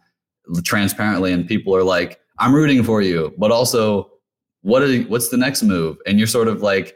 transparently 0.63 1.31
and 1.31 1.47
people 1.47 1.75
are 1.75 1.83
like 1.83 2.19
i'm 2.39 2.53
rooting 2.53 2.83
for 2.83 3.01
you. 3.01 3.33
But 3.37 3.51
also 3.51 4.11
what 4.61 4.83
are, 4.83 4.97
what's 5.03 5.29
the 5.29 5.37
next 5.37 5.63
move? 5.63 5.97
And 6.05 6.17
you're 6.17 6.27
sort 6.27 6.47
of 6.47 6.61
like 6.61 6.95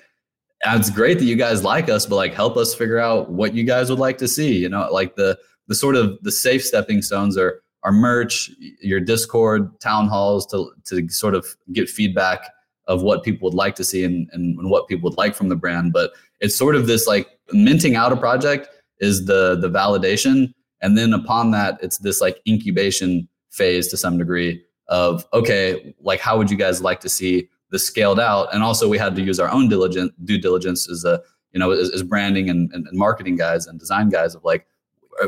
it's 0.65 0.89
great 0.89 1.19
that 1.19 1.25
you 1.25 1.35
guys 1.35 1.63
like 1.63 1.89
us 1.89 2.05
but 2.05 2.15
like 2.15 2.33
help 2.33 2.57
us 2.57 2.73
figure 2.73 2.99
out 2.99 3.31
what 3.31 3.53
you 3.53 3.63
guys 3.63 3.89
would 3.89 3.99
like 3.99 4.17
to 4.19 4.27
see. 4.27 4.57
You 4.57 4.69
know 4.69 4.89
like 4.91 5.15
the 5.15 5.37
the 5.67 5.75
sort 5.75 5.95
of 5.95 6.17
the 6.23 6.31
safe 6.31 6.63
stepping 6.63 7.01
stones 7.01 7.37
are 7.37 7.61
our 7.83 7.91
merch 7.91 8.49
your 8.81 8.99
discord 8.99 9.79
town 9.79 10.07
halls 10.07 10.45
to 10.47 10.71
to 10.85 11.07
sort 11.09 11.35
of 11.35 11.45
get 11.73 11.89
feedback 11.89 12.51
of 12.87 13.01
what 13.01 13.23
people 13.23 13.47
would 13.47 13.55
like 13.55 13.75
to 13.75 13.83
see 13.83 14.03
and, 14.03 14.29
and, 14.33 14.57
and 14.57 14.69
what 14.69 14.87
people 14.87 15.09
would 15.09 15.17
like 15.17 15.35
from 15.35 15.49
the 15.49 15.55
brand. 15.55 15.93
But 15.93 16.11
it's 16.39 16.55
sort 16.55 16.75
of 16.75 16.87
this 16.87 17.07
like 17.07 17.29
minting 17.51 17.95
out 17.95 18.11
a 18.11 18.17
project 18.17 18.67
is 18.99 19.25
the 19.25 19.55
the 19.55 19.69
validation. 19.69 20.53
And 20.81 20.97
then 20.97 21.13
upon 21.13 21.51
that, 21.51 21.79
it's 21.81 21.97
this 21.99 22.19
like 22.19 22.41
incubation 22.47 23.27
phase 23.51 23.87
to 23.89 23.97
some 23.97 24.17
degree 24.17 24.63
of 24.87 25.25
okay, 25.33 25.95
like 26.01 26.19
how 26.19 26.37
would 26.37 26.51
you 26.51 26.57
guys 26.57 26.81
like 26.81 26.99
to 27.01 27.09
see 27.09 27.49
this 27.71 27.85
scaled 27.85 28.19
out? 28.19 28.53
And 28.53 28.63
also 28.63 28.89
we 28.89 28.97
had 28.97 29.15
to 29.15 29.21
use 29.21 29.39
our 29.39 29.49
own 29.49 29.69
diligent 29.69 30.13
due 30.25 30.37
diligence 30.37 30.89
as 30.89 31.05
a 31.05 31.21
you 31.51 31.59
know 31.59 31.71
as, 31.71 31.89
as 31.91 32.03
branding 32.03 32.49
and, 32.49 32.71
and, 32.73 32.87
and 32.87 32.97
marketing 32.97 33.35
guys 33.35 33.67
and 33.67 33.79
design 33.79 34.09
guys 34.09 34.35
of 34.35 34.43
like 34.43 34.67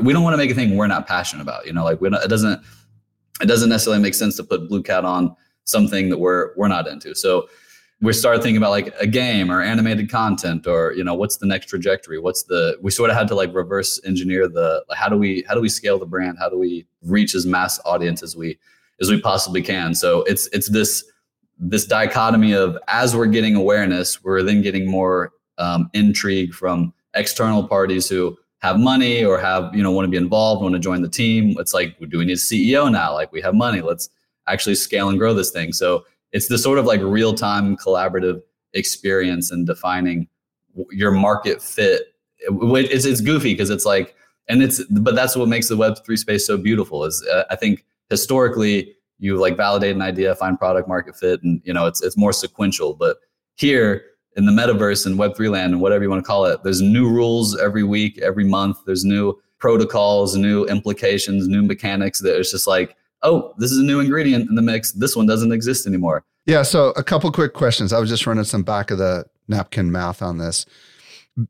we 0.02 0.14
don't 0.14 0.24
want 0.24 0.34
to 0.34 0.38
make 0.38 0.52
a 0.52 0.54
thing 0.54 0.76
we're 0.76 0.88
not 0.88 1.08
passionate 1.08 1.44
about. 1.44 1.66
You 1.66 1.74
know, 1.74 1.84
like 1.84 2.02
we 2.02 2.10
don't, 2.10 2.24
it 2.24 2.28
doesn't 2.28 2.62
it 3.42 3.46
doesn't 3.46 3.70
necessarily 3.70 4.02
make 4.02 4.14
sense 4.14 4.36
to 4.38 4.44
put 4.44 4.68
blue 4.70 4.82
cat 4.82 5.06
on 5.06 5.36
something 5.66 6.10
that 6.10 6.18
we're 6.18 6.56
we're 6.56 6.68
not 6.68 6.88
into. 6.88 7.14
So 7.14 7.48
we 8.02 8.14
started 8.14 8.44
thinking 8.44 8.58
about 8.58 8.72
like 8.72 8.94
a 9.00 9.08
game 9.08 9.52
or 9.52 9.62
animated 9.62 10.10
content 10.10 10.68
or 10.68 10.94
you 10.94 11.04
know 11.04 11.14
what's 11.14 11.38
the 11.38 11.46
next 11.46 11.68
trajectory? 11.68 12.20
What's 12.20 12.44
the 12.44 12.78
we 12.82 12.92
sort 12.92 13.10
of 13.10 13.16
had 13.16 13.28
to 13.30 13.36
like 13.36 13.54
reverse 13.54 14.00
engineer 14.06 14.48
the 14.48 14.84
like, 14.90 14.98
how 14.98 15.10
do 15.10 15.18
we 15.18 15.44
how 15.48 15.56
do 15.56 15.62
we 15.62 15.70
scale 15.70 15.98
the 15.98 16.06
brand? 16.06 16.38
How 16.40 16.50
do 16.50 16.58
we 16.58 16.88
reach 17.02 17.36
as 17.36 17.46
mass 17.46 17.80
audience 17.86 18.22
as 18.24 18.36
we 18.36 18.58
as 19.02 19.10
we 19.10 19.20
possibly 19.20 19.62
can? 19.62 19.96
So 19.96 20.24
it's 20.24 20.48
it's 20.48 20.70
this 20.70 21.04
this 21.58 21.86
dichotomy 21.86 22.54
of 22.54 22.78
as 22.88 23.16
we're 23.16 23.28
getting 23.28 23.56
awareness 23.56 24.22
we're 24.22 24.44
then 24.44 24.62
getting 24.62 24.92
more 24.92 25.32
um, 25.58 25.90
intrigue 25.94 26.54
from 26.54 26.94
external 27.14 27.66
parties 27.66 28.10
who 28.10 28.38
have 28.60 28.78
money 28.78 29.24
or 29.24 29.40
have 29.40 29.74
you 29.74 29.82
know 29.82 29.92
want 29.92 30.06
to 30.06 30.10
be 30.10 30.18
involved 30.18 30.62
want 30.62 30.74
to 30.74 30.80
join 30.80 31.02
the 31.02 31.10
team. 31.10 31.56
It's 31.60 31.74
like 31.74 31.98
do 32.10 32.18
we 32.18 32.26
need 32.26 32.34
a 32.34 32.36
ceo 32.36 32.92
now? 32.92 33.14
Like 33.14 33.32
we 33.32 33.42
have 33.42 33.56
money. 33.56 33.82
Let's 33.82 34.10
actually 34.48 34.76
scale 34.76 35.10
and 35.10 35.20
grow 35.20 35.34
this 35.34 35.52
thing. 35.52 35.74
So 35.74 36.06
it's 36.32 36.48
the 36.48 36.58
sort 36.58 36.78
of 36.78 36.86
like 36.86 37.02
real 37.02 37.34
time 37.34 37.78
collaborative 37.78 38.42
experience 38.74 39.52
and 39.52 39.66
defining 39.66 40.28
your 40.92 41.12
market 41.12 41.62
fit. 41.62 42.14
It's, 42.40 43.06
it's 43.06 43.22
goofy 43.22 43.54
because 43.54 43.70
it's 43.70 43.86
like, 43.86 44.16
and 44.48 44.62
it's, 44.62 44.84
but 44.86 45.16
that's 45.16 45.36
what 45.36 45.48
makes 45.48 45.70
the 45.70 45.76
Web3 45.76 46.18
space 46.18 46.46
so 46.46 46.58
beautiful 46.58 47.04
is 47.06 47.26
uh, 47.32 47.46
I 47.50 47.56
think 47.56 47.86
historically 48.10 48.96
you 49.18 49.38
like 49.38 49.58
validate 49.58 49.96
an 49.96 50.02
idea, 50.02 50.36
find 50.36 50.60
product 50.60 50.88
market 50.88 51.16
fit, 51.16 51.42
and 51.42 51.62
you 51.64 51.74
know, 51.74 51.86
it's, 51.86 52.04
it's 52.04 52.18
more 52.18 52.34
sequential. 52.34 52.94
But 52.94 53.18
here 53.56 54.04
in 54.36 54.46
the 54.46 54.52
metaverse 54.52 55.06
and 55.06 55.18
Web3 55.18 55.50
land 55.50 55.74
and 55.74 55.82
whatever 55.82 56.04
you 56.04 56.10
want 56.10 56.24
to 56.24 56.28
call 56.28 56.46
it, 56.46 56.62
there's 56.64 56.82
new 56.82 57.10
rules 57.10 57.58
every 57.58 57.84
week, 57.84 58.20
every 58.20 58.44
month. 58.44 58.78
There's 58.86 59.06
new 59.06 59.40
protocols, 59.58 60.36
new 60.36 60.66
implications, 60.66 61.48
new 61.48 61.64
mechanics 61.64 62.20
that 62.20 62.38
it's 62.38 62.52
just 62.52 62.68
like, 62.68 62.98
oh, 63.26 63.54
this 63.58 63.72
is 63.72 63.80
a 63.80 63.84
new 63.84 64.00
ingredient 64.00 64.50
in 64.50 64.56
the 64.56 64.62
mix. 64.62 64.92
This 64.92 65.16
one 65.16 65.26
doesn't 65.26 65.52
exist 65.52 65.86
anymore. 65.86 66.24
Yeah. 66.46 66.62
So 66.62 66.90
a 66.92 67.04
couple 67.04 67.32
quick 67.32 67.54
questions. 67.54 67.92
I 67.92 68.00
was 68.00 68.10
just 68.10 68.26
running 68.28 68.44
some 68.44 68.64
back 68.64 68.92
of 68.92 68.98
the 68.98 69.26
napkin 69.48 69.92
math 69.92 70.22
on 70.22 70.38
this. 70.38 70.66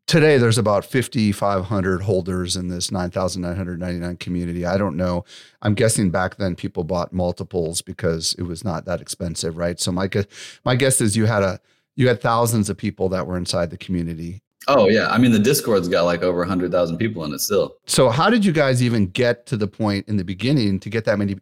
Today, 0.08 0.40
there's 0.40 0.58
about 0.58 0.84
5,500 0.84 2.02
holders 2.02 2.56
in 2.56 2.70
this 2.70 2.92
9,999 2.92 4.18
community. 4.18 4.66
I 4.66 4.80
don't 4.80 4.98
know. 4.98 5.26
I'm 5.62 5.76
guessing 5.76 6.10
back 6.10 6.38
then 6.38 6.56
people 6.56 6.84
bought 6.84 7.14
multiples 7.14 7.84
because 7.84 8.34
it 8.40 8.44
was 8.44 8.64
not 8.64 8.86
that 8.86 9.00
expensive, 9.00 9.58
right? 9.58 9.80
So 9.80 9.92
my 9.92 10.08
guess, 10.08 10.26
my 10.64 10.76
guess 10.76 11.02
is 11.02 11.16
you 11.16 11.28
had 11.28 11.44
a 11.44 11.60
you 11.96 12.08
had 12.08 12.20
thousands 12.20 12.70
of 12.70 12.78
people 12.78 13.10
that 13.10 13.28
were 13.28 13.38
inside 13.38 13.70
the 13.70 13.78
community. 13.78 14.42
Oh 14.68 14.90
yeah, 14.90 15.10
I 15.10 15.18
mean 15.18 15.32
the 15.32 15.40
Discord's 15.40 15.88
got 15.88 16.04
like 16.04 16.24
over 16.24 16.40
100,000 16.40 16.98
people 16.98 17.24
in 17.26 17.34
it 17.34 17.40
still. 17.40 17.76
So 17.86 18.10
how 18.10 18.30
did 18.30 18.44
you 18.44 18.52
guys 18.52 18.82
even 18.82 19.08
get 19.08 19.46
to 19.48 19.58
the 19.58 19.68
point 19.68 20.08
in 20.08 20.18
the 20.18 20.24
beginning 20.24 20.80
to 20.80 20.90
get 20.90 21.06
that 21.06 21.20
many 21.20 21.38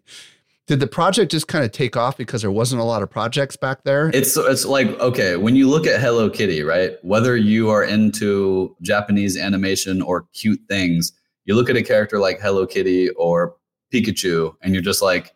did 0.66 0.80
the 0.80 0.88
project 0.88 1.30
just 1.30 1.50
kind 1.50 1.66
of 1.66 1.72
take 1.72 1.98
off 1.98 2.16
because 2.16 2.42
there 2.42 2.52
wasn't 2.52 2.80
a 2.80 2.86
lot 2.86 3.04
of 3.04 3.10
projects 3.10 3.58
back 3.58 3.84
there? 3.84 4.10
It's 4.14 4.38
it's 4.38 4.66
like 4.66 4.88
okay, 5.00 5.36
when 5.36 5.56
you 5.56 5.70
look 5.70 5.86
at 5.86 6.00
Hello 6.00 6.30
Kitty, 6.30 6.64
right? 6.64 6.94
Whether 7.04 7.36
you 7.36 7.70
are 7.70 7.84
into 7.84 8.76
Japanese 8.82 9.38
animation 9.38 10.02
or 10.02 10.26
cute 10.34 10.62
things, 10.70 11.12
you 11.46 11.56
look 11.56 11.70
at 11.70 11.76
a 11.76 11.84
character 11.84 12.18
like 12.18 12.40
Hello 12.40 12.66
Kitty 12.66 13.10
or 13.12 13.56
Pikachu, 13.94 14.56
and 14.62 14.74
you're 14.74 14.82
just 14.82 15.02
like, 15.02 15.36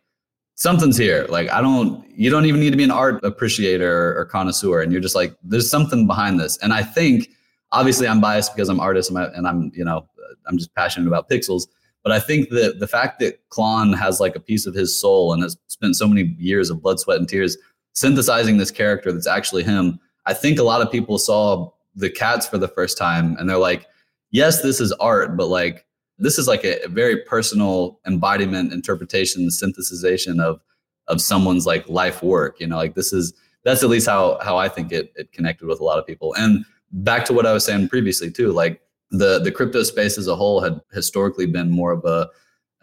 something's 0.56 0.98
here. 0.98 1.26
Like 1.30 1.52
I 1.52 1.62
don't, 1.62 2.10
you 2.10 2.30
don't 2.30 2.46
even 2.46 2.62
need 2.62 2.72
to 2.72 2.78
be 2.78 2.86
an 2.86 2.92
art 2.92 3.24
appreciator 3.26 4.18
or 4.18 4.26
connoisseur, 4.26 4.82
and 4.82 4.94
you're 4.94 5.02
just 5.02 5.16
like, 5.16 5.36
there's 5.44 5.70
something 5.70 6.08
behind 6.08 6.40
this. 6.40 6.58
And 6.60 6.72
I 6.74 6.84
think, 6.84 7.30
obviously, 7.72 8.08
I'm 8.08 8.22
biased 8.22 8.56
because 8.56 8.70
I'm 8.70 8.80
artist 8.80 9.10
and, 9.10 9.20
I, 9.20 9.26
and 9.36 9.48
I'm, 9.48 9.72
you 9.74 9.84
know, 9.84 10.08
I'm 10.48 10.58
just 10.58 10.74
passionate 10.76 11.08
about 11.08 11.30
pixels. 11.30 11.68
But 12.04 12.12
I 12.12 12.20
think 12.20 12.50
that 12.50 12.80
the 12.80 12.88
fact 12.88 13.20
that 13.20 13.48
Clon 13.50 13.94
has 13.94 14.20
like 14.20 14.36
a 14.36 14.40
piece 14.40 14.66
of 14.66 14.74
his 14.74 15.00
soul 15.00 15.34
and 15.34 15.44
has 15.44 15.58
spent 15.68 15.96
so 15.96 16.08
many 16.08 16.36
years 16.38 16.70
of 16.70 16.82
blood, 16.82 17.00
sweat, 17.00 17.20
and 17.20 17.28
tears 17.28 17.58
synthesizing 17.94 18.58
this 18.58 18.72
character 18.72 19.12
that's 19.12 19.28
actually 19.28 19.64
him, 19.64 20.00
I 20.26 20.34
think 20.34 20.60
a 20.60 20.64
lot 20.64 20.82
of 20.82 20.92
people 20.92 21.18
saw 21.18 21.72
the 21.96 22.10
cats 22.10 22.48
for 22.48 22.58
the 22.58 22.68
first 22.68 22.98
time 22.98 23.36
and 23.38 23.50
they're 23.50 23.58
like, 23.58 23.88
yes, 24.32 24.62
this 24.62 24.80
is 24.80 24.92
art, 24.94 25.36
but 25.36 25.48
like 25.48 25.86
this 26.18 26.38
is 26.38 26.48
like 26.48 26.64
a, 26.64 26.84
a 26.86 26.88
very 26.88 27.24
personal 27.24 28.00
embodiment, 28.06 28.74
interpretation, 28.74 29.48
synthesization 29.50 30.42
of 30.42 30.62
of 31.08 31.22
someone's 31.22 31.66
like 31.66 31.88
life 31.88 32.22
work. 32.22 32.60
You 32.60 32.68
know, 32.68 32.78
like 32.78 32.96
this 32.96 33.14
is 33.14 33.34
that's 33.64 33.84
at 33.84 33.90
least 33.90 34.08
how 34.08 34.40
how 34.42 34.58
I 34.58 34.70
think 34.70 34.92
it 34.92 35.12
it 35.16 35.32
connected 35.32 35.68
with 35.68 35.80
a 35.80 35.84
lot 35.84 36.00
of 36.00 36.06
people. 36.06 36.34
And 36.36 36.66
back 36.92 37.26
to 37.26 37.34
what 37.34 37.46
I 37.46 37.54
was 37.54 37.66
saying 37.66 37.90
previously 37.90 38.32
too, 38.32 38.52
like 38.52 38.82
the 39.12 39.40
the 39.40 39.52
crypto 39.52 39.84
space 39.84 40.18
as 40.18 40.28
a 40.28 40.36
whole 40.36 40.62
had 40.62 40.80
historically 40.92 41.46
been 41.46 41.70
more 41.70 41.92
of 41.92 42.04
a 42.06 42.30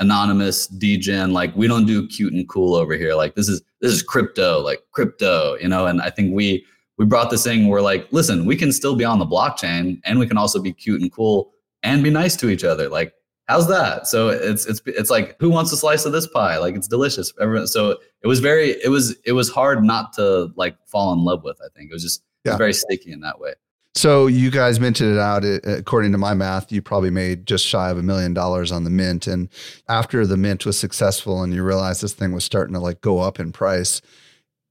anonymous 0.01 0.67
degen 0.67 1.33
like 1.33 1.55
we 1.55 1.69
don't 1.69 1.87
do 1.87 2.07
cute 2.09 2.33
and 2.33 2.49
cool 2.49 2.75
over 2.75 2.95
here. 2.95 3.15
Like 3.15 3.35
this 3.35 3.49
is 3.49 3.63
this 3.81 3.93
is 3.93 4.03
crypto 4.03 4.61
like 4.61 4.83
crypto 4.93 5.57
you 5.61 5.69
know? 5.69 5.87
And 5.87 6.01
i 6.03 6.11
think 6.11 6.35
we 6.35 6.65
we 6.97 7.05
brought 7.05 7.31
this 7.31 7.45
thing 7.45 7.69
where 7.69 7.83
like 7.83 8.09
listen 8.11 8.47
we 8.47 8.57
can 8.57 8.73
still 8.73 8.97
be 8.97 9.05
on 9.05 9.19
the 9.19 9.27
blockchain 9.27 10.01
and 10.05 10.19
we 10.19 10.27
can 10.27 10.39
also 10.39 10.61
be 10.61 10.73
cute 10.73 11.01
and 11.01 11.13
cool 11.13 11.53
and 11.83 12.03
be 12.03 12.11
nice 12.11 12.35
to 12.37 12.49
each 12.49 12.65
other. 12.65 12.89
Like 12.89 13.15
how's 13.47 13.69
that? 13.69 14.07
So 14.07 14.31
it's 14.31 14.67
it's 14.67 14.81
it's 14.87 15.11
like 15.11 15.37
who 15.39 15.51
wants 15.51 15.71
a 15.73 15.77
slice 15.77 16.07
of 16.07 16.13
this 16.13 16.27
pie? 16.27 16.57
Like 16.59 16.75
it's 16.75 16.89
delicious. 16.89 17.33
Everyone 17.41 17.67
so 17.67 17.99
it 18.23 18.27
was 18.27 18.41
very 18.41 18.71
it 18.83 18.89
was 18.91 19.17
it 19.25 19.33
was 19.33 19.51
hard 19.51 19.85
not 19.85 20.13
to 20.15 20.51
like 20.57 20.77
fall 20.87 21.13
in 21.13 21.25
love 21.25 21.45
with 21.45 21.59
i 21.65 21.69
think. 21.77 21.91
It 21.91 21.95
was 21.95 22.03
just 22.03 22.23
yeah. 22.45 22.51
it 22.51 22.55
was 22.55 22.59
very 22.59 22.73
sticky 22.73 23.13
in 23.13 23.21
that 23.21 23.39
way 23.39 23.55
so 23.95 24.27
you 24.27 24.51
guys 24.51 24.81
minted 24.81 25.15
it 25.15 25.19
out. 25.19 25.45
According 25.45 26.13
to 26.13 26.19
my 26.19 26.35
math, 26.35 26.73
you 26.73 26.83
probably 26.83 27.11
made 27.11 27.47
just 27.47 27.65
shy 27.65 27.91
of 27.91 27.99
a 27.99 28.03
million 28.03 28.35
dollars 28.35 28.73
on 28.73 28.85
the 28.85 28.91
mint. 28.91 29.27
And 29.27 29.49
after 29.89 30.27
the 30.27 30.37
mint 30.37 30.67
was 30.67 30.79
successful, 30.79 31.43
and 31.43 31.55
you 31.55 31.63
realized 31.63 32.03
this 32.03 32.13
thing 32.13 32.33
was 32.33 32.45
starting 32.45 32.75
to 32.75 32.81
like 32.81 33.01
go 33.01 33.21
up 33.21 33.39
in 33.39 33.53
price, 33.53 34.01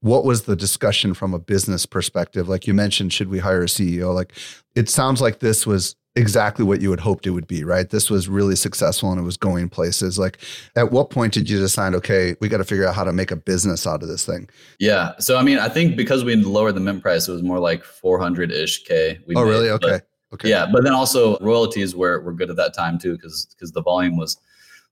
what 0.00 0.24
was 0.24 0.42
the 0.42 0.56
discussion 0.56 1.14
from 1.14 1.32
a 1.32 1.38
business 1.38 1.86
perspective? 1.86 2.48
Like 2.48 2.66
you 2.66 2.74
mentioned, 2.74 3.14
should 3.14 3.28
we 3.28 3.38
hire 3.38 3.62
a 3.62 3.66
CEO? 3.66 4.14
Like 4.14 4.34
it 4.74 4.90
sounds 4.90 5.22
like 5.22 5.38
this 5.38 5.66
was 5.66 5.96
exactly 6.16 6.64
what 6.64 6.80
you 6.80 6.90
had 6.90 7.00
hoped 7.00 7.26
it 7.26 7.30
would 7.30 7.46
be, 7.46 7.64
right? 7.64 7.90
This 7.90 8.08
was 8.08 8.28
really 8.28 8.54
successful 8.54 9.10
and 9.10 9.20
it 9.20 9.24
was 9.24 9.36
going 9.36 9.68
places. 9.68 10.18
Like, 10.18 10.38
at 10.76 10.92
what 10.92 11.10
point 11.10 11.32
did 11.32 11.50
you 11.50 11.58
decide, 11.58 11.94
okay, 11.94 12.36
we 12.40 12.48
got 12.48 12.58
to 12.58 12.64
figure 12.64 12.86
out 12.86 12.94
how 12.94 13.04
to 13.04 13.12
make 13.12 13.30
a 13.30 13.36
business 13.36 13.86
out 13.86 14.02
of 14.02 14.08
this 14.08 14.24
thing? 14.24 14.48
Yeah. 14.78 15.12
So, 15.18 15.36
I 15.36 15.42
mean, 15.42 15.58
I 15.58 15.68
think 15.68 15.96
because 15.96 16.24
we 16.24 16.36
lowered 16.36 16.76
the 16.76 16.80
mint 16.80 17.02
price, 17.02 17.28
it 17.28 17.32
was 17.32 17.42
more 17.42 17.58
like 17.58 17.84
400 17.84 18.52
ish 18.52 18.84
K. 18.84 19.18
oh, 19.20 19.44
made. 19.44 19.50
really? 19.50 19.70
Okay. 19.70 19.88
But, 19.88 20.08
okay. 20.34 20.50
Yeah. 20.50 20.66
But 20.70 20.84
then 20.84 20.92
also 20.92 21.36
royalties 21.38 21.96
were, 21.96 22.20
were 22.20 22.32
good 22.32 22.50
at 22.50 22.56
that 22.56 22.74
time 22.74 22.98
too, 22.98 23.16
because 23.16 23.46
because 23.50 23.72
the 23.72 23.82
volume 23.82 24.16
was 24.16 24.38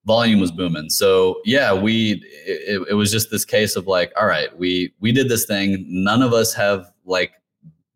volume 0.04 0.40
was 0.40 0.50
booming. 0.50 0.90
So 0.90 1.40
yeah, 1.44 1.72
we 1.72 2.20
it, 2.46 2.86
it 2.90 2.94
was 2.94 3.12
just 3.12 3.30
this 3.30 3.44
case 3.44 3.76
of 3.76 3.86
like, 3.86 4.12
all 4.20 4.26
right, 4.26 4.56
we 4.58 4.92
we 5.00 5.12
did 5.12 5.28
this 5.28 5.44
thing. 5.44 5.84
None 5.88 6.22
of 6.22 6.32
us 6.32 6.52
have 6.54 6.90
like 7.04 7.32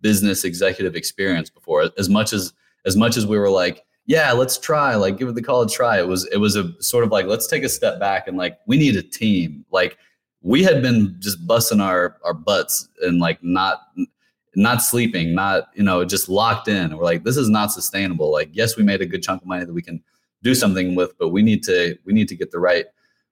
business 0.01 0.45
executive 0.45 0.95
experience 0.95 1.51
before. 1.51 1.91
As 1.99 2.09
much 2.09 2.33
as 2.33 2.53
as 2.87 2.97
much 2.97 3.17
as 3.17 3.27
we 3.27 3.39
were 3.39 3.51
like, 3.51 3.85
yeah, 4.07 4.33
let's 4.33 4.57
try, 4.57 4.95
like 4.95 5.19
give 5.19 5.29
it 5.29 5.35
the 5.35 5.43
college 5.43 5.73
try. 5.73 5.99
It 5.99 6.07
was 6.07 6.27
it 6.27 6.39
was 6.39 6.55
a 6.57 6.81
sort 6.81 7.05
of 7.05 7.11
like 7.11 7.27
let's 7.27 7.49
take 7.49 7.65
a 7.65 7.69
step 7.69 7.99
back 7.99 8.29
and 8.29 8.37
like 8.37 8.59
we 8.67 8.79
need 8.79 8.97
a 8.97 9.03
team. 9.03 9.65
Like 9.71 9.99
we 10.43 10.63
had 10.63 10.81
been 10.81 11.17
just 11.19 11.45
busting 11.47 11.81
our 11.81 12.17
our 12.25 12.35
butts 12.35 12.89
and 13.03 13.21
like 13.21 13.43
not 13.43 13.81
not 14.55 14.81
sleeping, 14.81 15.35
not 15.35 15.71
you 15.75 15.83
know 15.83 16.05
just 16.05 16.29
locked 16.29 16.69
in. 16.69 16.97
We're 16.97 17.05
like 17.05 17.25
this 17.25 17.37
is 17.37 17.49
not 17.49 17.73
sustainable. 17.73 18.31
Like 18.31 18.51
yes, 18.53 18.77
we 18.77 18.85
made 18.85 19.03
a 19.03 19.07
good 19.07 19.25
chunk 19.25 19.43
of 19.43 19.49
money 19.49 19.65
that 19.65 19.73
we 19.73 19.83
can 19.83 20.01
do 20.43 20.55
something 20.55 20.95
with, 20.95 21.19
but 21.19 21.31
we 21.31 21.43
need 21.43 21.65
to 21.65 21.99
we 22.05 22.13
need 22.13 22.29
to 22.29 22.37
get 22.37 22.53
the 22.53 22.61
right 22.61 22.87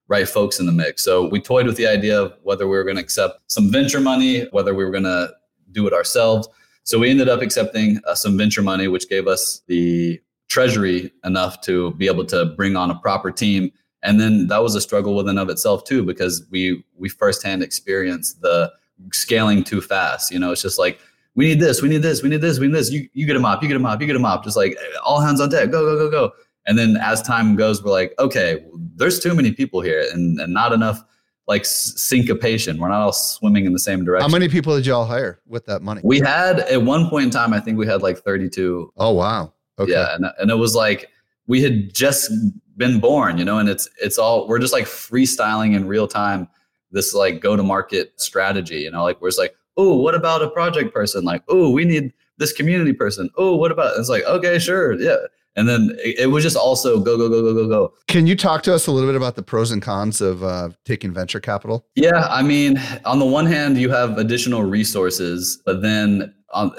right 0.08 0.28
folks 0.28 0.58
in 0.58 0.66
the 0.66 0.72
mix. 0.72 1.04
So 1.04 1.28
we 1.28 1.40
toyed 1.40 1.66
with 1.66 1.76
the 1.76 1.86
idea 1.86 2.20
of 2.20 2.34
whether 2.42 2.66
we 2.66 2.76
were 2.76 2.84
going 2.84 2.96
to 2.96 3.02
accept 3.02 3.50
some 3.50 3.70
venture 3.70 4.00
money, 4.00 4.46
whether 4.50 4.74
we 4.74 4.84
were 4.84 4.90
going 4.90 5.04
to 5.04 5.30
do 5.70 5.86
it 5.86 5.92
ourselves. 5.92 6.48
So 6.84 6.98
we 6.98 7.10
ended 7.10 7.28
up 7.28 7.42
accepting 7.42 8.00
uh, 8.06 8.14
some 8.14 8.36
venture 8.36 8.62
money, 8.62 8.88
which 8.88 9.08
gave 9.08 9.26
us 9.26 9.62
the 9.66 10.20
treasury 10.48 11.10
enough 11.24 11.60
to 11.62 11.92
be 11.94 12.06
able 12.06 12.26
to 12.26 12.44
bring 12.44 12.76
on 12.76 12.90
a 12.90 12.94
proper 12.94 13.30
team. 13.30 13.72
And 14.02 14.20
then 14.20 14.48
that 14.48 14.62
was 14.62 14.74
a 14.74 14.80
struggle 14.80 15.16
within 15.16 15.38
of 15.38 15.48
itself 15.48 15.84
too, 15.84 16.02
because 16.04 16.46
we 16.50 16.84
we 16.96 17.08
firsthand 17.08 17.62
experienced 17.62 18.42
the 18.42 18.70
scaling 19.12 19.64
too 19.64 19.80
fast. 19.80 20.30
You 20.30 20.38
know, 20.38 20.52
it's 20.52 20.62
just 20.62 20.78
like 20.78 21.00
we 21.34 21.46
need 21.46 21.60
this, 21.60 21.80
we 21.80 21.88
need 21.88 22.02
this, 22.02 22.22
we 22.22 22.28
need 22.28 22.42
this, 22.42 22.58
we 22.58 22.66
need 22.66 22.74
this. 22.74 22.90
You 22.90 23.08
you 23.14 23.26
get 23.26 23.36
a 23.36 23.40
mop, 23.40 23.62
you 23.62 23.68
get 23.68 23.76
a 23.76 23.80
mop, 23.80 24.00
you 24.00 24.06
get 24.06 24.16
a 24.16 24.20
mop. 24.20 24.44
Just 24.44 24.56
like 24.56 24.76
all 25.02 25.20
hands 25.20 25.40
on 25.40 25.48
deck, 25.48 25.70
go 25.70 25.80
go 25.84 25.96
go 25.96 26.10
go. 26.10 26.32
And 26.66 26.78
then 26.78 26.96
as 26.98 27.22
time 27.22 27.56
goes, 27.56 27.82
we're 27.82 27.90
like, 27.90 28.14
okay, 28.18 28.64
there's 28.96 29.20
too 29.20 29.34
many 29.34 29.52
people 29.52 29.80
here, 29.80 30.06
and, 30.12 30.38
and 30.38 30.52
not 30.52 30.72
enough 30.72 31.02
like 31.46 31.64
syncopation. 31.64 32.78
We're 32.78 32.88
not 32.88 33.00
all 33.00 33.12
swimming 33.12 33.66
in 33.66 33.72
the 33.72 33.78
same 33.78 34.04
direction. 34.04 34.28
How 34.28 34.32
many 34.32 34.48
people 34.48 34.74
did 34.76 34.86
y'all 34.86 35.04
hire 35.04 35.40
with 35.46 35.66
that 35.66 35.82
money? 35.82 36.00
We 36.04 36.20
had 36.20 36.60
at 36.60 36.82
one 36.82 37.08
point 37.08 37.26
in 37.26 37.30
time, 37.30 37.52
I 37.52 37.60
think 37.60 37.78
we 37.78 37.86
had 37.86 38.02
like 38.02 38.18
32. 38.18 38.92
Oh 38.96 39.12
wow. 39.12 39.52
Okay. 39.78 39.92
Yeah, 39.92 40.14
and 40.14 40.26
and 40.38 40.50
it 40.50 40.56
was 40.56 40.74
like 40.74 41.10
we 41.46 41.62
had 41.62 41.92
just 41.92 42.30
been 42.76 43.00
born, 43.00 43.38
you 43.38 43.44
know, 43.44 43.58
and 43.58 43.68
it's 43.68 43.88
it's 44.00 44.18
all 44.18 44.48
we're 44.48 44.58
just 44.58 44.72
like 44.72 44.84
freestyling 44.84 45.74
in 45.74 45.86
real 45.86 46.08
time 46.08 46.48
this 46.90 47.12
like 47.12 47.40
go 47.40 47.56
to 47.56 47.62
market 47.62 48.18
strategy, 48.20 48.80
you 48.80 48.90
know, 48.90 49.02
like 49.02 49.20
we're 49.20 49.28
just 49.28 49.38
like, 49.38 49.54
oh, 49.76 49.96
what 49.96 50.14
about 50.14 50.42
a 50.42 50.48
project 50.50 50.94
person? 50.94 51.24
Like, 51.24 51.42
oh, 51.48 51.70
we 51.70 51.84
need 51.84 52.12
this 52.38 52.52
community 52.52 52.92
person. 52.92 53.28
Oh, 53.36 53.56
what 53.56 53.72
about? 53.72 53.98
It's 53.98 54.08
like, 54.08 54.22
okay, 54.24 54.58
sure, 54.58 54.94
yeah. 54.94 55.16
And 55.56 55.68
then 55.68 55.96
it, 55.98 56.18
it, 56.20 56.26
was 56.26 56.42
just 56.42 56.56
also 56.56 56.98
go, 56.98 57.16
go, 57.16 57.28
go, 57.28 57.42
go, 57.42 57.54
go, 57.54 57.68
go. 57.68 57.94
Can 58.08 58.26
you 58.26 58.34
talk 58.34 58.62
to 58.64 58.74
us 58.74 58.86
a 58.86 58.92
little 58.92 59.08
bit 59.08 59.16
about 59.16 59.36
the 59.36 59.42
pros 59.42 59.70
and 59.70 59.80
cons 59.80 60.20
of 60.20 60.42
uh, 60.42 60.70
taking 60.84 61.12
venture 61.12 61.40
capital? 61.40 61.86
Yeah. 61.94 62.26
I 62.28 62.42
mean, 62.42 62.80
on 63.04 63.20
the 63.20 63.24
one 63.24 63.46
hand, 63.46 63.78
you 63.78 63.90
have 63.90 64.18
additional 64.18 64.64
resources, 64.64 65.60
but 65.64 65.80
then, 65.80 66.34
um, 66.52 66.74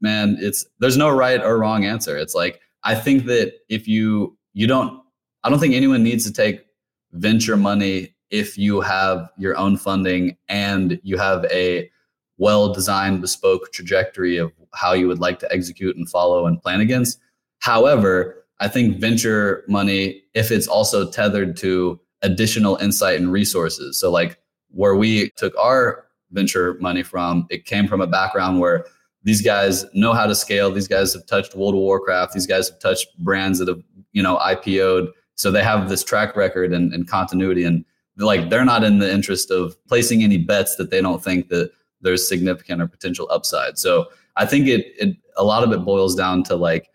man, 0.00 0.36
it's 0.40 0.66
there's 0.80 0.96
no 0.96 1.10
right 1.10 1.40
or 1.40 1.58
wrong 1.58 1.84
answer. 1.84 2.16
It's 2.16 2.34
like, 2.34 2.60
I 2.82 2.94
think 2.94 3.26
that 3.26 3.54
if 3.68 3.86
you, 3.86 4.36
you 4.52 4.66
don't, 4.66 5.00
I 5.44 5.50
don't 5.50 5.60
think 5.60 5.74
anyone 5.74 6.02
needs 6.02 6.24
to 6.24 6.32
take 6.32 6.64
venture 7.12 7.56
money 7.56 8.14
if 8.30 8.58
you 8.58 8.80
have 8.80 9.30
your 9.38 9.56
own 9.56 9.76
funding 9.76 10.36
and 10.48 11.00
you 11.02 11.16
have 11.18 11.44
a 11.46 11.90
well 12.36 12.72
designed 12.72 13.20
bespoke 13.20 13.72
trajectory 13.72 14.36
of 14.36 14.52
how 14.74 14.92
you 14.92 15.08
would 15.08 15.18
like 15.18 15.38
to 15.40 15.52
execute 15.52 15.96
and 15.96 16.08
follow 16.08 16.46
and 16.46 16.60
plan 16.60 16.80
against 16.80 17.18
However, 17.60 18.44
I 18.60 18.68
think 18.68 18.98
venture 18.98 19.64
money, 19.68 20.22
if 20.34 20.50
it's 20.50 20.66
also 20.66 21.10
tethered 21.10 21.56
to 21.58 22.00
additional 22.22 22.76
insight 22.76 23.20
and 23.20 23.32
resources. 23.32 23.98
So, 23.98 24.10
like 24.10 24.38
where 24.70 24.96
we 24.96 25.30
took 25.30 25.56
our 25.56 26.06
venture 26.32 26.74
money 26.80 27.02
from, 27.02 27.46
it 27.50 27.64
came 27.64 27.86
from 27.86 28.00
a 28.00 28.06
background 28.06 28.60
where 28.60 28.84
these 29.22 29.42
guys 29.42 29.84
know 29.94 30.12
how 30.12 30.26
to 30.26 30.34
scale. 30.34 30.70
These 30.70 30.88
guys 30.88 31.12
have 31.14 31.26
touched 31.26 31.54
World 31.54 31.74
of 31.74 31.80
Warcraft. 31.80 32.32
These 32.32 32.46
guys 32.46 32.68
have 32.68 32.78
touched 32.78 33.06
brands 33.18 33.58
that 33.58 33.68
have, 33.68 33.82
you 34.12 34.22
know, 34.22 34.38
IPO'd. 34.38 35.12
So 35.34 35.50
they 35.50 35.62
have 35.62 35.88
this 35.88 36.02
track 36.04 36.36
record 36.36 36.72
and, 36.72 36.92
and 36.92 37.06
continuity. 37.06 37.64
And 37.64 37.84
like 38.16 38.50
they're 38.50 38.64
not 38.64 38.84
in 38.84 38.98
the 38.98 39.12
interest 39.12 39.50
of 39.50 39.76
placing 39.86 40.22
any 40.22 40.38
bets 40.38 40.76
that 40.76 40.90
they 40.90 41.00
don't 41.00 41.22
think 41.22 41.48
that 41.48 41.70
there's 42.00 42.28
significant 42.28 42.82
or 42.82 42.86
potential 42.86 43.28
upside. 43.30 43.78
So 43.78 44.06
I 44.36 44.46
think 44.46 44.66
it, 44.66 44.86
it 44.98 45.16
a 45.36 45.44
lot 45.44 45.62
of 45.62 45.72
it 45.72 45.84
boils 45.84 46.14
down 46.14 46.42
to 46.44 46.56
like 46.56 46.90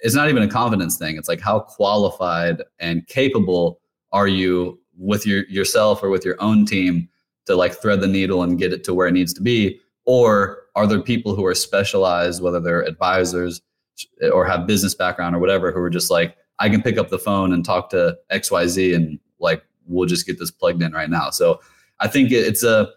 it's 0.00 0.14
not 0.14 0.28
even 0.28 0.42
a 0.42 0.48
confidence 0.48 0.96
thing. 0.96 1.16
It's 1.16 1.28
like 1.28 1.40
how 1.40 1.60
qualified 1.60 2.62
and 2.78 3.06
capable 3.06 3.80
are 4.12 4.28
you 4.28 4.80
with 4.96 5.26
your 5.26 5.44
yourself 5.46 6.02
or 6.02 6.10
with 6.10 6.24
your 6.24 6.36
own 6.40 6.66
team 6.66 7.08
to 7.46 7.54
like 7.54 7.74
thread 7.74 8.00
the 8.00 8.06
needle 8.06 8.42
and 8.42 8.58
get 8.58 8.72
it 8.72 8.84
to 8.84 8.94
where 8.94 9.06
it 9.06 9.12
needs 9.12 9.32
to 9.34 9.42
be? 9.42 9.80
Or 10.04 10.62
are 10.74 10.86
there 10.86 11.02
people 11.02 11.34
who 11.34 11.44
are 11.44 11.54
specialized 11.54 12.42
whether 12.42 12.60
they're 12.60 12.82
advisors 12.82 13.60
or 14.32 14.46
have 14.46 14.66
business 14.66 14.94
background 14.94 15.34
or 15.34 15.40
whatever 15.40 15.72
who 15.72 15.80
are 15.80 15.90
just 15.90 16.10
like 16.10 16.36
i 16.60 16.68
can 16.68 16.80
pick 16.82 16.98
up 16.98 17.08
the 17.08 17.18
phone 17.18 17.52
and 17.52 17.64
talk 17.64 17.90
to 17.90 18.16
xyz 18.30 18.94
and 18.94 19.18
like 19.40 19.62
we'll 19.86 20.06
just 20.06 20.26
get 20.26 20.38
this 20.38 20.50
plugged 20.50 20.82
in 20.82 20.92
right 20.92 21.10
now. 21.10 21.30
So 21.30 21.60
i 22.00 22.06
think 22.06 22.30
it's 22.30 22.62
a 22.62 22.90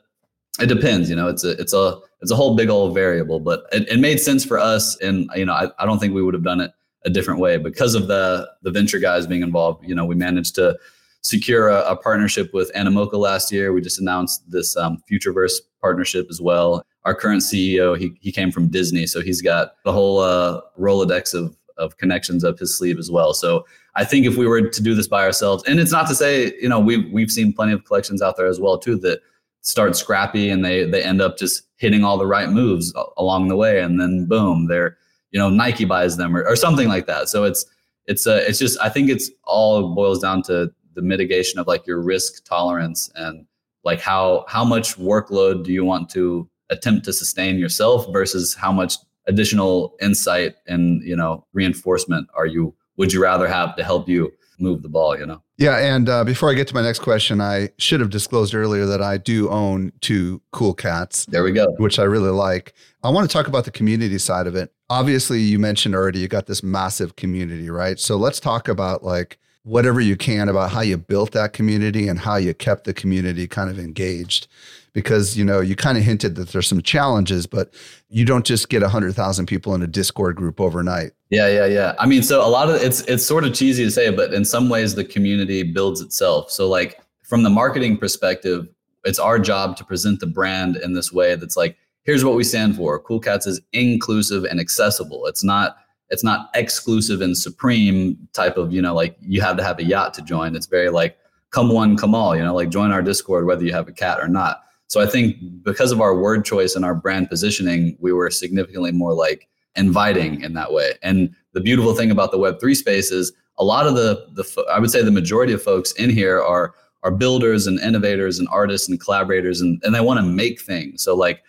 it 0.60 0.68
depends 0.68 1.10
you 1.10 1.16
know? 1.16 1.28
It's 1.28 1.44
a 1.44 1.52
it's 1.52 1.74
a 1.74 2.00
it's 2.22 2.32
a 2.32 2.36
whole 2.36 2.56
big 2.56 2.70
old 2.70 2.94
variable 2.94 3.40
but 3.40 3.64
it, 3.72 3.88
it 3.90 4.00
made 4.00 4.20
sense 4.20 4.46
for 4.46 4.60
us 4.60 4.96
and 4.98 5.30
you 5.36 5.46
know 5.46 5.54
I, 5.54 5.70
I 5.80 5.86
don't 5.86 5.98
think 5.98 6.14
we 6.14 6.22
would 6.22 6.34
have 6.34 6.44
done 6.44 6.62
it 6.62 6.72
a 7.04 7.10
different 7.10 7.40
way. 7.40 7.58
Because 7.58 7.96
of 7.96 8.08
the 8.08 8.50
the 8.62 8.72
venture 8.72 9.00
guys 9.00 9.28
being 9.28 9.42
involved 9.44 9.88
you 9.88 9.96
know 9.96 10.06
we 10.06 10.16
managed 10.16 10.56
to 10.56 10.78
secure 11.22 11.70
a, 11.70 11.82
a 11.84 11.96
partnership 11.96 12.54
with 12.54 12.72
animoca 12.74 13.14
last 13.14 13.52
year. 13.52 13.74
We 13.74 13.82
just 13.82 14.00
announced 14.00 14.50
this 14.50 14.76
um, 14.76 15.04
futureverse 15.10 15.60
partnership 15.80 16.28
as 16.30 16.42
well. 16.42 16.84
Our 17.06 17.16
current 17.16 17.42
ceo 17.42 17.98
he, 17.98 18.14
he 18.22 18.32
came 18.32 18.52
from 18.52 18.68
disney 18.68 19.08
so 19.08 19.22
he's 19.22 19.42
got 19.42 19.74
the 19.84 19.92
whole 19.92 20.20
uh, 20.20 20.62
rolodex 20.80 21.34
of 21.34 21.56
of 21.78 21.98
connections 21.98 22.44
up 22.44 22.60
his 22.60 22.78
sleeve 22.78 23.00
as 23.00 23.10
well. 23.10 23.34
So 23.34 23.66
i 23.96 24.06
think 24.06 24.26
if 24.26 24.38
we 24.38 24.48
were 24.48 24.62
to 24.62 24.82
do 24.82 24.96
this 24.96 25.08
by 25.08 25.24
ourselves 25.24 25.64
and 25.68 25.80
it's 25.80 25.92
not 25.92 26.08
to 26.08 26.16
say 26.16 26.54
you 26.62 26.70
know 26.70 26.80
we've 26.80 27.12
we've 27.12 27.32
seen 27.32 27.54
plenty 27.54 27.74
of 27.74 27.84
collections 27.86 28.22
out 28.22 28.38
there 28.38 28.48
as 28.48 28.60
well 28.60 28.78
too 28.78 28.98
that 28.98 29.22
start 29.62 29.96
scrappy 29.96 30.50
and 30.50 30.66
they 30.66 30.86
they 30.86 31.04
end 31.04 31.22
up 31.22 31.38
just 31.38 31.64
hitting 31.78 32.04
all 32.04 32.18
the 32.18 32.26
right 32.26 32.50
moves 32.50 32.94
along 33.18 33.48
the 33.48 33.56
way 33.56 33.82
and 33.82 34.00
then 34.00 34.26
boom 34.26 34.68
they're 34.68 34.98
you 35.32 35.40
know 35.40 35.50
Nike 35.50 35.86
buys 35.86 36.18
them 36.18 36.36
or, 36.36 36.46
or 36.46 36.56
something 36.56 36.88
like 36.88 37.08
that 37.08 37.30
so 37.30 37.44
it's 37.44 37.66
it's 38.06 38.28
uh, 38.28 38.44
it's 38.48 38.60
just 38.60 38.80
I 38.82 38.90
think 38.90 39.10
it's 39.10 39.30
all 39.44 39.94
boils 39.96 40.20
down 40.20 40.42
to 40.44 40.72
the 40.94 41.02
mitigation 41.02 41.60
of 41.60 41.68
like 41.68 41.86
your 41.88 42.02
risk 42.02 42.44
tolerance 42.46 43.10
and 43.16 43.46
like 43.84 44.02
how 44.02 44.46
how 44.48 44.66
much 44.66 44.98
workload 44.98 45.64
do 45.64 45.72
you 45.72 45.86
want 45.86 46.10
to 46.12 46.50
attempt 46.70 47.06
to 47.06 47.14
sustain 47.14 47.58
yourself 47.58 48.06
versus 48.12 48.54
how 48.54 48.72
much 48.72 48.96
additional 49.28 49.96
insight 50.02 50.56
and 50.68 51.02
you 51.04 51.16
know 51.16 51.46
reinforcement 51.54 52.28
are 52.34 52.46
you 52.46 52.74
would 52.98 53.14
you 53.14 53.22
rather 53.22 53.48
have 53.48 53.76
to 53.76 53.84
help 53.84 54.08
you 54.10 54.32
move 54.62 54.84
the 54.84 54.90
ball, 54.90 55.18
you 55.18 55.26
know? 55.26 55.42
Yeah. 55.58 55.78
And 55.78 56.08
uh, 56.08 56.24
before 56.24 56.50
I 56.50 56.54
get 56.54 56.68
to 56.68 56.76
my 56.76 56.82
next 56.82 57.00
question, 57.00 57.42
I 57.42 57.70
should 57.78 58.00
have 58.00 58.10
disclosed 58.10 58.54
earlier 58.54 58.86
that 58.86 59.02
I 59.02 59.18
do 59.18 59.50
own 59.50 59.92
two 60.02 60.42
cool 60.52 60.74
cats. 60.74 61.26
There 61.26 61.44
we 61.44 61.52
go. 61.52 61.68
Which 61.78 62.00
I 62.00 62.04
really 62.04 62.30
like. 62.30 62.74
I 63.04 63.10
want 63.10 63.30
to 63.30 63.34
talk 63.34 63.48
about 63.48 63.66
the 63.66 63.72
community 63.72 64.18
side 64.18 64.48
of 64.48 64.56
it. 64.56 64.74
Obviously, 64.92 65.40
you 65.40 65.58
mentioned 65.58 65.96
already 65.96 66.20
you 66.20 66.28
got 66.28 66.48
this 66.48 66.62
massive 66.62 67.16
community, 67.16 67.70
right? 67.70 67.98
So 67.98 68.18
let's 68.18 68.42
talk 68.42 68.68
about 68.68 69.06
like 69.06 69.40
whatever 69.64 70.02
you 70.02 70.18
can 70.18 70.50
about 70.50 70.70
how 70.72 70.82
you 70.82 70.98
built 70.98 71.32
that 71.32 71.54
community 71.54 72.10
and 72.10 72.20
how 72.20 72.36
you 72.36 72.54
kept 72.54 72.84
the 72.84 72.94
community 72.94 73.48
kind 73.48 73.70
of 73.70 73.80
engaged. 73.80 74.48
Because 74.92 75.38
you 75.38 75.46
know 75.46 75.62
you 75.62 75.78
kind 75.78 75.98
of 75.98 76.04
hinted 76.04 76.36
that 76.36 76.50
there's 76.50 76.68
some 76.68 76.82
challenges 76.82 77.48
but 77.48 77.74
you 78.10 78.26
don't 78.26 78.46
just 78.46 78.68
get 78.68 78.82
100000 78.82 79.46
people 79.46 79.74
in 79.74 79.82
a 79.82 79.88
discord 79.88 80.36
group 80.36 80.60
overnight. 80.60 81.12
Yeah 81.30 81.48
yeah 81.48 81.68
yeah. 81.68 81.96
I 81.98 82.06
mean 82.06 82.22
so 82.22 82.46
a 82.46 82.50
lot 82.50 82.70
of 82.70 82.76
it's 82.82 83.00
it's 83.04 83.26
sort 83.26 83.46
of 83.46 83.54
cheesy 83.54 83.86
to 83.86 83.92
say 83.92 84.10
but 84.10 84.34
in 84.34 84.44
some 84.44 84.68
ways 84.68 84.96
the 84.96 85.06
community 85.06 85.64
builds 85.64 86.02
itself. 86.02 86.52
So 86.52 86.68
like 86.68 87.00
from 87.24 87.44
the 87.44 87.50
marketing 87.50 87.98
perspective 87.98 88.68
it's 89.06 89.20
our 89.20 89.40
job 89.40 89.78
to 89.78 89.86
present 89.86 90.20
the 90.20 90.28
brand 90.28 90.76
in 90.76 90.92
this 90.92 91.14
way 91.14 91.36
that's 91.36 91.56
like 91.56 91.78
here's 92.04 92.26
what 92.26 92.36
we 92.36 92.44
stand 92.44 92.76
for 92.76 93.00
cool 93.00 93.20
cats 93.20 93.48
is 93.48 93.62
inclusive 93.74 94.44
and 94.44 94.60
accessible 94.60 95.26
it's 95.26 95.44
not 95.44 95.78
it's 96.10 96.24
not 96.24 96.50
exclusive 96.56 97.22
and 97.22 97.38
supreme 97.38 98.18
type 98.34 98.58
of 98.58 98.72
you 98.72 98.82
know 98.82 98.94
like 98.94 99.16
you 99.22 99.42
have 99.42 99.58
to 99.58 99.64
have 99.64 99.80
a 99.80 99.84
yacht 99.84 100.14
to 100.14 100.22
join 100.22 100.56
it's 100.56 100.68
very 100.68 100.90
like 100.90 101.18
come 101.52 101.70
one 101.70 101.98
come 101.98 102.16
all 102.16 102.36
you 102.36 102.44
know 102.44 102.56
like 102.56 102.70
join 102.70 102.92
our 102.92 103.02
discord 103.02 103.46
whether 103.46 103.64
you 103.64 103.74
have 103.74 103.88
a 103.88 103.94
cat 103.94 104.20
or 104.20 104.28
not 104.28 104.64
so 104.92 105.00
I 105.00 105.06
think 105.06 105.38
because 105.64 105.94
of 105.94 106.02
our 106.02 106.14
word 106.14 106.44
choice 106.44 106.76
and 106.76 106.84
our 106.84 106.94
brand 106.94 107.30
positioning, 107.30 107.96
we 108.02 108.12
were 108.12 108.30
significantly 108.30 108.92
more 108.92 109.14
like 109.14 109.48
inviting 109.78 110.42
in 110.42 110.54
that 110.56 110.74
way. 110.74 110.96
And 111.02 111.34
the 111.54 111.62
beautiful 111.62 111.96
thing 111.96 112.12
about 112.12 112.32
the 112.32 112.38
Web3 112.38 112.76
space 112.76 113.10
is 113.10 113.32
a 113.58 113.64
lot 113.64 113.88
of 113.88 113.96
the 113.96 114.28
the 114.34 114.66
I 114.70 114.80
would 114.80 114.92
say 114.92 115.02
the 115.02 115.10
majority 115.10 115.54
of 115.54 115.64
folks 115.64 115.94
in 115.94 116.10
here 116.10 116.42
are 116.42 116.74
are 117.04 117.12
builders 117.12 117.68
and 117.68 117.80
innovators 117.80 118.38
and 118.38 118.50
artists 118.52 118.90
and 118.90 119.00
collaborators 119.00 119.62
and, 119.62 119.82
and 119.86 119.96
they 119.96 120.02
want 120.02 120.20
to 120.20 120.26
make 120.26 120.60
things. 120.60 121.04
So 121.04 121.16
like 121.16 121.42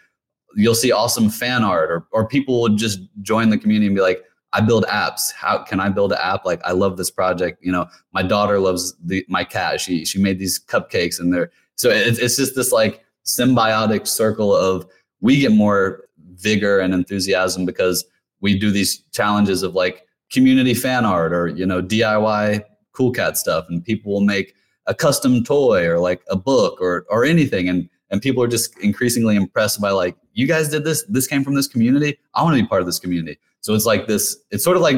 you'll 0.57 0.75
see 0.75 0.93
awesome 0.93 1.31
fan 1.31 1.65
art 1.65 1.91
or 1.91 2.07
or 2.12 2.27
people 2.27 2.61
will 2.61 2.75
just 2.75 3.01
join 3.23 3.51
the 3.51 3.59
community 3.59 3.87
and 3.87 3.97
be 3.97 4.03
like, 4.03 4.23
I 4.53 4.61
build 4.61 4.85
apps. 4.87 5.33
How 5.33 5.59
can 5.59 5.81
I 5.81 5.88
build 5.88 6.12
an 6.12 6.19
app? 6.21 6.45
Like 6.45 6.61
I 6.65 6.73
love 6.73 6.97
this 6.97 7.11
project. 7.11 7.59
You 7.62 7.73
know, 7.73 7.87
my 8.12 8.23
daughter 8.23 8.59
loves 8.59 8.95
the 9.03 9.25
my 9.29 9.45
cat. 9.45 9.81
She 9.81 10.05
she 10.05 10.21
made 10.21 10.38
these 10.38 10.59
cupcakes 10.59 11.19
and 11.19 11.33
they're 11.33 11.51
so 11.77 11.91
it's 11.91 12.19
it's 12.19 12.37
just 12.37 12.55
this 12.55 12.73
like 12.73 13.05
symbiotic 13.25 14.07
circle 14.07 14.55
of 14.55 14.87
we 15.21 15.41
get 15.41 15.53
more 15.53 16.05
vigor 16.35 16.81
and 16.81 16.93
enthusiasm 16.93 17.65
because 17.65 18.05
we 18.41 18.59
do 18.59 18.71
these 18.71 18.99
challenges 19.12 19.62
of 19.62 19.75
like 19.75 20.07
community 20.31 20.75
fan 20.75 21.05
art 21.05 21.33
or 21.33 21.49
you 21.49 21.65
know 21.65 21.83
DIY 21.83 22.62
cool 22.93 23.11
cat 23.11 23.38
stuff 23.38 23.67
and 23.69 23.85
people 23.85 24.12
will 24.12 24.21
make 24.21 24.55
a 24.87 24.95
custom 24.95 25.45
toy 25.45 25.87
or 25.87 25.99
like 25.99 26.23
a 26.29 26.37
book 26.37 26.79
or 26.81 27.07
or 27.09 27.25
anything 27.25 27.69
and 27.69 27.88
and 28.12 28.22
people 28.22 28.42
are 28.42 28.48
just 28.48 28.79
increasingly 28.79 29.35
impressed 29.35 29.81
by 29.81 29.90
like 29.90 30.16
you 30.35 30.46
guys 30.46 30.68
did 30.68 30.85
this 30.85 31.03
this 31.09 31.27
came 31.27 31.42
from 31.42 31.55
this 31.55 31.66
community 31.66 32.16
i 32.35 32.42
want 32.42 32.57
to 32.57 32.62
be 32.62 32.68
part 32.68 32.81
of 32.81 32.87
this 32.87 33.01
community. 33.01 33.38
So 33.61 33.75
it's 33.75 33.87
like 33.87 34.07
this 34.07 34.37
it's 34.51 34.62
sort 34.62 34.77
of 34.77 34.83
like 34.83 34.96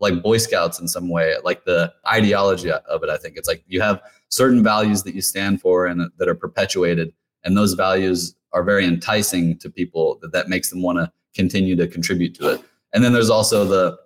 like 0.00 0.22
boy 0.22 0.38
scouts 0.38 0.78
in 0.80 0.88
some 0.88 1.08
way 1.08 1.34
like 1.44 1.64
the 1.64 1.92
ideology 2.06 2.70
of 2.70 3.02
it 3.02 3.08
i 3.08 3.16
think. 3.16 3.36
It's 3.36 3.48
like 3.48 3.64
you 3.66 3.80
have 3.80 4.02
certain 4.28 4.62
values 4.62 5.02
that 5.04 5.14
you 5.14 5.22
stand 5.22 5.60
for 5.60 5.86
and 5.86 6.02
uh, 6.02 6.08
that 6.18 6.28
are 6.28 6.34
perpetuated 6.34 7.14
and 7.44 7.56
those 7.56 7.72
values 7.74 8.34
are 8.52 8.62
very 8.62 8.84
enticing 8.84 9.56
to 9.58 9.70
people 9.70 10.18
that 10.20 10.32
that 10.32 10.48
makes 10.48 10.70
them 10.70 10.82
want 10.82 10.98
to 10.98 11.10
continue 11.34 11.76
to 11.76 11.86
contribute 11.86 12.34
to 12.34 12.54
it. 12.54 12.62
And 12.92 13.04
then 13.04 13.12
there's 13.12 13.30
also 13.30 13.64
the 13.64 13.98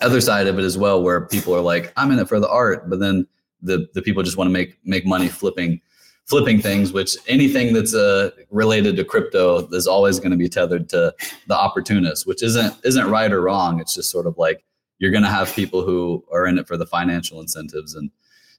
other 0.00 0.20
side 0.20 0.46
of 0.46 0.58
it 0.58 0.64
as 0.64 0.78
well 0.78 1.02
where 1.02 1.26
people 1.26 1.54
are 1.54 1.60
like 1.60 1.92
i'm 1.96 2.10
in 2.10 2.18
it 2.18 2.28
for 2.28 2.40
the 2.40 2.48
art 2.48 2.88
but 2.88 3.00
then 3.00 3.26
the 3.62 3.86
the 3.94 4.02
people 4.02 4.22
just 4.22 4.36
want 4.36 4.48
to 4.48 4.52
make 4.52 4.78
make 4.84 5.06
money 5.06 5.28
flipping 5.28 5.80
flipping 6.26 6.60
things 6.60 6.92
which 6.92 7.16
anything 7.26 7.72
that's 7.72 7.94
uh, 7.94 8.30
related 8.50 8.96
to 8.96 9.04
crypto 9.04 9.66
is 9.68 9.86
always 9.86 10.18
going 10.18 10.30
to 10.30 10.36
be 10.36 10.48
tethered 10.48 10.88
to 10.88 11.12
the 11.48 11.56
opportunist 11.56 12.26
which 12.26 12.42
isn't 12.42 12.74
isn't 12.84 13.10
right 13.10 13.32
or 13.32 13.42
wrong. 13.42 13.80
It's 13.80 13.94
just 13.94 14.10
sort 14.10 14.26
of 14.26 14.38
like 14.38 14.64
you're 14.98 15.10
going 15.10 15.24
to 15.24 15.30
have 15.30 15.52
people 15.54 15.82
who 15.82 16.24
are 16.32 16.46
in 16.46 16.58
it 16.58 16.68
for 16.68 16.76
the 16.76 16.86
financial 16.86 17.40
incentives 17.40 17.94
and 17.94 18.10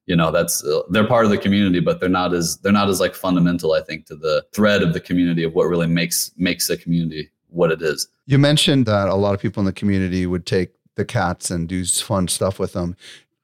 you 0.08 0.15
know 0.15 0.32
that's 0.32 0.63
uh, 0.63 0.82
they're 0.89 1.08
part 1.08 1.26
of 1.26 1.32
the 1.32 1.38
community 1.38 1.80
but 1.80 2.00
they're 2.00 2.10
not 2.10 2.34
as 2.34 2.58
they're 2.58 2.71
not 2.71 2.89
as 2.89 3.00
like 3.00 3.13
fundamental 3.13 3.74
i 3.74 3.82
think 3.82 4.08
to 4.08 4.15
the 4.15 4.43
thread 4.52 4.82
of 4.82 4.93
the 4.93 5.00
community 5.00 5.43
of 5.43 5.54
what 5.54 5.65
really 5.65 5.86
makes 5.86 6.32
makes 6.38 6.69
a 6.69 6.76
community 6.76 7.30
what 7.52 7.71
it 7.71 7.82
is. 7.82 8.08
You 8.26 8.39
mentioned 8.39 8.86
that 8.88 9.08
a 9.08 9.15
lot 9.15 9.36
of 9.36 9.41
people 9.41 9.62
in 9.62 9.65
the 9.65 9.74
community 9.74 10.26
would 10.26 10.45
take 10.45 10.69
the 10.95 11.06
cats 11.06 11.52
and 11.52 11.67
do 11.67 11.86
fun 11.86 12.28
stuff 12.28 12.60
with 12.60 12.74
them 12.74 12.95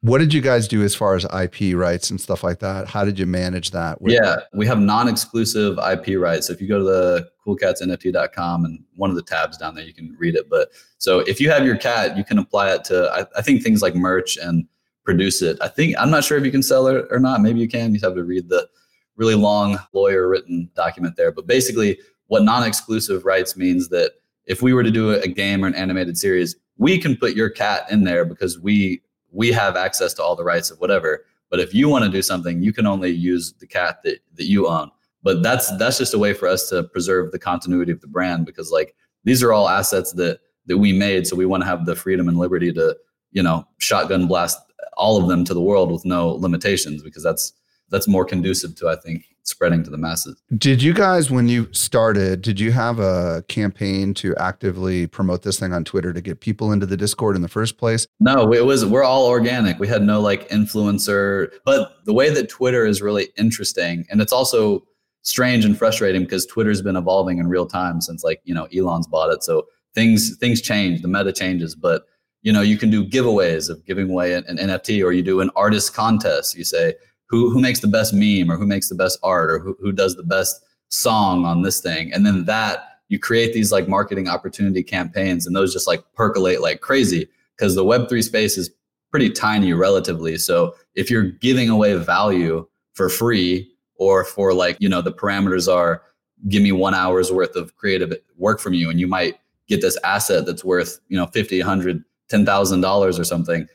what 0.01 0.19
did 0.19 0.33
you 0.33 0.41
guys 0.41 0.67
do 0.67 0.83
as 0.83 0.93
far 0.93 1.15
as 1.15 1.25
IP 1.25 1.75
rights 1.75 2.11
and 2.11 2.21
stuff 2.21 2.43
like 2.43 2.59
that? 2.59 2.87
How 2.87 3.03
did 3.03 3.17
you 3.17 3.25
manage 3.25 3.71
that? 3.71 3.97
yeah, 4.01 4.37
we 4.53 4.67
have 4.67 4.79
non-exclusive 4.79 5.79
IP 5.79 6.19
rights. 6.19 6.47
So 6.47 6.53
if 6.53 6.61
you 6.61 6.67
go 6.67 6.77
to 6.77 6.83
the 6.83 7.29
coolcatsnft.com 7.45 8.65
and 8.65 8.83
one 8.95 9.09
of 9.09 9.15
the 9.15 9.23
tabs 9.23 9.57
down 9.57 9.73
there, 9.73 9.83
you 9.83 9.93
can 9.93 10.15
read 10.19 10.35
it. 10.35 10.49
But 10.49 10.69
so 10.99 11.19
if 11.21 11.41
you 11.41 11.49
have 11.49 11.65
your 11.65 11.77
cat, 11.77 12.15
you 12.15 12.23
can 12.23 12.37
apply 12.37 12.73
it 12.73 12.83
to 12.85 13.09
I, 13.11 13.39
I 13.39 13.41
think 13.41 13.63
things 13.63 13.81
like 13.81 13.95
merch 13.95 14.37
and 14.37 14.67
produce 15.03 15.41
it. 15.41 15.57
I 15.61 15.67
think 15.67 15.95
I'm 15.97 16.11
not 16.11 16.23
sure 16.23 16.37
if 16.37 16.45
you 16.45 16.51
can 16.51 16.63
sell 16.63 16.87
it 16.87 17.05
or 17.09 17.19
not. 17.19 17.41
Maybe 17.41 17.59
you 17.59 17.67
can. 17.67 17.93
You 17.93 17.99
have 18.03 18.15
to 18.15 18.23
read 18.23 18.49
the 18.49 18.67
really 19.15 19.35
long 19.35 19.79
lawyer 19.93 20.27
written 20.27 20.69
document 20.75 21.15
there. 21.15 21.31
But 21.31 21.47
basically, 21.47 21.97
what 22.27 22.43
non-exclusive 22.43 23.25
rights 23.25 23.57
means 23.57 23.89
that 23.89 24.11
if 24.45 24.61
we 24.61 24.73
were 24.73 24.83
to 24.83 24.91
do 24.91 25.11
a 25.11 25.27
game 25.27 25.63
or 25.63 25.67
an 25.67 25.75
animated 25.75 26.17
series, 26.17 26.55
we 26.77 26.99
can 26.99 27.17
put 27.17 27.35
your 27.35 27.49
cat 27.49 27.89
in 27.89 28.03
there 28.03 28.25
because 28.25 28.59
we 28.59 29.01
we 29.37 29.51
have 29.51 29.77
access 29.77 30.15
to 30.15 30.23
all 30.23 30.35
the 30.35 30.43
rights 30.43 30.71
of 30.71 30.79
whatever. 30.79 31.23
But 31.51 31.59
if 31.59 31.71
you 31.71 31.87
want 31.87 32.03
to 32.03 32.09
do 32.09 32.23
something, 32.23 32.63
you 32.63 32.73
can 32.73 32.87
only 32.87 33.11
use 33.11 33.53
the 33.53 33.67
cat 33.67 33.99
that, 34.03 34.17
that 34.33 34.45
you 34.45 34.67
own. 34.67 34.89
But 35.21 35.43
that's 35.43 35.75
that's 35.77 35.99
just 35.99 36.13
a 36.15 36.17
way 36.17 36.33
for 36.33 36.47
us 36.47 36.69
to 36.69 36.83
preserve 36.83 37.31
the 37.31 37.39
continuity 37.39 37.91
of 37.91 38.01
the 38.01 38.07
brand 38.07 38.45
because 38.45 38.71
like 38.71 38.95
these 39.25 39.43
are 39.43 39.53
all 39.53 39.69
assets 39.69 40.13
that 40.13 40.39
that 40.65 40.79
we 40.79 40.91
made. 40.91 41.27
So 41.27 41.35
we 41.35 41.45
want 41.45 41.61
to 41.61 41.67
have 41.67 41.85
the 41.85 41.95
freedom 41.95 42.27
and 42.27 42.37
liberty 42.37 42.73
to, 42.73 42.97
you 43.31 43.43
know, 43.43 43.67
shotgun 43.77 44.25
blast 44.25 44.59
all 44.95 45.21
of 45.21 45.29
them 45.29 45.45
to 45.45 45.53
the 45.53 45.61
world 45.61 45.91
with 45.91 46.03
no 46.03 46.29
limitations 46.29 47.03
because 47.03 47.23
that's 47.23 47.53
that's 47.89 48.07
more 48.07 48.25
conducive 48.25 48.75
to 48.77 48.89
I 48.89 48.95
think 48.95 49.25
spreading 49.47 49.83
to 49.83 49.89
the 49.89 49.97
masses. 49.97 50.41
Did 50.57 50.83
you 50.83 50.93
guys 50.93 51.31
when 51.31 51.47
you 51.47 51.69
started, 51.71 52.41
did 52.41 52.59
you 52.59 52.71
have 52.73 52.99
a 52.99 53.43
campaign 53.47 54.13
to 54.15 54.35
actively 54.35 55.07
promote 55.07 55.43
this 55.43 55.57
thing 55.59 55.73
on 55.73 55.85
Twitter 55.85 56.11
to 56.13 56.21
get 56.21 56.41
people 56.41 56.71
into 56.71 56.85
the 56.85 56.97
Discord 56.97 57.35
in 57.35 57.41
the 57.41 57.47
first 57.47 57.77
place? 57.77 58.07
No, 58.19 58.51
it 58.51 58.65
was 58.65 58.85
we're 58.85 59.03
all 59.03 59.25
organic. 59.25 59.79
We 59.79 59.87
had 59.87 60.03
no 60.03 60.19
like 60.19 60.49
influencer, 60.49 61.49
but 61.65 61.97
the 62.05 62.13
way 62.13 62.29
that 62.29 62.49
Twitter 62.49 62.85
is 62.85 63.01
really 63.01 63.29
interesting 63.37 64.05
and 64.09 64.21
it's 64.21 64.33
also 64.33 64.85
strange 65.23 65.65
and 65.65 65.77
frustrating 65.77 66.23
because 66.23 66.45
Twitter's 66.45 66.81
been 66.81 66.95
evolving 66.95 67.37
in 67.37 67.47
real 67.47 67.65
time 67.65 68.01
since 68.01 68.23
like, 68.23 68.41
you 68.43 68.53
know, 68.53 68.67
Elon's 68.75 69.07
bought 69.07 69.31
it. 69.31 69.43
So 69.43 69.65
things 69.93 70.37
things 70.37 70.61
change, 70.61 71.01
the 71.01 71.07
meta 71.07 71.31
changes, 71.31 71.75
but 71.75 72.03
you 72.43 72.53
know, 72.53 72.61
you 72.61 72.77
can 72.77 72.89
do 72.89 73.05
giveaways 73.05 73.69
of 73.69 73.83
giving 73.85 74.09
away 74.09 74.33
an, 74.33 74.45
an 74.47 74.57
NFT 74.57 75.03
or 75.03 75.11
you 75.11 75.23
do 75.23 75.41
an 75.41 75.49
artist 75.55 75.93
contest. 75.93 76.55
You 76.55 76.63
say 76.63 76.93
who 77.27 77.49
who 77.49 77.61
makes 77.61 77.79
the 77.79 77.87
best 77.87 78.13
meme 78.13 78.51
or 78.51 78.57
who 78.57 78.65
makes 78.65 78.89
the 78.89 78.95
best 78.95 79.19
art 79.23 79.51
or 79.51 79.59
who, 79.59 79.77
who 79.79 79.91
does 79.91 80.15
the 80.15 80.23
best 80.23 80.63
song 80.89 81.45
on 81.45 81.61
this 81.61 81.81
thing. 81.81 82.11
And 82.13 82.25
then 82.25 82.45
that 82.45 82.99
you 83.09 83.19
create 83.19 83.53
these 83.53 83.71
like 83.71 83.87
marketing 83.87 84.27
opportunity 84.27 84.83
campaigns 84.83 85.45
and 85.45 85.55
those 85.55 85.73
just 85.73 85.87
like 85.87 86.03
percolate 86.13 86.61
like 86.61 86.81
crazy 86.81 87.29
because 87.55 87.75
the 87.75 87.83
web3 87.83 88.23
space 88.23 88.57
is 88.57 88.69
pretty 89.11 89.29
tiny 89.29 89.73
relatively. 89.73 90.37
So 90.37 90.75
if 90.95 91.09
you're 91.09 91.23
giving 91.23 91.69
away 91.69 91.93
value 91.95 92.67
for 92.93 93.09
free 93.09 93.71
or 93.95 94.23
for 94.23 94.53
like 94.53 94.77
you 94.79 94.89
know 94.89 95.01
the 95.01 95.13
parameters 95.13 95.71
are 95.71 96.03
give 96.49 96.61
me 96.61 96.71
one 96.71 96.93
hour's 96.93 97.31
worth 97.31 97.55
of 97.55 97.75
creative 97.75 98.13
work 98.37 98.59
from 98.59 98.73
you 98.73 98.89
and 98.89 98.99
you 98.99 99.07
might 99.07 99.39
get 99.67 99.81
this 99.81 99.97
asset 100.03 100.45
that's 100.45 100.63
worth 100.63 100.99
you 101.09 101.17
know 101.17 101.27
50 101.27 101.59
100 101.59 102.03
10000 102.29 102.81
dollars 102.81 103.19
or 103.19 103.23
something 103.23 103.67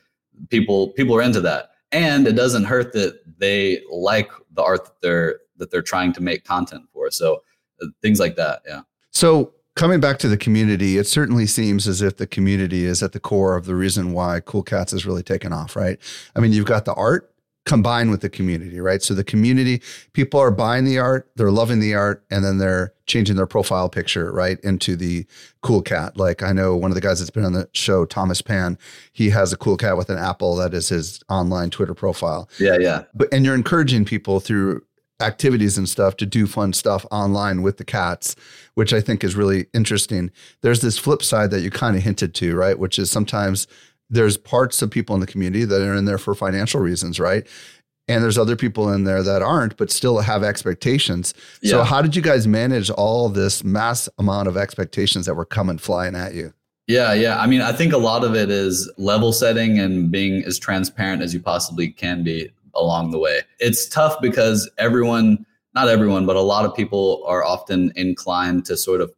people 0.48 0.88
people 0.88 1.14
are 1.16 1.22
into 1.22 1.40
that 1.40 1.71
and 1.92 2.26
it 2.26 2.32
doesn't 2.32 2.64
hurt 2.64 2.92
that 2.92 3.20
they 3.38 3.80
like 3.90 4.30
the 4.52 4.62
art 4.62 4.84
that 4.84 5.00
they're 5.00 5.40
that 5.56 5.70
they're 5.70 5.82
trying 5.82 6.12
to 6.12 6.22
make 6.22 6.44
content 6.44 6.84
for 6.92 7.10
so 7.10 7.42
uh, 7.82 7.86
things 8.00 8.18
like 8.18 8.36
that 8.36 8.62
yeah 8.66 8.80
so 9.10 9.52
coming 9.74 10.00
back 10.00 10.18
to 10.18 10.28
the 10.28 10.36
community, 10.36 10.98
it 10.98 11.06
certainly 11.06 11.46
seems 11.46 11.88
as 11.88 12.02
if 12.02 12.16
the 12.16 12.26
community 12.26 12.84
is 12.84 13.02
at 13.02 13.12
the 13.12 13.20
core 13.20 13.56
of 13.56 13.66
the 13.66 13.74
reason 13.74 14.12
why 14.12 14.40
Cool 14.40 14.62
Cats 14.62 14.92
has 14.92 15.06
really 15.06 15.22
taken 15.22 15.52
off, 15.52 15.76
right? 15.76 15.98
I 16.36 16.40
mean, 16.40 16.52
you've 16.52 16.66
got 16.66 16.84
the 16.84 16.94
art, 16.94 17.31
combined 17.64 18.10
with 18.10 18.20
the 18.20 18.28
community, 18.28 18.80
right? 18.80 19.02
So 19.02 19.14
the 19.14 19.24
community, 19.24 19.82
people 20.12 20.40
are 20.40 20.50
buying 20.50 20.84
the 20.84 20.98
art, 20.98 21.30
they're 21.36 21.50
loving 21.50 21.78
the 21.78 21.94
art, 21.94 22.24
and 22.30 22.44
then 22.44 22.58
they're 22.58 22.92
changing 23.06 23.36
their 23.36 23.46
profile 23.46 23.88
picture, 23.88 24.32
right, 24.32 24.58
into 24.60 24.96
the 24.96 25.26
cool 25.62 25.82
cat. 25.82 26.16
Like 26.16 26.42
I 26.42 26.52
know 26.52 26.76
one 26.76 26.90
of 26.90 26.96
the 26.96 27.00
guys 27.00 27.20
that's 27.20 27.30
been 27.30 27.44
on 27.44 27.52
the 27.52 27.68
show, 27.72 28.04
Thomas 28.04 28.42
Pan, 28.42 28.78
he 29.12 29.30
has 29.30 29.52
a 29.52 29.56
cool 29.56 29.76
cat 29.76 29.96
with 29.96 30.10
an 30.10 30.18
apple 30.18 30.56
that 30.56 30.74
is 30.74 30.88
his 30.88 31.22
online 31.28 31.70
Twitter 31.70 31.94
profile. 31.94 32.48
Yeah, 32.58 32.78
yeah. 32.80 33.04
But 33.14 33.28
and 33.32 33.44
you're 33.44 33.54
encouraging 33.54 34.06
people 34.06 34.40
through 34.40 34.82
activities 35.20 35.78
and 35.78 35.88
stuff 35.88 36.16
to 36.16 36.26
do 36.26 36.46
fun 36.46 36.72
stuff 36.72 37.06
online 37.12 37.62
with 37.62 37.76
the 37.76 37.84
cats, 37.84 38.34
which 38.74 38.92
I 38.92 39.00
think 39.00 39.22
is 39.22 39.36
really 39.36 39.66
interesting. 39.72 40.32
There's 40.62 40.80
this 40.80 40.98
flip 40.98 41.22
side 41.22 41.52
that 41.52 41.60
you 41.60 41.70
kind 41.70 41.96
of 41.96 42.02
hinted 42.02 42.34
to, 42.36 42.56
right? 42.56 42.78
Which 42.78 42.98
is 42.98 43.10
sometimes 43.10 43.68
there's 44.10 44.36
parts 44.36 44.82
of 44.82 44.90
people 44.90 45.14
in 45.14 45.20
the 45.20 45.26
community 45.26 45.64
that 45.64 45.80
are 45.80 45.94
in 45.94 46.04
there 46.04 46.18
for 46.18 46.34
financial 46.34 46.80
reasons, 46.80 47.18
right? 47.18 47.46
And 48.08 48.22
there's 48.22 48.36
other 48.36 48.56
people 48.56 48.92
in 48.92 49.04
there 49.04 49.22
that 49.22 49.42
aren't, 49.42 49.76
but 49.76 49.90
still 49.90 50.18
have 50.18 50.42
expectations. 50.42 51.34
Yeah. 51.62 51.70
So, 51.70 51.82
how 51.84 52.02
did 52.02 52.16
you 52.16 52.22
guys 52.22 52.46
manage 52.46 52.90
all 52.90 53.28
this 53.28 53.62
mass 53.62 54.08
amount 54.18 54.48
of 54.48 54.56
expectations 54.56 55.26
that 55.26 55.34
were 55.34 55.44
coming 55.44 55.78
flying 55.78 56.14
at 56.16 56.34
you? 56.34 56.52
Yeah, 56.88 57.12
yeah. 57.12 57.40
I 57.40 57.46
mean, 57.46 57.60
I 57.60 57.72
think 57.72 57.92
a 57.92 57.98
lot 57.98 58.24
of 58.24 58.34
it 58.34 58.50
is 58.50 58.92
level 58.98 59.32
setting 59.32 59.78
and 59.78 60.10
being 60.10 60.42
as 60.44 60.58
transparent 60.58 61.22
as 61.22 61.32
you 61.32 61.40
possibly 61.40 61.88
can 61.88 62.24
be 62.24 62.50
along 62.74 63.12
the 63.12 63.18
way. 63.18 63.42
It's 63.60 63.88
tough 63.88 64.20
because 64.20 64.68
everyone, 64.78 65.46
not 65.74 65.88
everyone, 65.88 66.26
but 66.26 66.36
a 66.36 66.40
lot 66.40 66.64
of 66.64 66.74
people 66.74 67.22
are 67.26 67.44
often 67.44 67.92
inclined 67.94 68.64
to 68.66 68.76
sort 68.76 69.00
of 69.00 69.12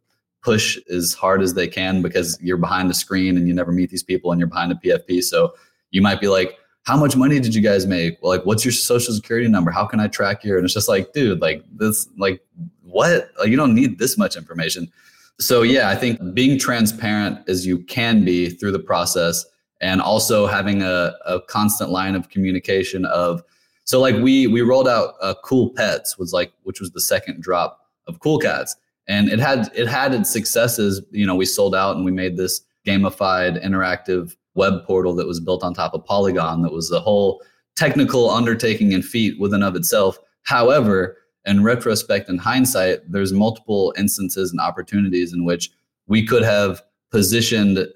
push 0.45 0.77
as 0.91 1.11
hard 1.15 1.41
as 1.41 1.55
they 1.55 1.67
can 1.67 2.03
because 2.03 2.37
you're 2.39 2.55
behind 2.55 2.87
the 2.87 2.93
screen 2.93 3.35
and 3.35 3.47
you 3.47 3.53
never 3.53 3.71
meet 3.71 3.89
these 3.89 4.03
people 4.03 4.31
and 4.31 4.39
you're 4.39 4.47
behind 4.47 4.71
a 4.71 4.75
PFP. 4.75 5.23
So 5.23 5.55
you 5.89 6.03
might 6.03 6.21
be 6.21 6.27
like, 6.27 6.59
how 6.83 6.95
much 6.95 7.15
money 7.15 7.39
did 7.39 7.55
you 7.55 7.63
guys 7.63 7.87
make? 7.87 8.21
Well, 8.21 8.37
like, 8.37 8.45
what's 8.45 8.63
your 8.63 8.71
social 8.71 9.11
security 9.11 9.47
number? 9.47 9.71
How 9.71 9.87
can 9.87 9.99
I 9.99 10.07
track 10.07 10.43
your? 10.43 10.57
And 10.57 10.65
it's 10.65 10.73
just 10.75 10.87
like, 10.87 11.13
dude, 11.13 11.41
like 11.41 11.65
this, 11.71 12.07
like 12.19 12.45
what? 12.83 13.31
Like, 13.39 13.49
you 13.49 13.57
don't 13.57 13.73
need 13.73 13.97
this 13.97 14.19
much 14.19 14.37
information. 14.37 14.91
So 15.39 15.63
yeah, 15.63 15.89
I 15.89 15.95
think 15.95 16.35
being 16.35 16.59
transparent 16.59 17.39
as 17.49 17.65
you 17.65 17.79
can 17.79 18.23
be 18.23 18.51
through 18.51 18.71
the 18.71 18.79
process 18.79 19.43
and 19.81 19.99
also 19.99 20.45
having 20.45 20.83
a, 20.83 21.15
a 21.25 21.41
constant 21.41 21.89
line 21.89 22.13
of 22.13 22.29
communication 22.29 23.05
of, 23.05 23.41
so 23.83 23.99
like 23.99 24.15
we, 24.15 24.45
we 24.45 24.61
rolled 24.61 24.87
out 24.87 25.15
uh, 25.21 25.33
cool 25.43 25.71
pets 25.71 26.19
was 26.19 26.33
like, 26.33 26.53
which 26.63 26.79
was 26.79 26.91
the 26.91 27.01
second 27.01 27.41
drop 27.41 27.89
of 28.07 28.19
cool 28.19 28.37
cats 28.37 28.75
and 29.07 29.29
it 29.29 29.39
had 29.39 29.71
it 29.75 29.87
had 29.87 30.13
its 30.13 30.31
successes. 30.31 31.01
You 31.11 31.25
know 31.25 31.35
we 31.35 31.45
sold 31.45 31.75
out 31.75 31.95
and 31.95 32.05
we 32.05 32.11
made 32.11 32.37
this 32.37 32.61
gamified 32.85 33.63
interactive 33.63 34.35
web 34.55 34.85
portal 34.85 35.15
that 35.15 35.27
was 35.27 35.39
built 35.39 35.63
on 35.63 35.73
top 35.73 35.93
of 35.93 36.05
polygon 36.05 36.61
that 36.61 36.71
was 36.71 36.91
a 36.91 36.99
whole 36.99 37.41
technical 37.75 38.29
undertaking 38.29 38.93
and 38.93 39.03
feat 39.03 39.39
within 39.39 39.63
of 39.63 39.75
itself. 39.75 40.17
However 40.43 41.17
in 41.45 41.63
retrospect 41.63 42.29
and 42.29 42.39
hindsight 42.39 42.99
there's 43.11 43.33
multiple 43.33 43.93
instances 43.97 44.51
and 44.51 44.59
opportunities 44.59 45.33
in 45.33 45.45
which 45.45 45.69
we 46.07 46.25
could 46.25 46.43
have 46.43 46.81
positioned 47.11 47.87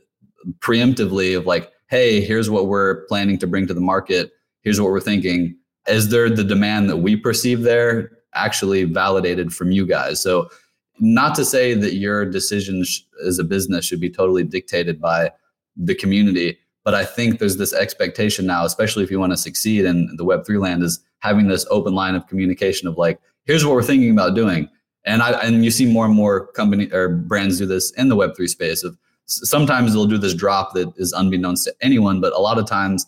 preemptively 0.60 1.38
of 1.38 1.46
like 1.46 1.72
hey 1.90 2.22
here's 2.22 2.50
what 2.50 2.68
we're 2.68 3.06
planning 3.06 3.38
to 3.38 3.48
bring 3.48 3.68
to 3.68 3.74
the 3.74 3.82
market. 3.82 4.32
Here's 4.62 4.80
what 4.82 4.92
we're 4.92 5.00
thinking. 5.00 5.56
Is 5.88 6.10
there 6.10 6.30
the 6.30 6.44
demand 6.44 6.90
that 6.90 6.98
we 6.98 7.16
perceive 7.16 7.62
there 7.62 8.12
actually 8.36 8.84
validated 8.84 9.54
from 9.54 9.72
you 9.72 9.88
guys? 9.88 10.22
So 10.22 10.50
not 11.00 11.36
to 11.36 11.46
say 11.46 11.74
that 11.74 11.94
your 11.94 12.26
decisions 12.26 13.06
as 13.26 13.40
a 13.40 13.44
business 13.44 13.86
should 13.86 14.00
be 14.00 14.10
totally 14.10 14.44
dictated 14.44 15.00
by 15.00 15.32
the 15.76 15.96
community, 15.96 16.58
but 16.84 16.94
I 16.94 17.06
think 17.06 17.40
there's 17.40 17.58
this 17.58 17.74
expectation 17.74 18.46
now, 18.46 18.66
especially 18.66 19.04
if 19.04 19.12
you 19.12 19.20
want 19.20 19.32
to 19.32 19.38
succeed 19.38 19.86
in 19.86 20.16
the 20.16 20.26
Web3 20.26 20.60
land, 20.62 20.84
is 20.84 21.00
having 21.20 21.48
this 21.48 21.66
open 21.70 21.94
line 21.94 22.16
of 22.16 22.28
communication 22.28 22.88
of 22.88 22.98
like, 22.98 23.20
here's 23.46 23.66
what 23.66 23.76
we're 23.76 23.84
thinking 23.84 24.12
about 24.12 24.36
doing. 24.36 24.70
And 25.06 25.22
I 25.22 25.32
and 25.40 25.64
you 25.64 25.72
see 25.72 25.86
more 25.86 26.06
and 26.06 26.14
more 26.14 26.48
company 26.48 26.92
or 26.92 27.10
brands 27.10 27.58
do 27.58 27.66
this 27.66 27.92
in 27.92 28.10
the 28.10 28.16
Web3 28.16 28.48
space 28.50 28.84
of 28.84 28.98
sometimes 29.26 29.94
they'll 29.94 30.06
do 30.06 30.18
this 30.18 30.34
drop 30.34 30.74
that 30.74 30.92
is 30.98 31.14
unbeknownst 31.14 31.66
to 31.66 31.76
anyone, 31.82 32.20
but 32.20 32.34
a 32.34 32.40
lot 32.40 32.58
of 32.58 32.66
times 32.68 33.06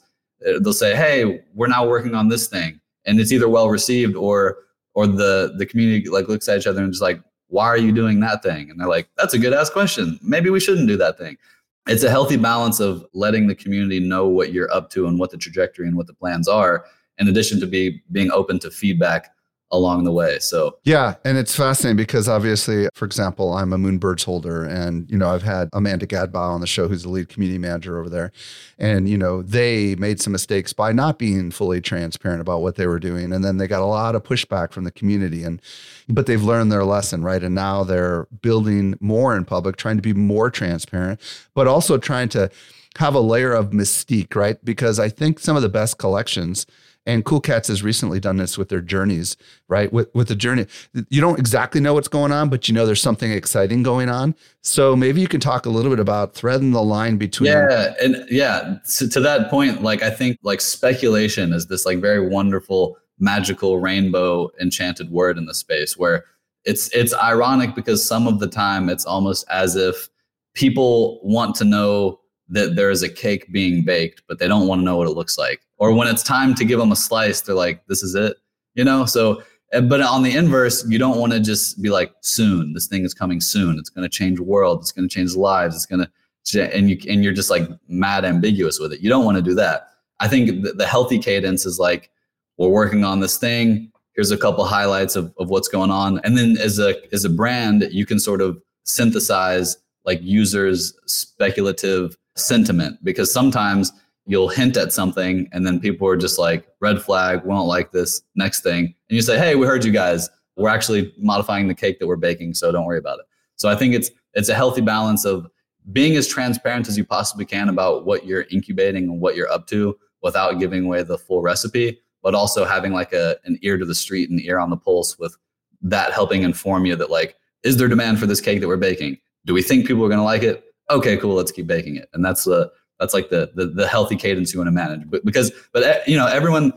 uh, 0.47 0.59
they'll 0.59 0.73
say, 0.73 0.95
"Hey, 0.95 1.41
we're 1.53 1.67
now 1.67 1.87
working 1.87 2.15
on 2.15 2.29
this 2.29 2.47
thing," 2.47 2.79
and 3.05 3.19
it's 3.19 3.31
either 3.31 3.49
well 3.49 3.69
received 3.69 4.15
or 4.15 4.57
or 4.93 5.07
the 5.07 5.53
the 5.57 5.65
community 5.65 6.09
like 6.09 6.27
looks 6.27 6.47
at 6.47 6.59
each 6.59 6.67
other 6.67 6.81
and 6.81 6.93
just 6.93 7.01
like, 7.01 7.21
why 7.51 7.65
are 7.65 7.77
you 7.77 7.91
doing 7.91 8.21
that 8.21 8.41
thing? 8.41 8.71
And 8.71 8.79
they're 8.79 8.87
like, 8.87 9.09
that's 9.17 9.33
a 9.33 9.37
good 9.37 9.53
ass 9.53 9.69
question. 9.69 10.17
Maybe 10.23 10.49
we 10.49 10.59
shouldn't 10.59 10.87
do 10.87 10.97
that 10.97 11.17
thing. 11.17 11.37
It's 11.85 12.03
a 12.03 12.09
healthy 12.09 12.37
balance 12.37 12.79
of 12.79 13.05
letting 13.13 13.47
the 13.47 13.55
community 13.55 13.99
know 13.99 14.27
what 14.27 14.53
you're 14.53 14.71
up 14.71 14.89
to 14.91 15.07
and 15.07 15.19
what 15.19 15.31
the 15.31 15.37
trajectory 15.37 15.87
and 15.87 15.97
what 15.97 16.07
the 16.07 16.13
plans 16.13 16.47
are, 16.47 16.85
in 17.17 17.27
addition 17.27 17.59
to 17.59 17.67
be 17.67 18.01
being 18.11 18.31
open 18.31 18.57
to 18.59 18.71
feedback 18.71 19.35
along 19.71 20.03
the 20.03 20.11
way. 20.11 20.39
So 20.39 20.77
yeah, 20.83 21.15
and 21.23 21.37
it's 21.37 21.55
fascinating 21.55 21.97
because 21.97 22.27
obviously, 22.27 22.87
for 22.93 23.05
example, 23.05 23.53
I'm 23.53 23.73
a 23.73 23.77
Moonbirds 23.77 24.25
holder, 24.25 24.63
and 24.63 25.09
you 25.09 25.17
know 25.17 25.29
I've 25.29 25.43
had 25.43 25.69
Amanda 25.73 26.05
Gadbow 26.05 26.35
on 26.35 26.61
the 26.61 26.67
show, 26.67 26.87
who's 26.87 27.03
the 27.03 27.09
lead 27.09 27.29
community 27.29 27.57
manager 27.57 27.99
over 27.99 28.09
there, 28.09 28.31
and 28.77 29.07
you 29.07 29.17
know 29.17 29.41
they 29.41 29.95
made 29.95 30.21
some 30.21 30.33
mistakes 30.33 30.73
by 30.73 30.91
not 30.91 31.17
being 31.17 31.51
fully 31.51 31.81
transparent 31.81 32.41
about 32.41 32.61
what 32.61 32.75
they 32.75 32.87
were 32.87 32.99
doing, 32.99 33.31
and 33.31 33.43
then 33.43 33.57
they 33.57 33.67
got 33.67 33.81
a 33.81 33.85
lot 33.85 34.15
of 34.15 34.23
pushback 34.23 34.71
from 34.71 34.83
the 34.83 34.91
community, 34.91 35.43
and 35.43 35.61
but 36.09 36.25
they've 36.25 36.43
learned 36.43 36.71
their 36.71 36.85
lesson, 36.85 37.23
right? 37.23 37.43
And 37.43 37.55
now 37.55 37.83
they're 37.83 38.27
building 38.41 38.95
more 38.99 39.35
in 39.35 39.45
public, 39.45 39.77
trying 39.77 39.97
to 39.97 40.01
be 40.01 40.13
more 40.13 40.49
transparent, 40.49 41.19
but 41.53 41.67
also 41.67 41.97
trying 41.97 42.29
to 42.29 42.49
have 42.97 43.15
a 43.15 43.19
layer 43.19 43.53
of 43.53 43.69
mystique, 43.69 44.35
right? 44.35 44.63
Because 44.65 44.99
I 44.99 45.09
think 45.09 45.39
some 45.39 45.55
of 45.55 45.61
the 45.61 45.69
best 45.69 45.97
collections 45.97 46.65
and 47.05 47.25
Cool 47.25 47.41
Cats 47.41 47.67
has 47.67 47.81
recently 47.81 48.19
done 48.19 48.37
this 48.37 48.57
with 48.57 48.69
their 48.69 48.81
journeys, 48.81 49.35
right? 49.67 49.91
With 49.91 50.13
with 50.13 50.27
the 50.27 50.35
journey, 50.35 50.67
you 51.09 51.19
don't 51.19 51.39
exactly 51.39 51.81
know 51.81 51.93
what's 51.93 52.07
going 52.07 52.31
on, 52.31 52.49
but 52.49 52.67
you 52.67 52.75
know 52.75 52.85
there's 52.85 53.01
something 53.01 53.31
exciting 53.31 53.83
going 53.83 54.09
on. 54.09 54.35
So 54.61 54.95
maybe 54.95 55.19
you 55.19 55.27
can 55.27 55.39
talk 55.39 55.65
a 55.65 55.69
little 55.69 55.89
bit 55.89 55.99
about 55.99 56.35
threading 56.35 56.71
the 56.71 56.83
line 56.83 57.17
between. 57.17 57.51
Yeah, 57.51 57.93
and 58.01 58.25
yeah, 58.29 58.77
to, 58.97 59.09
to 59.09 59.19
that 59.21 59.49
point, 59.49 59.81
like 59.81 60.03
I 60.03 60.11
think 60.11 60.37
like 60.43 60.61
speculation 60.61 61.53
is 61.53 61.67
this 61.67 61.85
like 61.85 61.99
very 61.99 62.27
wonderful, 62.27 62.97
magical 63.19 63.79
rainbow 63.79 64.51
enchanted 64.61 65.09
word 65.09 65.37
in 65.37 65.45
the 65.45 65.55
space 65.55 65.97
where 65.97 66.25
it's 66.65 66.89
it's 66.89 67.13
ironic 67.15 67.73
because 67.73 68.05
some 68.05 68.27
of 68.27 68.39
the 68.39 68.47
time 68.47 68.89
it's 68.89 69.05
almost 69.05 69.45
as 69.49 69.75
if 69.75 70.07
people 70.53 71.19
want 71.23 71.55
to 71.55 71.65
know 71.65 72.20
that 72.51 72.75
there 72.75 72.89
is 72.89 73.01
a 73.01 73.09
cake 73.09 73.51
being 73.51 73.83
baked, 73.83 74.21
but 74.27 74.37
they 74.37 74.47
don't 74.47 74.67
want 74.67 74.79
to 74.79 74.85
know 74.85 74.97
what 74.97 75.07
it 75.07 75.11
looks 75.11 75.37
like. 75.37 75.61
Or 75.77 75.93
when 75.93 76.07
it's 76.07 76.21
time 76.21 76.53
to 76.55 76.65
give 76.65 76.79
them 76.79 76.91
a 76.91 76.95
slice, 76.95 77.41
they're 77.41 77.55
like, 77.55 77.85
this 77.87 78.03
is 78.03 78.13
it, 78.13 78.37
you 78.75 78.83
know? 78.83 79.05
So, 79.05 79.41
but 79.71 80.01
on 80.01 80.21
the 80.21 80.35
inverse, 80.35 80.85
you 80.87 80.99
don't 80.99 81.17
want 81.17 81.31
to 81.31 81.39
just 81.39 81.81
be 81.81 81.89
like, 81.89 82.13
soon, 82.21 82.73
this 82.73 82.87
thing 82.87 83.03
is 83.05 83.13
coming 83.13 83.39
soon. 83.39 83.79
It's 83.79 83.89
going 83.89 84.03
to 84.03 84.09
change 84.09 84.37
the 84.37 84.43
world. 84.43 84.81
It's 84.81 84.91
going 84.91 85.07
to 85.07 85.13
change 85.13 85.33
lives. 85.35 85.75
It's 85.75 85.85
going 85.85 86.05
to, 86.05 86.75
and 86.75 86.89
you, 86.89 86.97
and 87.09 87.23
you're 87.23 87.33
just 87.33 87.49
like 87.49 87.69
mad 87.87 88.25
ambiguous 88.25 88.79
with 88.79 88.91
it. 88.91 88.99
You 88.99 89.09
don't 89.09 89.23
want 89.23 89.37
to 89.37 89.41
do 89.41 89.55
that. 89.55 89.87
I 90.19 90.27
think 90.27 90.63
the, 90.63 90.73
the 90.73 90.85
healthy 90.85 91.19
cadence 91.19 91.65
is 91.65 91.79
like, 91.79 92.11
we're 92.57 92.67
working 92.67 93.05
on 93.05 93.21
this 93.21 93.37
thing. 93.37 93.91
Here's 94.13 94.31
a 94.31 94.37
couple 94.37 94.65
highlights 94.65 95.15
of, 95.15 95.33
of 95.39 95.49
what's 95.49 95.69
going 95.69 95.89
on. 95.89 96.19
And 96.25 96.37
then 96.37 96.57
as 96.57 96.79
a, 96.79 96.95
as 97.13 97.23
a 97.23 97.29
brand, 97.29 97.87
you 97.91 98.05
can 98.05 98.19
sort 98.19 98.41
of 98.41 98.61
synthesize 98.83 99.77
like 100.03 100.19
users 100.21 100.93
speculative 101.05 102.17
sentiment 102.35 102.97
because 103.03 103.31
sometimes 103.31 103.91
you'll 104.25 104.49
hint 104.49 104.77
at 104.77 104.93
something 104.93 105.49
and 105.51 105.65
then 105.65 105.79
people 105.79 106.07
are 106.07 106.15
just 106.15 106.39
like 106.39 106.67
red 106.79 107.01
flag 107.01 107.43
we 107.43 107.49
don't 107.49 107.67
like 107.67 107.91
this 107.91 108.21
next 108.35 108.61
thing 108.61 108.85
and 108.85 109.15
you 109.15 109.21
say 109.21 109.37
hey 109.37 109.55
we 109.55 109.65
heard 109.65 109.83
you 109.83 109.91
guys 109.91 110.29
we're 110.61 110.69
actually 110.69 111.13
modifying 111.17 111.67
the 111.67 111.75
cake 111.75 111.99
that 111.99 112.07
we're 112.07 112.15
baking, 112.15 112.53
so 112.53 112.71
don't 112.71 112.85
worry 112.85 112.99
about 112.99 113.19
it. 113.19 113.25
So 113.55 113.69
I 113.69 113.75
think 113.75 113.93
it's 113.93 114.11
it's 114.33 114.49
a 114.49 114.55
healthy 114.55 114.81
balance 114.81 115.25
of 115.25 115.47
being 115.91 116.15
as 116.15 116.27
transparent 116.27 116.87
as 116.87 116.97
you 116.97 117.03
possibly 117.03 117.45
can 117.45 117.69
about 117.69 118.05
what 118.05 118.25
you're 118.25 118.45
incubating 118.51 119.05
and 119.05 119.19
what 119.19 119.35
you're 119.35 119.51
up 119.51 119.67
to 119.67 119.97
without 120.21 120.59
giving 120.59 120.85
away 120.85 121.03
the 121.03 121.17
full 121.17 121.41
recipe, 121.41 121.99
but 122.21 122.35
also 122.35 122.63
having 122.65 122.93
like 122.93 123.13
a 123.13 123.37
an 123.45 123.57
ear 123.61 123.77
to 123.77 123.85
the 123.85 123.95
street 123.95 124.29
and 124.29 124.39
ear 124.41 124.59
on 124.59 124.69
the 124.69 124.77
pulse 124.77 125.17
with 125.17 125.35
that 125.81 126.13
helping 126.13 126.43
inform 126.43 126.85
you 126.85 126.95
that 126.95 127.09
like, 127.09 127.35
is 127.63 127.77
there 127.77 127.87
demand 127.87 128.19
for 128.19 128.27
this 128.27 128.41
cake 128.41 128.61
that 128.61 128.67
we're 128.67 128.77
baking? 128.77 129.17
Do 129.45 129.53
we 129.53 129.63
think 129.63 129.87
people 129.87 130.05
are 130.05 130.09
gonna 130.09 130.23
like 130.23 130.43
it? 130.43 130.63
Okay, 130.91 131.17
cool, 131.17 131.35
let's 131.35 131.51
keep 131.51 131.67
baking 131.67 131.95
it. 131.95 132.09
And 132.13 132.23
that's 132.23 132.43
the 132.43 132.71
that's 132.99 133.13
like 133.13 133.29
the 133.29 133.51
the, 133.55 133.65
the 133.67 133.87
healthy 133.87 134.15
cadence 134.15 134.53
you 134.53 134.59
want 134.59 134.67
to 134.67 134.71
manage. 134.71 135.09
But 135.09 135.25
because 135.25 135.51
but 135.73 135.83
eh, 135.83 136.01
you 136.05 136.17
know, 136.17 136.27
everyone 136.27 136.73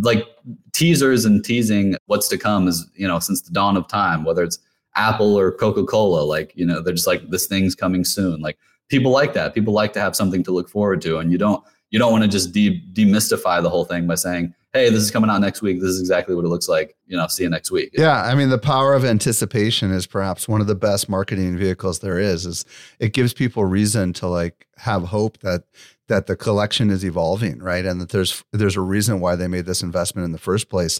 like 0.00 0.26
teasers 0.72 1.24
and 1.24 1.44
teasing 1.44 1.96
what's 2.06 2.28
to 2.28 2.38
come 2.38 2.68
is, 2.68 2.88
you 2.94 3.06
know, 3.06 3.18
since 3.18 3.40
the 3.42 3.52
dawn 3.52 3.76
of 3.76 3.88
time, 3.88 4.24
whether 4.24 4.42
it's 4.42 4.58
Apple 4.96 5.38
or 5.38 5.52
Coca 5.52 5.84
Cola. 5.84 6.22
Like, 6.22 6.52
you 6.54 6.64
know, 6.64 6.80
they're 6.80 6.94
just 6.94 7.06
like, 7.06 7.28
this 7.30 7.46
thing's 7.46 7.74
coming 7.74 8.04
soon. 8.04 8.40
Like, 8.40 8.58
people 8.88 9.10
like 9.10 9.32
that. 9.34 9.54
People 9.54 9.72
like 9.72 9.92
to 9.94 10.00
have 10.00 10.16
something 10.16 10.42
to 10.44 10.52
look 10.52 10.68
forward 10.68 11.00
to. 11.02 11.18
And 11.18 11.32
you 11.32 11.38
don't, 11.38 11.62
you 11.94 12.00
don't 12.00 12.10
want 12.10 12.24
to 12.24 12.28
just 12.28 12.50
de- 12.50 12.82
demystify 12.92 13.62
the 13.62 13.70
whole 13.70 13.84
thing 13.84 14.04
by 14.04 14.16
saying, 14.16 14.52
hey, 14.72 14.90
this 14.90 15.00
is 15.00 15.12
coming 15.12 15.30
out 15.30 15.40
next 15.40 15.62
week. 15.62 15.80
This 15.80 15.90
is 15.90 16.00
exactly 16.00 16.34
what 16.34 16.44
it 16.44 16.48
looks 16.48 16.68
like. 16.68 16.96
You 17.06 17.16
know, 17.16 17.28
see 17.28 17.44
you 17.44 17.48
next 17.48 17.70
week. 17.70 17.90
Yeah. 17.92 18.20
I 18.20 18.34
mean, 18.34 18.48
the 18.48 18.58
power 18.58 18.94
of 18.94 19.04
anticipation 19.04 19.92
is 19.92 20.04
perhaps 20.04 20.48
one 20.48 20.60
of 20.60 20.66
the 20.66 20.74
best 20.74 21.08
marketing 21.08 21.56
vehicles 21.56 22.00
there 22.00 22.18
is, 22.18 22.46
is 22.46 22.64
it 22.98 23.12
gives 23.12 23.32
people 23.32 23.64
reason 23.64 24.12
to 24.14 24.26
like 24.26 24.66
have 24.78 25.04
hope 25.04 25.38
that 25.42 25.62
that 26.08 26.26
the 26.26 26.34
collection 26.34 26.90
is 26.90 27.04
evolving, 27.04 27.60
right? 27.60 27.84
And 27.84 28.00
that 28.00 28.08
there's 28.08 28.42
there's 28.52 28.76
a 28.76 28.80
reason 28.80 29.20
why 29.20 29.36
they 29.36 29.46
made 29.46 29.66
this 29.66 29.80
investment 29.80 30.24
in 30.24 30.32
the 30.32 30.38
first 30.38 30.68
place. 30.68 30.98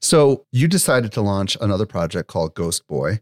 So 0.00 0.46
you 0.52 0.68
decided 0.68 1.10
to 1.14 1.22
launch 1.22 1.56
another 1.60 1.86
project 1.86 2.28
called 2.28 2.54
Ghost 2.54 2.86
Boy. 2.86 3.18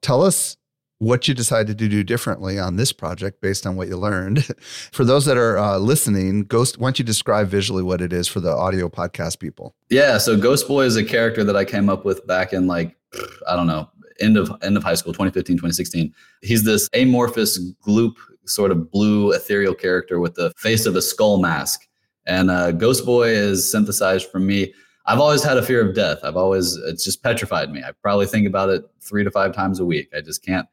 Tell 0.00 0.22
us 0.22 0.56
what 1.04 1.28
you 1.28 1.34
decided 1.34 1.78
to 1.78 1.88
do 1.88 2.02
differently 2.02 2.58
on 2.58 2.76
this 2.76 2.92
project 2.92 3.40
based 3.40 3.66
on 3.66 3.76
what 3.76 3.88
you 3.88 3.96
learned. 3.96 4.44
for 4.92 5.04
those 5.04 5.24
that 5.26 5.36
are 5.36 5.58
uh, 5.58 5.78
listening, 5.78 6.44
Ghost, 6.44 6.78
why 6.78 6.86
don't 6.86 6.98
you 6.98 7.04
describe 7.04 7.48
visually 7.48 7.82
what 7.82 8.00
it 8.00 8.12
is 8.12 8.26
for 8.26 8.40
the 8.40 8.50
audio 8.50 8.88
podcast 8.88 9.38
people? 9.38 9.74
Yeah, 9.90 10.18
so 10.18 10.36
Ghost 10.36 10.66
Boy 10.66 10.84
is 10.84 10.96
a 10.96 11.04
character 11.04 11.44
that 11.44 11.56
I 11.56 11.64
came 11.64 11.88
up 11.88 12.04
with 12.04 12.26
back 12.26 12.52
in 12.52 12.66
like 12.66 12.96
I 13.46 13.54
don't 13.54 13.66
know, 13.66 13.88
end 14.20 14.36
of 14.36 14.50
end 14.62 14.76
of 14.76 14.82
high 14.82 14.94
school, 14.94 15.12
2015, 15.12 15.56
2016. 15.56 16.12
He's 16.42 16.64
this 16.64 16.88
amorphous 16.94 17.58
gloop 17.86 18.14
sort 18.46 18.70
of 18.70 18.90
blue 18.90 19.32
ethereal 19.32 19.74
character 19.74 20.20
with 20.20 20.34
the 20.34 20.52
face 20.56 20.86
of 20.86 20.96
a 20.96 21.02
skull 21.02 21.38
mask. 21.38 21.86
And 22.26 22.50
uh, 22.50 22.72
Ghost 22.72 23.04
Boy 23.04 23.28
is 23.28 23.70
synthesized 23.70 24.30
from 24.30 24.46
me 24.46 24.72
I've 25.06 25.20
always 25.20 25.42
had 25.42 25.58
a 25.58 25.62
fear 25.62 25.86
of 25.86 25.94
death. 25.94 26.20
I've 26.22 26.36
always 26.36 26.76
it's 26.76 27.04
just 27.04 27.22
petrified 27.22 27.70
me. 27.70 27.82
I 27.82 27.92
probably 28.02 28.26
think 28.26 28.46
about 28.46 28.70
it 28.70 28.84
three 29.00 29.22
to 29.22 29.30
five 29.30 29.52
times 29.52 29.80
a 29.80 29.84
week. 29.84 30.08
I 30.16 30.20
just 30.20 30.44
can't. 30.44 30.66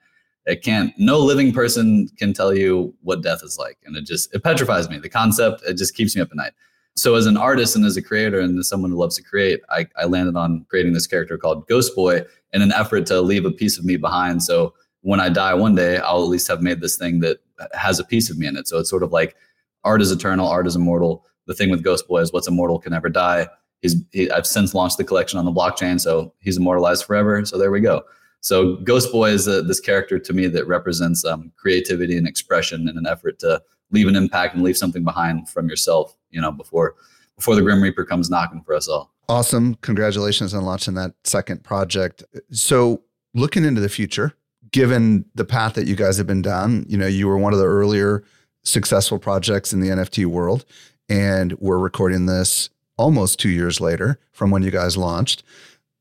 It 0.45 0.63
can't. 0.63 0.93
No 0.97 1.19
living 1.19 1.53
person 1.53 2.07
can 2.17 2.33
tell 2.33 2.53
you 2.53 2.93
what 3.01 3.21
death 3.21 3.41
is 3.43 3.57
like, 3.57 3.77
and 3.85 3.95
it 3.95 4.05
just 4.05 4.33
it 4.33 4.43
petrifies 4.43 4.89
me. 4.89 4.97
The 4.97 5.09
concept 5.09 5.61
it 5.67 5.77
just 5.77 5.95
keeps 5.95 6.15
me 6.15 6.21
up 6.21 6.29
at 6.31 6.37
night. 6.37 6.53
So 6.95 7.15
as 7.15 7.25
an 7.25 7.37
artist 7.37 7.75
and 7.75 7.85
as 7.85 7.95
a 7.95 8.01
creator 8.01 8.39
and 8.39 8.57
as 8.59 8.67
someone 8.67 8.91
who 8.91 8.97
loves 8.97 9.15
to 9.15 9.23
create, 9.23 9.61
I, 9.69 9.87
I 9.97 10.05
landed 10.05 10.35
on 10.35 10.65
creating 10.69 10.93
this 10.93 11.07
character 11.07 11.37
called 11.37 11.67
Ghost 11.67 11.95
Boy 11.95 12.23
in 12.51 12.61
an 12.61 12.73
effort 12.73 13.05
to 13.07 13.21
leave 13.21 13.45
a 13.45 13.51
piece 13.51 13.77
of 13.77 13.85
me 13.85 13.95
behind. 13.95 14.43
So 14.43 14.73
when 15.01 15.19
I 15.21 15.29
die 15.29 15.53
one 15.53 15.73
day, 15.73 15.99
I'll 15.99 16.21
at 16.21 16.29
least 16.29 16.49
have 16.49 16.61
made 16.61 16.81
this 16.81 16.97
thing 16.97 17.21
that 17.21 17.37
has 17.73 17.99
a 17.99 18.03
piece 18.03 18.29
of 18.29 18.37
me 18.37 18.45
in 18.47 18.57
it. 18.57 18.67
So 18.67 18.79
it's 18.79 18.89
sort 18.89 19.03
of 19.03 19.13
like 19.13 19.35
art 19.85 20.01
is 20.01 20.11
eternal, 20.11 20.47
art 20.47 20.67
is 20.67 20.75
immortal. 20.75 21.25
The 21.45 21.53
thing 21.53 21.69
with 21.69 21.83
Ghost 21.83 22.07
Boy 22.07 22.19
is 22.19 22.33
what's 22.33 22.47
immortal 22.47 22.77
can 22.77 22.91
never 22.91 23.09
die 23.09 23.47
he's 23.81 23.95
he, 24.11 24.29
I've 24.31 24.47
since 24.47 24.73
launched 24.73 24.97
the 24.97 25.03
collection 25.03 25.37
on 25.39 25.45
the 25.45 25.51
blockchain, 25.51 25.99
so 25.99 26.33
he's 26.39 26.57
immortalized 26.57 27.05
forever. 27.05 27.43
So 27.45 27.57
there 27.57 27.71
we 27.71 27.81
go. 27.81 28.03
So 28.41 28.77
Ghost 28.77 29.11
Boy 29.11 29.29
is 29.29 29.47
a, 29.47 29.61
this 29.61 29.79
character 29.79 30.19
to 30.19 30.33
me 30.33 30.47
that 30.47 30.67
represents 30.67 31.23
um, 31.23 31.51
creativity 31.55 32.17
and 32.17 32.27
expression 32.27 32.89
in 32.89 32.97
an 32.97 33.05
effort 33.05 33.39
to 33.39 33.61
leave 33.91 34.07
an 34.07 34.15
impact 34.15 34.55
and 34.55 34.63
leave 34.63 34.77
something 34.77 35.03
behind 35.03 35.47
from 35.47 35.69
yourself. 35.69 36.17
You 36.31 36.41
know, 36.41 36.51
before 36.51 36.95
before 37.35 37.55
the 37.55 37.61
Grim 37.61 37.81
Reaper 37.81 38.03
comes 38.03 38.29
knocking 38.29 38.61
for 38.63 38.73
us 38.73 38.87
all. 38.87 39.11
Awesome! 39.29 39.75
Congratulations 39.75 40.53
on 40.53 40.65
launching 40.65 40.95
that 40.95 41.13
second 41.23 41.63
project. 41.63 42.23
So 42.51 43.03
looking 43.33 43.63
into 43.63 43.79
the 43.79 43.89
future, 43.89 44.33
given 44.71 45.25
the 45.35 45.45
path 45.45 45.75
that 45.75 45.87
you 45.87 45.95
guys 45.95 46.17
have 46.17 46.27
been 46.27 46.41
down, 46.41 46.85
you 46.89 46.97
know, 46.97 47.07
you 47.07 47.27
were 47.27 47.37
one 47.37 47.53
of 47.53 47.59
the 47.59 47.65
earlier 47.65 48.23
successful 48.63 49.19
projects 49.19 49.71
in 49.73 49.79
the 49.79 49.89
NFT 49.89 50.25
world, 50.25 50.65
and 51.07 51.53
we're 51.59 51.79
recording 51.79 52.25
this 52.25 52.69
almost 52.97 53.39
two 53.39 53.49
years 53.49 53.79
later 53.79 54.19
from 54.31 54.51
when 54.51 54.63
you 54.63 54.71
guys 54.71 54.97
launched. 54.97 55.43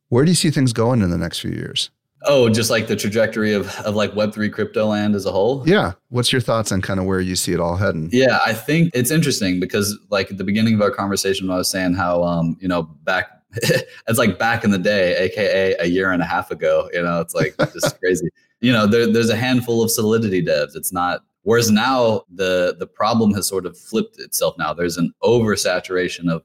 Where 0.08 0.24
do 0.24 0.30
you 0.30 0.34
see 0.34 0.50
things 0.50 0.72
going 0.72 1.02
in 1.02 1.10
the 1.10 1.18
next 1.18 1.40
few 1.40 1.52
years? 1.52 1.90
Oh, 2.24 2.50
just 2.50 2.70
like 2.70 2.86
the 2.86 2.96
trajectory 2.96 3.54
of, 3.54 3.74
of 3.80 3.94
like 3.94 4.12
Web3 4.12 4.52
crypto 4.52 4.86
land 4.86 5.14
as 5.14 5.24
a 5.24 5.32
whole? 5.32 5.66
Yeah. 5.66 5.92
What's 6.08 6.32
your 6.32 6.40
thoughts 6.40 6.70
on 6.70 6.82
kind 6.82 7.00
of 7.00 7.06
where 7.06 7.20
you 7.20 7.34
see 7.34 7.52
it 7.52 7.60
all 7.60 7.76
heading? 7.76 8.10
Yeah, 8.12 8.40
I 8.44 8.52
think 8.52 8.90
it's 8.92 9.10
interesting 9.10 9.58
because 9.58 9.98
like 10.10 10.30
at 10.30 10.36
the 10.36 10.44
beginning 10.44 10.74
of 10.74 10.82
our 10.82 10.90
conversation, 10.90 11.50
I 11.50 11.56
was 11.56 11.68
saying 11.68 11.94
how, 11.94 12.22
um, 12.22 12.56
you 12.60 12.68
know, 12.68 12.82
back, 12.82 13.30
it's 13.52 14.18
like 14.18 14.38
back 14.38 14.64
in 14.64 14.70
the 14.70 14.78
day, 14.78 15.16
AKA 15.16 15.76
a 15.78 15.86
year 15.86 16.12
and 16.12 16.22
a 16.22 16.26
half 16.26 16.50
ago, 16.50 16.90
you 16.92 17.02
know, 17.02 17.20
it's 17.20 17.34
like 17.34 17.56
just 17.72 17.98
crazy. 18.00 18.28
You 18.60 18.72
know, 18.72 18.86
there, 18.86 19.10
there's 19.10 19.30
a 19.30 19.36
handful 19.36 19.82
of 19.82 19.90
solidity 19.90 20.44
devs. 20.44 20.76
It's 20.76 20.92
not, 20.92 21.22
whereas 21.42 21.70
now 21.70 22.24
the, 22.34 22.76
the 22.78 22.86
problem 22.86 23.32
has 23.32 23.48
sort 23.48 23.64
of 23.64 23.78
flipped 23.78 24.18
itself 24.18 24.56
now. 24.58 24.74
There's 24.74 24.98
an 24.98 25.12
oversaturation 25.22 26.30
of 26.30 26.42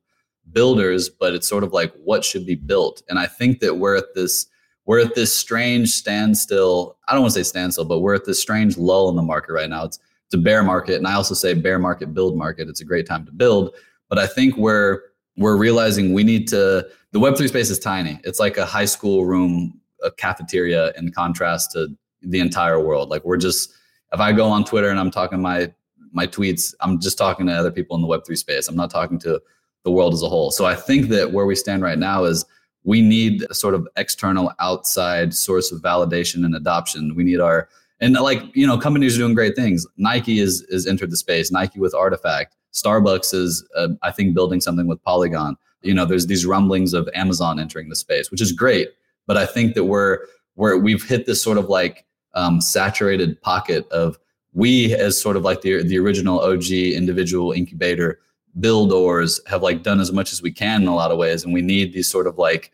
builders, 0.53 1.09
but 1.09 1.33
it's 1.33 1.47
sort 1.47 1.65
of 1.65 1.73
like 1.73 1.93
what 1.95 2.23
should 2.23 2.45
be 2.45 2.55
built. 2.55 3.03
And 3.09 3.19
I 3.19 3.25
think 3.25 3.59
that 3.59 3.75
we're 3.75 3.97
at 3.97 4.13
this 4.15 4.47
we're 4.85 4.99
at 4.99 5.15
this 5.15 5.37
strange 5.37 5.89
standstill. 5.89 6.97
I 7.07 7.13
don't 7.13 7.21
want 7.21 7.33
to 7.33 7.43
say 7.43 7.47
standstill, 7.47 7.85
but 7.85 7.99
we're 7.99 8.15
at 8.15 8.25
this 8.25 8.39
strange 8.39 8.77
lull 8.77 9.09
in 9.09 9.15
the 9.15 9.21
market 9.21 9.53
right 9.53 9.69
now. 9.69 9.85
It's 9.85 9.99
it's 10.25 10.33
a 10.33 10.39
bear 10.39 10.63
market, 10.63 10.95
and 10.95 11.07
I 11.07 11.13
also 11.13 11.35
say 11.35 11.53
bear 11.53 11.77
market 11.77 12.13
build 12.13 12.35
market. 12.35 12.67
It's 12.67 12.81
a 12.81 12.85
great 12.85 13.05
time 13.05 13.25
to 13.25 13.31
build, 13.31 13.75
but 14.09 14.17
I 14.17 14.25
think 14.27 14.57
we're 14.57 15.01
we're 15.37 15.57
realizing 15.57 16.13
we 16.13 16.23
need 16.23 16.47
to. 16.49 16.87
The 17.11 17.19
Web 17.19 17.37
three 17.37 17.47
space 17.47 17.69
is 17.69 17.79
tiny. 17.79 18.19
It's 18.23 18.39
like 18.39 18.57
a 18.57 18.65
high 18.65 18.85
school 18.85 19.25
room, 19.25 19.79
a 20.03 20.11
cafeteria, 20.11 20.91
in 20.97 21.11
contrast 21.11 21.71
to 21.71 21.87
the 22.21 22.39
entire 22.39 22.79
world. 22.79 23.09
Like 23.09 23.23
we're 23.23 23.37
just. 23.37 23.73
If 24.13 24.19
I 24.21 24.31
go 24.31 24.47
on 24.47 24.63
Twitter 24.63 24.89
and 24.89 24.99
I'm 24.99 25.11
talking 25.11 25.41
my 25.41 25.73
my 26.11 26.25
tweets, 26.25 26.73
I'm 26.79 26.99
just 26.99 27.17
talking 27.17 27.47
to 27.47 27.53
other 27.53 27.71
people 27.71 27.95
in 27.95 28.01
the 28.01 28.07
Web 28.07 28.21
three 28.25 28.35
space. 28.35 28.67
I'm 28.67 28.75
not 28.75 28.89
talking 28.89 29.19
to 29.19 29.41
the 29.83 29.91
world 29.91 30.13
as 30.13 30.23
a 30.23 30.29
whole. 30.29 30.51
So 30.51 30.65
I 30.65 30.75
think 30.75 31.09
that 31.09 31.31
where 31.31 31.45
we 31.45 31.55
stand 31.55 31.83
right 31.83 31.97
now 31.97 32.23
is 32.23 32.45
we 32.85 33.01
need 33.01 33.45
a 33.49 33.53
sort 33.53 33.73
of 33.73 33.87
external 33.97 34.53
outside 34.59 35.33
source 35.33 35.71
of 35.71 35.81
validation 35.81 36.45
and 36.45 36.55
adoption. 36.55 37.15
We 37.15 37.23
need 37.23 37.41
our 37.41 37.67
and 37.99 38.13
like 38.13 38.41
you 38.53 38.65
know 38.65 38.77
companies 38.77 39.15
are 39.15 39.19
doing 39.19 39.33
great 39.33 39.55
things. 39.55 39.85
Nike 39.97 40.39
is 40.39 40.61
is 40.69 40.87
entered 40.87 41.11
the 41.11 41.17
space. 41.17 41.51
Nike 41.51 41.79
with 41.79 41.93
RTFKT. 41.93 42.45
Starbucks 42.73 43.33
is 43.33 43.67
uh, 43.75 43.89
I 44.03 44.11
think 44.11 44.35
building 44.35 44.61
something 44.61 44.87
with 44.87 45.03
Polygon. 45.03 45.57
You 45.81 45.93
know, 45.93 46.05
there's 46.05 46.27
these 46.27 46.45
rumblings 46.45 46.93
of 46.93 47.09
Amazon 47.13 47.59
entering 47.59 47.89
the 47.89 47.95
space, 47.95 48.31
which 48.31 48.41
is 48.41 48.51
great. 48.51 48.89
But 49.27 49.37
I 49.37 49.45
think 49.45 49.73
that 49.73 49.85
we're 49.85 50.19
we're 50.55 50.77
we've 50.77 51.03
hit 51.03 51.25
this 51.25 51.41
sort 51.41 51.57
of 51.57 51.69
like 51.69 52.05
um, 52.33 52.61
saturated 52.61 53.41
pocket 53.41 53.87
of 53.89 54.19
we 54.53 54.93
as 54.93 55.19
sort 55.19 55.37
of 55.37 55.43
like 55.43 55.61
the 55.61 55.81
the 55.83 55.97
original 55.97 56.39
OG 56.39 56.69
individual 56.71 57.51
incubator 57.51 58.19
builders 58.59 59.39
have 59.47 59.61
like 59.61 59.83
done 59.83 59.99
as 59.99 60.11
much 60.11 60.31
as 60.31 60.41
we 60.41 60.51
can 60.51 60.83
in 60.83 60.87
a 60.87 60.95
lot 60.95 61.11
of 61.11 61.17
ways 61.17 61.43
and 61.43 61.53
we 61.53 61.61
need 61.61 61.93
these 61.93 62.09
sort 62.09 62.27
of 62.27 62.37
like 62.37 62.71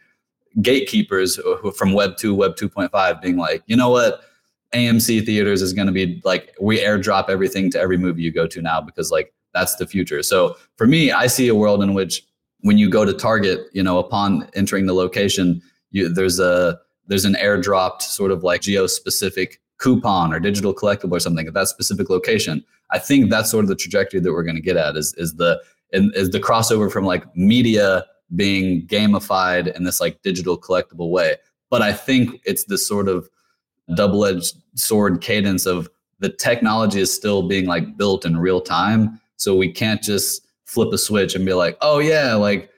gatekeepers 0.62 1.36
who, 1.36 1.72
from 1.72 1.94
web 1.94 2.18
2 2.18 2.36
web 2.36 2.56
2.5 2.56 3.22
being 3.22 3.38
like 3.38 3.64
you 3.66 3.76
know 3.76 3.90
what? 3.90 4.22
Amc 4.74 5.26
theaters 5.26 5.62
is 5.62 5.74
going 5.74 5.88
to 5.88 5.92
be 5.92 6.22
like 6.24 6.56
we 6.62 6.80
airdrop 6.80 7.30
everything 7.30 7.70
to 7.72 7.80
every 7.80 7.98
movie 7.98 8.22
you 8.22 8.32
go 8.32 8.48
to 8.48 8.62
now 8.62 8.80
because 8.80 9.12
like 9.12 9.34
that's 9.54 9.76
the 9.76 9.86
future. 9.86 10.24
So 10.24 10.56
for 10.78 10.88
me 10.88 11.12
i 11.12 11.28
see 11.28 11.48
a 11.48 11.56
world 11.56 11.84
in 11.84 11.94
which 11.94 12.26
when 12.62 12.78
you 12.78 12.90
go 12.90 13.06
to 13.06 13.14
target 13.14 13.68
you 13.74 13.84
know 13.84 14.00
upon 14.00 14.48
entering 14.56 14.86
the 14.86 14.94
location 14.94 15.62
you 15.92 16.08
there's 16.10 16.40
a 16.40 16.80
there's 17.08 17.26
an 17.26 17.36
airdropped 17.36 18.02
sort 18.02 18.32
of 18.32 18.44
like 18.44 18.62
geo 18.62 18.88
specific 18.88 19.60
coupon 19.82 20.32
or 20.34 20.40
digital 20.40 20.74
collectible 20.74 21.14
or 21.14 21.20
something 21.20 21.48
at 21.48 21.54
that 21.54 21.68
specific 21.68 22.10
location. 22.10 22.64
I 22.92 23.00
think 23.00 23.30
that's 23.30 23.50
sort 23.50 23.66
of 23.66 23.70
the 23.70 23.76
trajectory 23.76 24.20
that 24.20 24.32
we're 24.32 24.44
going 24.44 24.56
to 24.56 24.62
get 24.62 24.78
at 24.78 24.96
is 24.96 25.14
is 25.16 25.36
the 25.36 25.62
is 25.92 26.30
the 26.30 26.40
crossover 26.40 26.90
from 26.90 27.04
like 27.04 27.24
media 27.36 28.06
being 28.36 28.88
gamified 28.88 29.76
in 29.76 29.84
this 29.84 30.00
like 30.00 30.22
digital 30.22 30.58
collectible 30.58 31.10
way. 31.10 31.36
But 31.70 31.82
I 31.82 31.92
think 31.92 32.42
it's 32.46 32.66
this 32.66 32.88
sort 32.88 33.10
of 33.10 33.30
double-edged 33.96 34.56
sword 34.76 35.20
cadence 35.22 35.66
of 35.66 35.90
the 36.20 36.30
technology 36.30 37.02
is 37.02 37.14
still 37.14 37.48
being 37.48 37.66
like 37.66 37.98
built 37.98 38.26
in 38.26 38.38
real 38.38 38.62
time. 38.62 39.20
So 39.36 39.56
we 39.56 39.72
can't 39.72 40.02
just 40.02 40.46
flip 40.66 40.94
a 40.94 40.98
switch 40.98 41.36
and 41.36 41.46
be 41.46 41.54
like, 41.54 41.78
oh 41.82 42.00
yeah, 42.00 42.36
like 42.36 42.70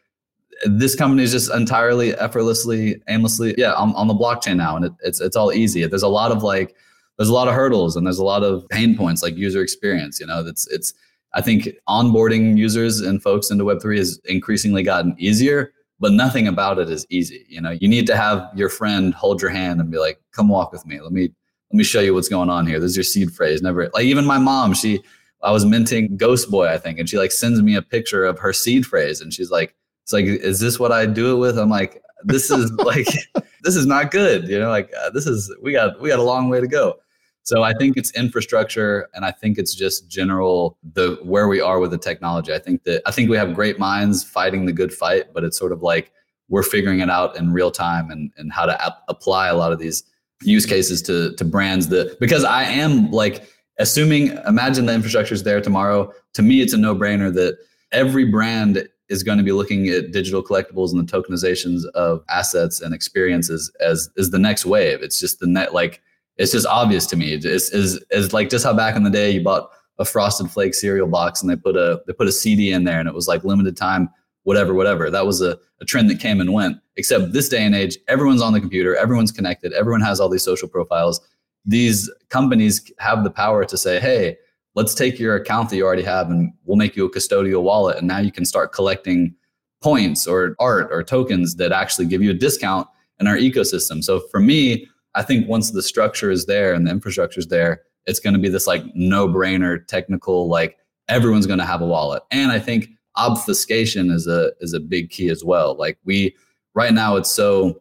this 0.65 0.95
company 0.95 1.23
is 1.23 1.31
just 1.31 1.51
entirely 1.51 2.15
effortlessly, 2.15 3.01
aimlessly, 3.09 3.53
yeah, 3.57 3.73
on, 3.73 3.93
on 3.95 4.07
the 4.07 4.13
blockchain 4.13 4.57
now, 4.57 4.75
and 4.75 4.85
it, 4.85 4.93
it's 5.01 5.19
it's 5.19 5.35
all 5.35 5.51
easy. 5.51 5.85
There's 5.85 6.03
a 6.03 6.07
lot 6.07 6.31
of 6.31 6.41
like 6.41 6.75
there's 7.17 7.29
a 7.29 7.33
lot 7.33 7.47
of 7.47 7.53
hurdles 7.53 7.95
and 7.95 8.05
there's 8.05 8.17
a 8.17 8.23
lot 8.23 8.43
of 8.43 8.67
pain 8.69 8.97
points 8.97 9.21
like 9.21 9.35
user 9.35 9.61
experience. 9.61 10.19
You 10.19 10.25
know, 10.25 10.45
it's 10.45 10.67
it's 10.67 10.93
I 11.33 11.41
think 11.41 11.69
onboarding 11.87 12.57
users 12.57 12.99
and 12.99 13.21
folks 13.21 13.49
into 13.49 13.63
Web3 13.63 13.97
has 13.97 14.19
increasingly 14.25 14.83
gotten 14.83 15.15
easier, 15.17 15.73
but 15.99 16.11
nothing 16.11 16.47
about 16.47 16.79
it 16.79 16.89
is 16.89 17.05
easy. 17.09 17.45
You 17.49 17.61
know, 17.61 17.71
you 17.71 17.87
need 17.87 18.07
to 18.07 18.15
have 18.15 18.49
your 18.55 18.69
friend 18.69 19.13
hold 19.13 19.41
your 19.41 19.51
hand 19.51 19.79
and 19.79 19.89
be 19.91 19.97
like, 19.97 20.19
"Come 20.31 20.49
walk 20.49 20.71
with 20.71 20.85
me. 20.85 21.01
Let 21.01 21.11
me 21.11 21.31
let 21.71 21.77
me 21.77 21.83
show 21.83 22.01
you 22.01 22.13
what's 22.13 22.29
going 22.29 22.49
on 22.49 22.67
here." 22.67 22.79
This 22.79 22.91
is 22.91 22.97
your 22.97 23.03
seed 23.03 23.33
phrase. 23.33 23.61
Never 23.61 23.89
like 23.93 24.05
even 24.05 24.25
my 24.25 24.37
mom. 24.37 24.73
She 24.73 25.01
I 25.43 25.51
was 25.51 25.65
minting 25.65 26.15
Ghost 26.17 26.49
Boy, 26.49 26.67
I 26.67 26.77
think, 26.77 26.99
and 26.99 27.09
she 27.09 27.17
like 27.17 27.31
sends 27.31 27.61
me 27.61 27.75
a 27.75 27.81
picture 27.81 28.25
of 28.25 28.39
her 28.39 28.53
seed 28.53 28.85
phrase, 28.85 29.21
and 29.21 29.33
she's 29.33 29.51
like, 29.51 29.75
"It's 30.03 30.13
like, 30.13 30.25
is 30.25 30.59
this 30.59 30.79
what 30.79 30.91
I 30.91 31.05
do 31.05 31.35
it 31.35 31.39
with?" 31.39 31.59
I'm 31.59 31.69
like, 31.69 32.01
"This 32.23 32.49
is 32.49 32.71
like, 32.73 33.07
this 33.63 33.75
is 33.75 33.85
not 33.85 34.09
good." 34.11 34.47
You 34.47 34.59
know, 34.59 34.69
like 34.69 34.91
uh, 34.99 35.09
this 35.09 35.27
is 35.27 35.53
we 35.61 35.73
got 35.73 35.99
we 35.99 36.09
got 36.09 36.19
a 36.19 36.23
long 36.23 36.49
way 36.49 36.61
to 36.61 36.67
go. 36.67 36.97
So 37.43 37.61
I 37.61 37.73
think 37.73 37.97
it's 37.97 38.11
infrastructure 38.11 39.09
and 39.13 39.25
I 39.25 39.31
think 39.31 39.57
it's 39.57 39.75
just 39.75 40.09
general 40.09 40.77
the 40.93 41.19
where 41.23 41.49
we 41.49 41.59
are 41.59 41.79
with 41.79 41.91
the 41.91 41.97
technology. 41.97 42.53
I 42.53 42.59
think 42.59 42.83
that 42.83 43.01
I 43.05 43.11
think 43.11 43.29
we 43.29 43.37
have 43.37 43.53
great 43.53 43.77
minds 43.77 44.23
fighting 44.23 44.65
the 44.65 44.71
good 44.71 44.93
fight, 44.93 45.33
but 45.33 45.43
it's 45.43 45.57
sort 45.57 45.73
of 45.73 45.81
like 45.81 46.11
we're 46.47 46.63
figuring 46.63 47.01
it 47.01 47.09
out 47.09 47.37
in 47.37 47.51
real 47.51 47.69
time 47.69 48.09
and, 48.09 48.31
and 48.37 48.51
how 48.51 48.65
to 48.65 48.81
ap- 48.83 49.03
apply 49.09 49.47
a 49.47 49.55
lot 49.55 49.73
of 49.73 49.79
these 49.79 50.03
use 50.41 50.65
cases 50.65 51.01
to 51.03 51.35
to 51.35 51.45
brands 51.45 51.89
that 51.89 52.17
because 52.19 52.45
I 52.45 52.63
am 52.63 53.11
like 53.11 53.43
assuming 53.77 54.27
imagine 54.47 54.85
the 54.85 54.93
infrastructure 54.93 55.33
is 55.33 55.43
there 55.43 55.59
tomorrow, 55.59 56.13
to 56.33 56.41
me 56.41 56.61
it's 56.61 56.73
a 56.73 56.77
no-brainer 56.77 57.33
that 57.33 57.57
every 57.91 58.23
brand 58.25 58.87
is 59.09 59.21
going 59.21 59.37
to 59.37 59.43
be 59.43 59.51
looking 59.51 59.89
at 59.89 60.11
digital 60.11 60.41
collectibles 60.41 60.91
and 60.91 61.07
the 61.07 61.11
tokenizations 61.11 61.83
of 61.93 62.23
assets 62.29 62.79
and 62.79 62.93
experiences 62.93 63.69
as 63.81 64.09
is 64.15 64.31
the 64.31 64.39
next 64.39 64.65
wave. 64.65 65.01
It's 65.01 65.19
just 65.19 65.39
the 65.39 65.47
net 65.47 65.73
like 65.73 66.01
it's 66.37 66.51
just 66.51 66.67
obvious 66.67 67.05
to 67.07 67.15
me. 67.15 67.33
It's 67.33 67.45
is 67.45 68.03
is 68.09 68.33
like 68.33 68.49
just 68.49 68.65
how 68.65 68.73
back 68.73 68.95
in 68.95 69.03
the 69.03 69.09
day 69.09 69.31
you 69.31 69.43
bought 69.43 69.69
a 69.99 70.05
frosted 70.05 70.49
flake 70.49 70.73
cereal 70.73 71.07
box 71.07 71.41
and 71.41 71.49
they 71.49 71.55
put 71.55 71.75
a 71.75 72.01
they 72.07 72.13
put 72.13 72.27
a 72.27 72.31
CD 72.31 72.71
in 72.71 72.83
there 72.83 72.99
and 72.99 73.07
it 73.07 73.13
was 73.13 73.27
like 73.27 73.43
limited 73.43 73.77
time, 73.77 74.09
whatever, 74.43 74.73
whatever. 74.73 75.09
That 75.09 75.25
was 75.25 75.41
a, 75.41 75.57
a 75.81 75.85
trend 75.85 76.09
that 76.09 76.19
came 76.19 76.41
and 76.41 76.53
went. 76.53 76.77
Except 76.95 77.33
this 77.33 77.49
day 77.49 77.63
and 77.63 77.75
age, 77.75 77.97
everyone's 78.07 78.41
on 78.41 78.53
the 78.53 78.59
computer, 78.59 78.95
everyone's 78.95 79.31
connected, 79.31 79.73
everyone 79.73 80.01
has 80.01 80.19
all 80.19 80.29
these 80.29 80.43
social 80.43 80.67
profiles. 80.67 81.21
These 81.65 82.11
companies 82.29 82.91
have 82.99 83.23
the 83.23 83.31
power 83.31 83.63
to 83.63 83.77
say, 83.77 83.99
hey, 83.99 84.37
let's 84.75 84.93
take 84.93 85.17
your 85.17 85.35
account 85.35 85.69
that 85.69 85.77
you 85.77 85.85
already 85.85 86.03
have 86.03 86.29
and 86.29 86.51
we'll 86.65 86.77
make 86.77 86.95
you 86.95 87.05
a 87.05 87.11
custodial 87.11 87.61
wallet. 87.61 87.97
And 87.97 88.07
now 88.07 88.19
you 88.19 88.31
can 88.31 88.43
start 88.43 88.73
collecting 88.73 89.33
points 89.81 90.27
or 90.27 90.55
art 90.59 90.89
or 90.91 91.03
tokens 91.03 91.55
that 91.55 91.71
actually 91.71 92.07
give 92.07 92.21
you 92.21 92.31
a 92.31 92.33
discount 92.33 92.87
in 93.19 93.27
our 93.27 93.37
ecosystem. 93.37 94.03
So 94.03 94.21
for 94.31 94.39
me, 94.39 94.87
I 95.15 95.23
think 95.23 95.47
once 95.47 95.71
the 95.71 95.83
structure 95.83 96.31
is 96.31 96.45
there 96.45 96.73
and 96.73 96.87
the 96.87 96.91
infrastructure 96.91 97.39
is 97.39 97.47
there, 97.47 97.81
it's 98.05 98.19
going 98.19 98.33
to 98.33 98.39
be 98.39 98.49
this 98.49 98.67
like 98.67 98.83
no 98.95 99.27
brainer 99.27 99.85
technical, 99.87 100.47
like 100.49 100.77
everyone's 101.07 101.47
going 101.47 101.59
to 101.59 101.65
have 101.65 101.81
a 101.81 101.85
wallet. 101.85 102.23
And 102.31 102.51
I 102.51 102.59
think 102.59 102.89
obfuscation 103.15 104.09
is 104.09 104.27
a, 104.27 104.51
is 104.59 104.73
a 104.73 104.79
big 104.79 105.09
key 105.09 105.29
as 105.29 105.43
well. 105.43 105.75
Like 105.77 105.97
we, 106.03 106.35
right 106.73 106.93
now 106.93 107.15
it's 107.15 107.31
so, 107.31 107.79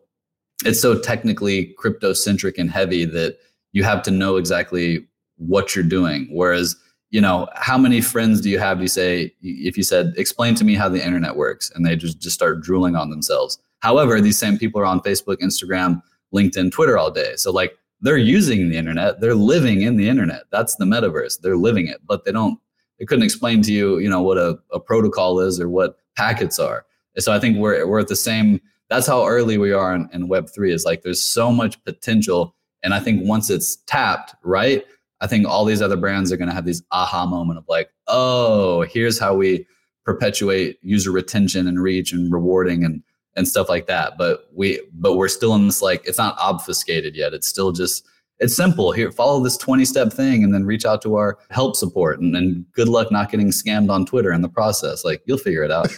it's 0.65 0.81
so 0.81 0.99
technically 0.99 1.75
crypto 1.79 2.13
centric 2.13 2.59
and 2.59 2.71
heavy 2.71 3.05
that 3.07 3.39
you 3.73 3.83
have 3.83 4.03
to 4.03 4.11
know 4.11 4.37
exactly 4.37 5.07
what 5.37 5.75
you're 5.75 5.85
doing. 5.85 6.29
Whereas, 6.31 6.77
you 7.11 7.21
know, 7.21 7.49
how 7.55 7.77
many 7.77 8.01
friends 8.01 8.41
do 8.41 8.51
you 8.51 8.59
have? 8.59 8.79
Do 8.79 8.83
you 8.83 8.89
say, 8.89 9.35
if 9.43 9.77
you 9.77 9.83
said, 9.83 10.15
explain 10.17 10.55
to 10.57 10.65
me 10.65 10.75
how 10.75 10.89
the 10.89 11.05
internet 11.05 11.37
works 11.37 11.71
and 11.75 11.85
they 11.85 11.97
just, 11.97 12.21
just 12.21 12.35
start 12.35 12.63
drooling 12.63 12.95
on 12.95 13.11
themselves. 13.11 13.59
However, 13.81 14.21
these 14.21 14.39
same 14.39 14.59
people 14.59 14.81
are 14.81 14.87
on 14.87 15.01
Facebook, 15.01 15.39
Instagram, 15.39 16.01
LinkedIn, 16.35 16.73
Twitter 16.73 16.99
all 16.99 17.11
day. 17.11 17.35
So 17.37 17.51
like 17.51 17.77
they're 18.01 18.17
using 18.17 18.69
the 18.69 18.77
internet, 18.77 19.21
they're 19.21 19.35
living 19.35 19.83
in 19.83 19.97
the 19.97 20.09
internet. 20.09 20.43
That's 20.51 20.77
the 20.77 20.85
metaverse. 20.85 21.41
They're 21.41 21.57
living 21.57 21.87
it, 21.87 22.01
but 22.07 22.25
they 22.25 22.33
don't. 22.33 22.59
They 22.99 23.07
couldn't 23.07 23.25
explain 23.25 23.63
to 23.63 23.73
you, 23.73 23.99
you 23.99 24.09
know, 24.09 24.23
what 24.23 24.39
a, 24.39 24.59
a 24.73 24.79
protocol 24.79 25.41
is 25.41 25.59
or 25.59 25.69
what 25.69 25.97
packets 26.17 26.59
are. 26.59 26.85
so 27.19 27.33
I 27.33 27.41
think 27.41 27.59
we're 27.59 27.87
we're 27.87 28.01
at 28.01 28.09
the 28.09 28.17
same. 28.17 28.61
That's 28.89 29.07
how 29.07 29.27
early 29.27 29.57
we 29.59 29.73
are 29.73 29.95
in, 29.95 30.09
in 30.13 30.29
Web 30.29 30.49
three. 30.55 30.73
Is 30.73 30.85
like 30.85 31.03
there's 31.03 31.23
so 31.23 31.51
much 31.51 31.83
potential, 31.85 32.55
and 32.83 32.93
I 32.95 33.01
think 33.01 33.27
once 33.27 33.51
it's 33.51 33.77
tapped 33.87 34.35
right, 34.43 34.85
I 35.21 35.27
think 35.27 35.47
all 35.47 35.65
these 35.65 35.81
other 35.81 35.97
brands 35.97 36.33
are 36.33 36.37
going 36.37 36.49
to 36.49 36.55
have 36.55 36.67
these 36.67 36.83
aha 36.91 37.27
moment 37.27 37.59
of 37.59 37.65
like, 37.69 37.91
oh, 38.09 38.83
here's 38.83 39.19
how 39.19 39.35
we 39.35 39.67
perpetuate 40.05 40.79
user 40.83 41.13
retention 41.13 41.69
and 41.69 41.81
reach 41.81 42.13
and 42.13 42.33
rewarding 42.33 42.85
and 42.85 43.03
and 43.37 43.47
stuff 43.47 43.69
like 43.69 43.87
that. 43.87 44.19
But 44.19 44.49
we 44.55 44.81
but 44.93 45.17
we're 45.17 45.29
still 45.29 45.55
in 45.55 45.67
this 45.67 45.83
like 45.83 46.07
it's 46.07 46.19
not 46.19 46.37
obfuscated 46.39 47.15
yet. 47.17 47.35
It's 47.35 47.47
still 47.47 47.73
just 47.73 48.07
it's 48.39 48.57
simple. 48.57 48.93
Here, 48.93 49.13
follow 49.13 49.43
this 49.43 49.57
20 49.57 49.85
step 49.85 50.13
thing 50.13 50.43
and 50.43 50.53
then 50.53 50.65
reach 50.65 50.85
out 50.85 51.01
to 51.03 51.15
our 51.15 51.39
help 51.51 51.77
support. 51.77 52.21
And, 52.21 52.37
and 52.37 52.67
good 52.73 52.89
luck 52.89 53.13
not 53.13 53.31
getting 53.31 53.51
scammed 53.51 53.91
on 53.91 54.05
Twitter 54.05 54.33
in 54.33 54.43
the 54.43 54.49
process. 54.49 55.05
Like 55.05 55.23
you'll 55.27 55.39
figure 55.39 55.63
it 55.63 55.71
out. 55.71 55.89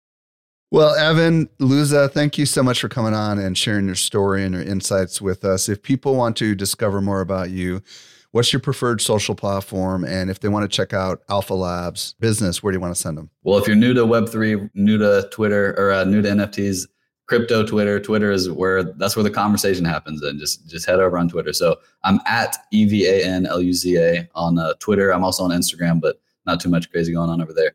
well, 0.70 0.94
Evan, 0.94 1.48
Luza, 1.60 2.10
thank 2.10 2.38
you 2.38 2.46
so 2.46 2.62
much 2.62 2.80
for 2.80 2.88
coming 2.88 3.12
on 3.12 3.38
and 3.38 3.58
sharing 3.58 3.86
your 3.86 3.94
story 3.94 4.42
and 4.42 4.54
your 4.54 4.64
insights 4.64 5.20
with 5.20 5.44
us. 5.44 5.68
If 5.68 5.82
people 5.82 6.16
want 6.16 6.36
to 6.38 6.54
discover 6.54 7.02
more 7.02 7.20
about 7.20 7.50
you, 7.50 7.82
what's 8.32 8.52
your 8.52 8.60
preferred 8.60 9.00
social 9.00 9.34
platform? 9.34 10.04
And 10.04 10.30
if 10.30 10.40
they 10.40 10.48
want 10.48 10.70
to 10.70 10.74
check 10.74 10.92
out 10.92 11.22
Alpha 11.28 11.54
Labs 11.54 12.14
business, 12.20 12.62
where 12.62 12.72
do 12.72 12.76
you 12.76 12.80
want 12.80 12.94
to 12.94 13.00
send 13.00 13.18
them? 13.18 13.30
Well, 13.42 13.58
if 13.58 13.66
you're 13.66 13.76
new 13.76 13.94
to 13.94 14.02
Web3, 14.02 14.70
new 14.74 14.98
to 14.98 15.28
Twitter, 15.30 15.74
or 15.76 15.92
uh, 15.92 16.04
new 16.04 16.22
to 16.22 16.28
NFTs, 16.28 16.86
crypto 17.26 17.64
Twitter, 17.64 18.00
Twitter 18.00 18.32
is 18.32 18.50
where 18.50 18.82
that's 18.82 19.14
where 19.14 19.22
the 19.22 19.30
conversation 19.30 19.84
happens. 19.84 20.22
And 20.22 20.38
just 20.38 20.68
just 20.68 20.86
head 20.86 21.00
over 21.00 21.16
on 21.16 21.28
Twitter. 21.28 21.52
So 21.52 21.76
I'm 22.04 22.20
at 22.26 22.56
E 22.72 22.86
V 22.86 23.06
A 23.06 23.24
N 23.24 23.46
L 23.46 23.62
U 23.62 23.72
Z 23.72 23.96
A 23.96 24.28
on 24.34 24.58
uh, 24.58 24.74
Twitter. 24.80 25.12
I'm 25.12 25.24
also 25.24 25.44
on 25.44 25.50
Instagram, 25.50 26.00
but 26.00 26.20
not 26.46 26.60
too 26.60 26.68
much 26.68 26.90
crazy 26.90 27.12
going 27.12 27.30
on 27.30 27.40
over 27.40 27.52
there. 27.52 27.72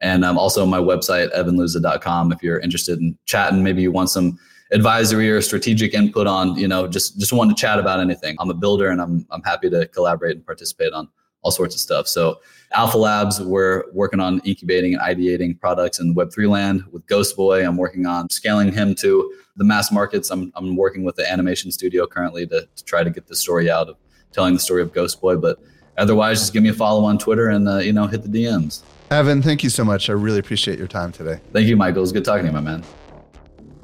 And 0.00 0.26
I'm 0.26 0.32
um, 0.32 0.38
also 0.38 0.62
on 0.62 0.68
my 0.68 0.78
website, 0.78 1.34
evanluza.com. 1.34 2.32
If 2.32 2.42
you're 2.42 2.58
interested 2.58 2.98
in 2.98 3.16
chatting, 3.24 3.62
maybe 3.62 3.80
you 3.80 3.90
want 3.90 4.10
some 4.10 4.38
advisory 4.72 5.30
or 5.30 5.40
strategic 5.40 5.94
input 5.94 6.26
on, 6.26 6.56
you 6.56 6.68
know, 6.68 6.86
just 6.86 7.18
just 7.18 7.32
want 7.32 7.50
to 7.50 7.60
chat 7.60 7.78
about 7.78 8.00
anything. 8.00 8.36
I'm 8.40 8.50
a 8.50 8.54
builder 8.54 8.88
and 8.88 9.00
I'm 9.00 9.26
I'm 9.30 9.42
happy 9.42 9.70
to 9.70 9.86
collaborate 9.88 10.36
and 10.36 10.44
participate 10.44 10.92
on 10.92 11.08
all 11.42 11.52
sorts 11.52 11.76
of 11.76 11.80
stuff. 11.80 12.08
So 12.08 12.40
Alpha 12.72 12.98
Labs, 12.98 13.40
we're 13.40 13.84
working 13.92 14.18
on 14.18 14.40
incubating 14.40 14.94
and 14.94 15.02
ideating 15.02 15.58
products 15.60 16.00
in 16.00 16.14
Web3 16.14 16.48
land 16.48 16.84
with 16.90 17.06
Ghost 17.06 17.36
Boy. 17.36 17.64
I'm 17.64 17.76
working 17.76 18.04
on 18.04 18.28
scaling 18.30 18.72
him 18.72 18.96
to 18.96 19.32
the 19.56 19.62
mass 19.62 19.92
markets. 19.92 20.30
I'm, 20.30 20.52
I'm 20.56 20.76
working 20.76 21.04
with 21.04 21.14
the 21.14 21.30
animation 21.30 21.70
studio 21.70 22.06
currently 22.06 22.48
to, 22.48 22.68
to 22.74 22.84
try 22.84 23.04
to 23.04 23.10
get 23.10 23.28
the 23.28 23.36
story 23.36 23.70
out 23.70 23.88
of 23.88 23.96
telling 24.32 24.54
the 24.54 24.60
story 24.60 24.82
of 24.82 24.92
Ghost 24.92 25.20
Boy. 25.20 25.36
But 25.36 25.60
otherwise, 25.96 26.40
just 26.40 26.52
give 26.52 26.64
me 26.64 26.70
a 26.70 26.74
follow 26.74 27.04
on 27.04 27.16
Twitter 27.16 27.48
and, 27.48 27.68
uh, 27.68 27.78
you 27.78 27.92
know, 27.92 28.08
hit 28.08 28.24
the 28.24 28.28
DMs. 28.28 28.82
Evan, 29.12 29.40
thank 29.40 29.62
you 29.62 29.70
so 29.70 29.84
much. 29.84 30.10
I 30.10 30.14
really 30.14 30.40
appreciate 30.40 30.78
your 30.78 30.88
time 30.88 31.12
today. 31.12 31.40
Thank 31.52 31.68
you, 31.68 31.76
Michael. 31.76 31.98
It 31.98 32.00
was 32.00 32.12
good 32.12 32.24
talking 32.24 32.42
to 32.42 32.48
you, 32.48 32.54
my 32.54 32.60
man. 32.60 32.82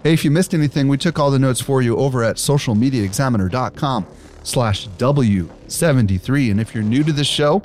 Hey, 0.03 0.13
if 0.13 0.25
you 0.25 0.33
missed 0.33 0.53
anything, 0.53 0.89
we 0.89 0.99
took 0.99 1.21
all 1.21 1.31
the 1.31 1.39
notes 1.39 1.61
for 1.61 1.81
you 1.81 1.97
over 1.97 2.25
at 2.25 2.35
socialmediaexaminer.com 2.37 4.07
slash 4.43 4.89
W73. 4.89 6.51
And 6.51 6.61
if 6.61 6.75
you're 6.75 6.83
new 6.83 7.05
to 7.05 7.13
this 7.13 7.29
show, 7.29 7.63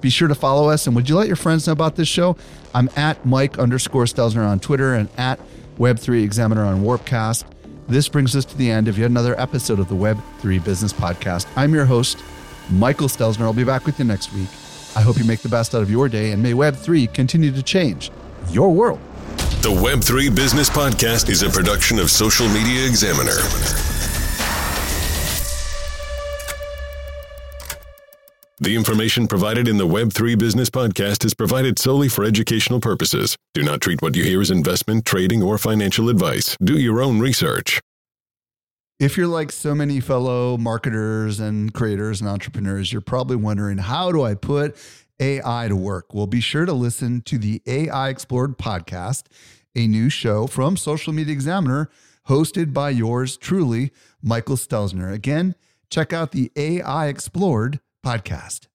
be 0.00 0.08
sure 0.08 0.28
to 0.28 0.36
follow 0.36 0.68
us. 0.68 0.86
And 0.86 0.94
would 0.94 1.08
you 1.08 1.16
let 1.16 1.26
your 1.26 1.34
friends 1.34 1.66
know 1.66 1.72
about 1.72 1.96
this 1.96 2.06
show? 2.06 2.36
I'm 2.74 2.88
at 2.94 3.26
Mike 3.26 3.58
underscore 3.58 4.04
Stelzner 4.04 4.46
on 4.46 4.60
Twitter 4.60 4.94
and 4.94 5.08
at 5.18 5.40
Web3 5.78 6.22
Examiner 6.22 6.64
on 6.64 6.82
Warpcast. 6.82 7.44
This 7.88 8.08
brings 8.08 8.36
us 8.36 8.44
to 8.44 8.56
the 8.56 8.70
end 8.70 8.86
of 8.86 8.96
yet 8.96 9.10
another 9.10 9.38
episode 9.40 9.80
of 9.80 9.88
the 9.88 9.96
Web3 9.96 10.64
Business 10.64 10.92
Podcast. 10.92 11.48
I'm 11.56 11.74
your 11.74 11.86
host, 11.86 12.22
Michael 12.70 13.08
Stelzner. 13.08 13.40
I'll 13.40 13.52
be 13.52 13.64
back 13.64 13.84
with 13.84 13.98
you 13.98 14.04
next 14.04 14.32
week. 14.32 14.48
I 14.94 15.00
hope 15.00 15.18
you 15.18 15.24
make 15.24 15.40
the 15.40 15.48
best 15.48 15.74
out 15.74 15.82
of 15.82 15.90
your 15.90 16.08
day 16.08 16.30
and 16.30 16.40
may 16.40 16.52
Web3 16.52 17.12
continue 17.12 17.50
to 17.50 17.62
change 17.64 18.12
your 18.50 18.72
world. 18.72 19.00
The 19.62 19.70
Web3 19.70 20.34
Business 20.34 20.70
Podcast 20.70 21.28
is 21.28 21.42
a 21.42 21.50
production 21.50 21.98
of 21.98 22.10
Social 22.10 22.48
Media 22.48 22.86
Examiner. 22.86 23.36
The 28.62 28.76
information 28.76 29.26
provided 29.26 29.68
in 29.68 29.78
the 29.78 29.86
Web3 29.86 30.38
Business 30.38 30.68
Podcast 30.68 31.24
is 31.24 31.32
provided 31.32 31.78
solely 31.78 32.08
for 32.08 32.24
educational 32.24 32.78
purposes. 32.78 33.36
Do 33.54 33.62
not 33.62 33.80
treat 33.80 34.02
what 34.02 34.14
you 34.14 34.22
hear 34.22 34.40
as 34.42 34.50
investment, 34.50 35.06
trading, 35.06 35.42
or 35.42 35.56
financial 35.56 36.10
advice. 36.10 36.56
Do 36.62 36.78
your 36.78 37.00
own 37.00 37.20
research. 37.20 37.80
If 38.98 39.16
you're 39.16 39.26
like 39.26 39.50
so 39.50 39.74
many 39.74 39.98
fellow 40.00 40.58
marketers 40.58 41.40
and 41.40 41.72
creators 41.72 42.20
and 42.20 42.28
entrepreneurs, 42.28 42.92
you're 42.92 43.00
probably 43.00 43.36
wondering 43.36 43.78
how 43.78 44.12
do 44.12 44.22
I 44.22 44.34
put 44.34 44.76
AI 45.20 45.68
to 45.68 45.76
work? 45.76 46.14
Well, 46.14 46.26
be 46.26 46.40
sure 46.40 46.64
to 46.64 46.72
listen 46.72 47.20
to 47.22 47.38
the 47.38 47.62
AI 47.66 48.08
Explored 48.08 48.58
podcast, 48.58 49.24
a 49.76 49.86
new 49.86 50.08
show 50.08 50.46
from 50.46 50.76
Social 50.76 51.12
Media 51.12 51.32
Examiner, 51.32 51.90
hosted 52.28 52.72
by 52.72 52.90
yours 52.90 53.36
truly, 53.36 53.92
Michael 54.22 54.56
Stelzner. 54.56 55.12
Again, 55.12 55.54
check 55.90 56.12
out 56.12 56.32
the 56.32 56.50
AI 56.56 57.08
Explored 57.08 57.80
podcast. 58.04 58.69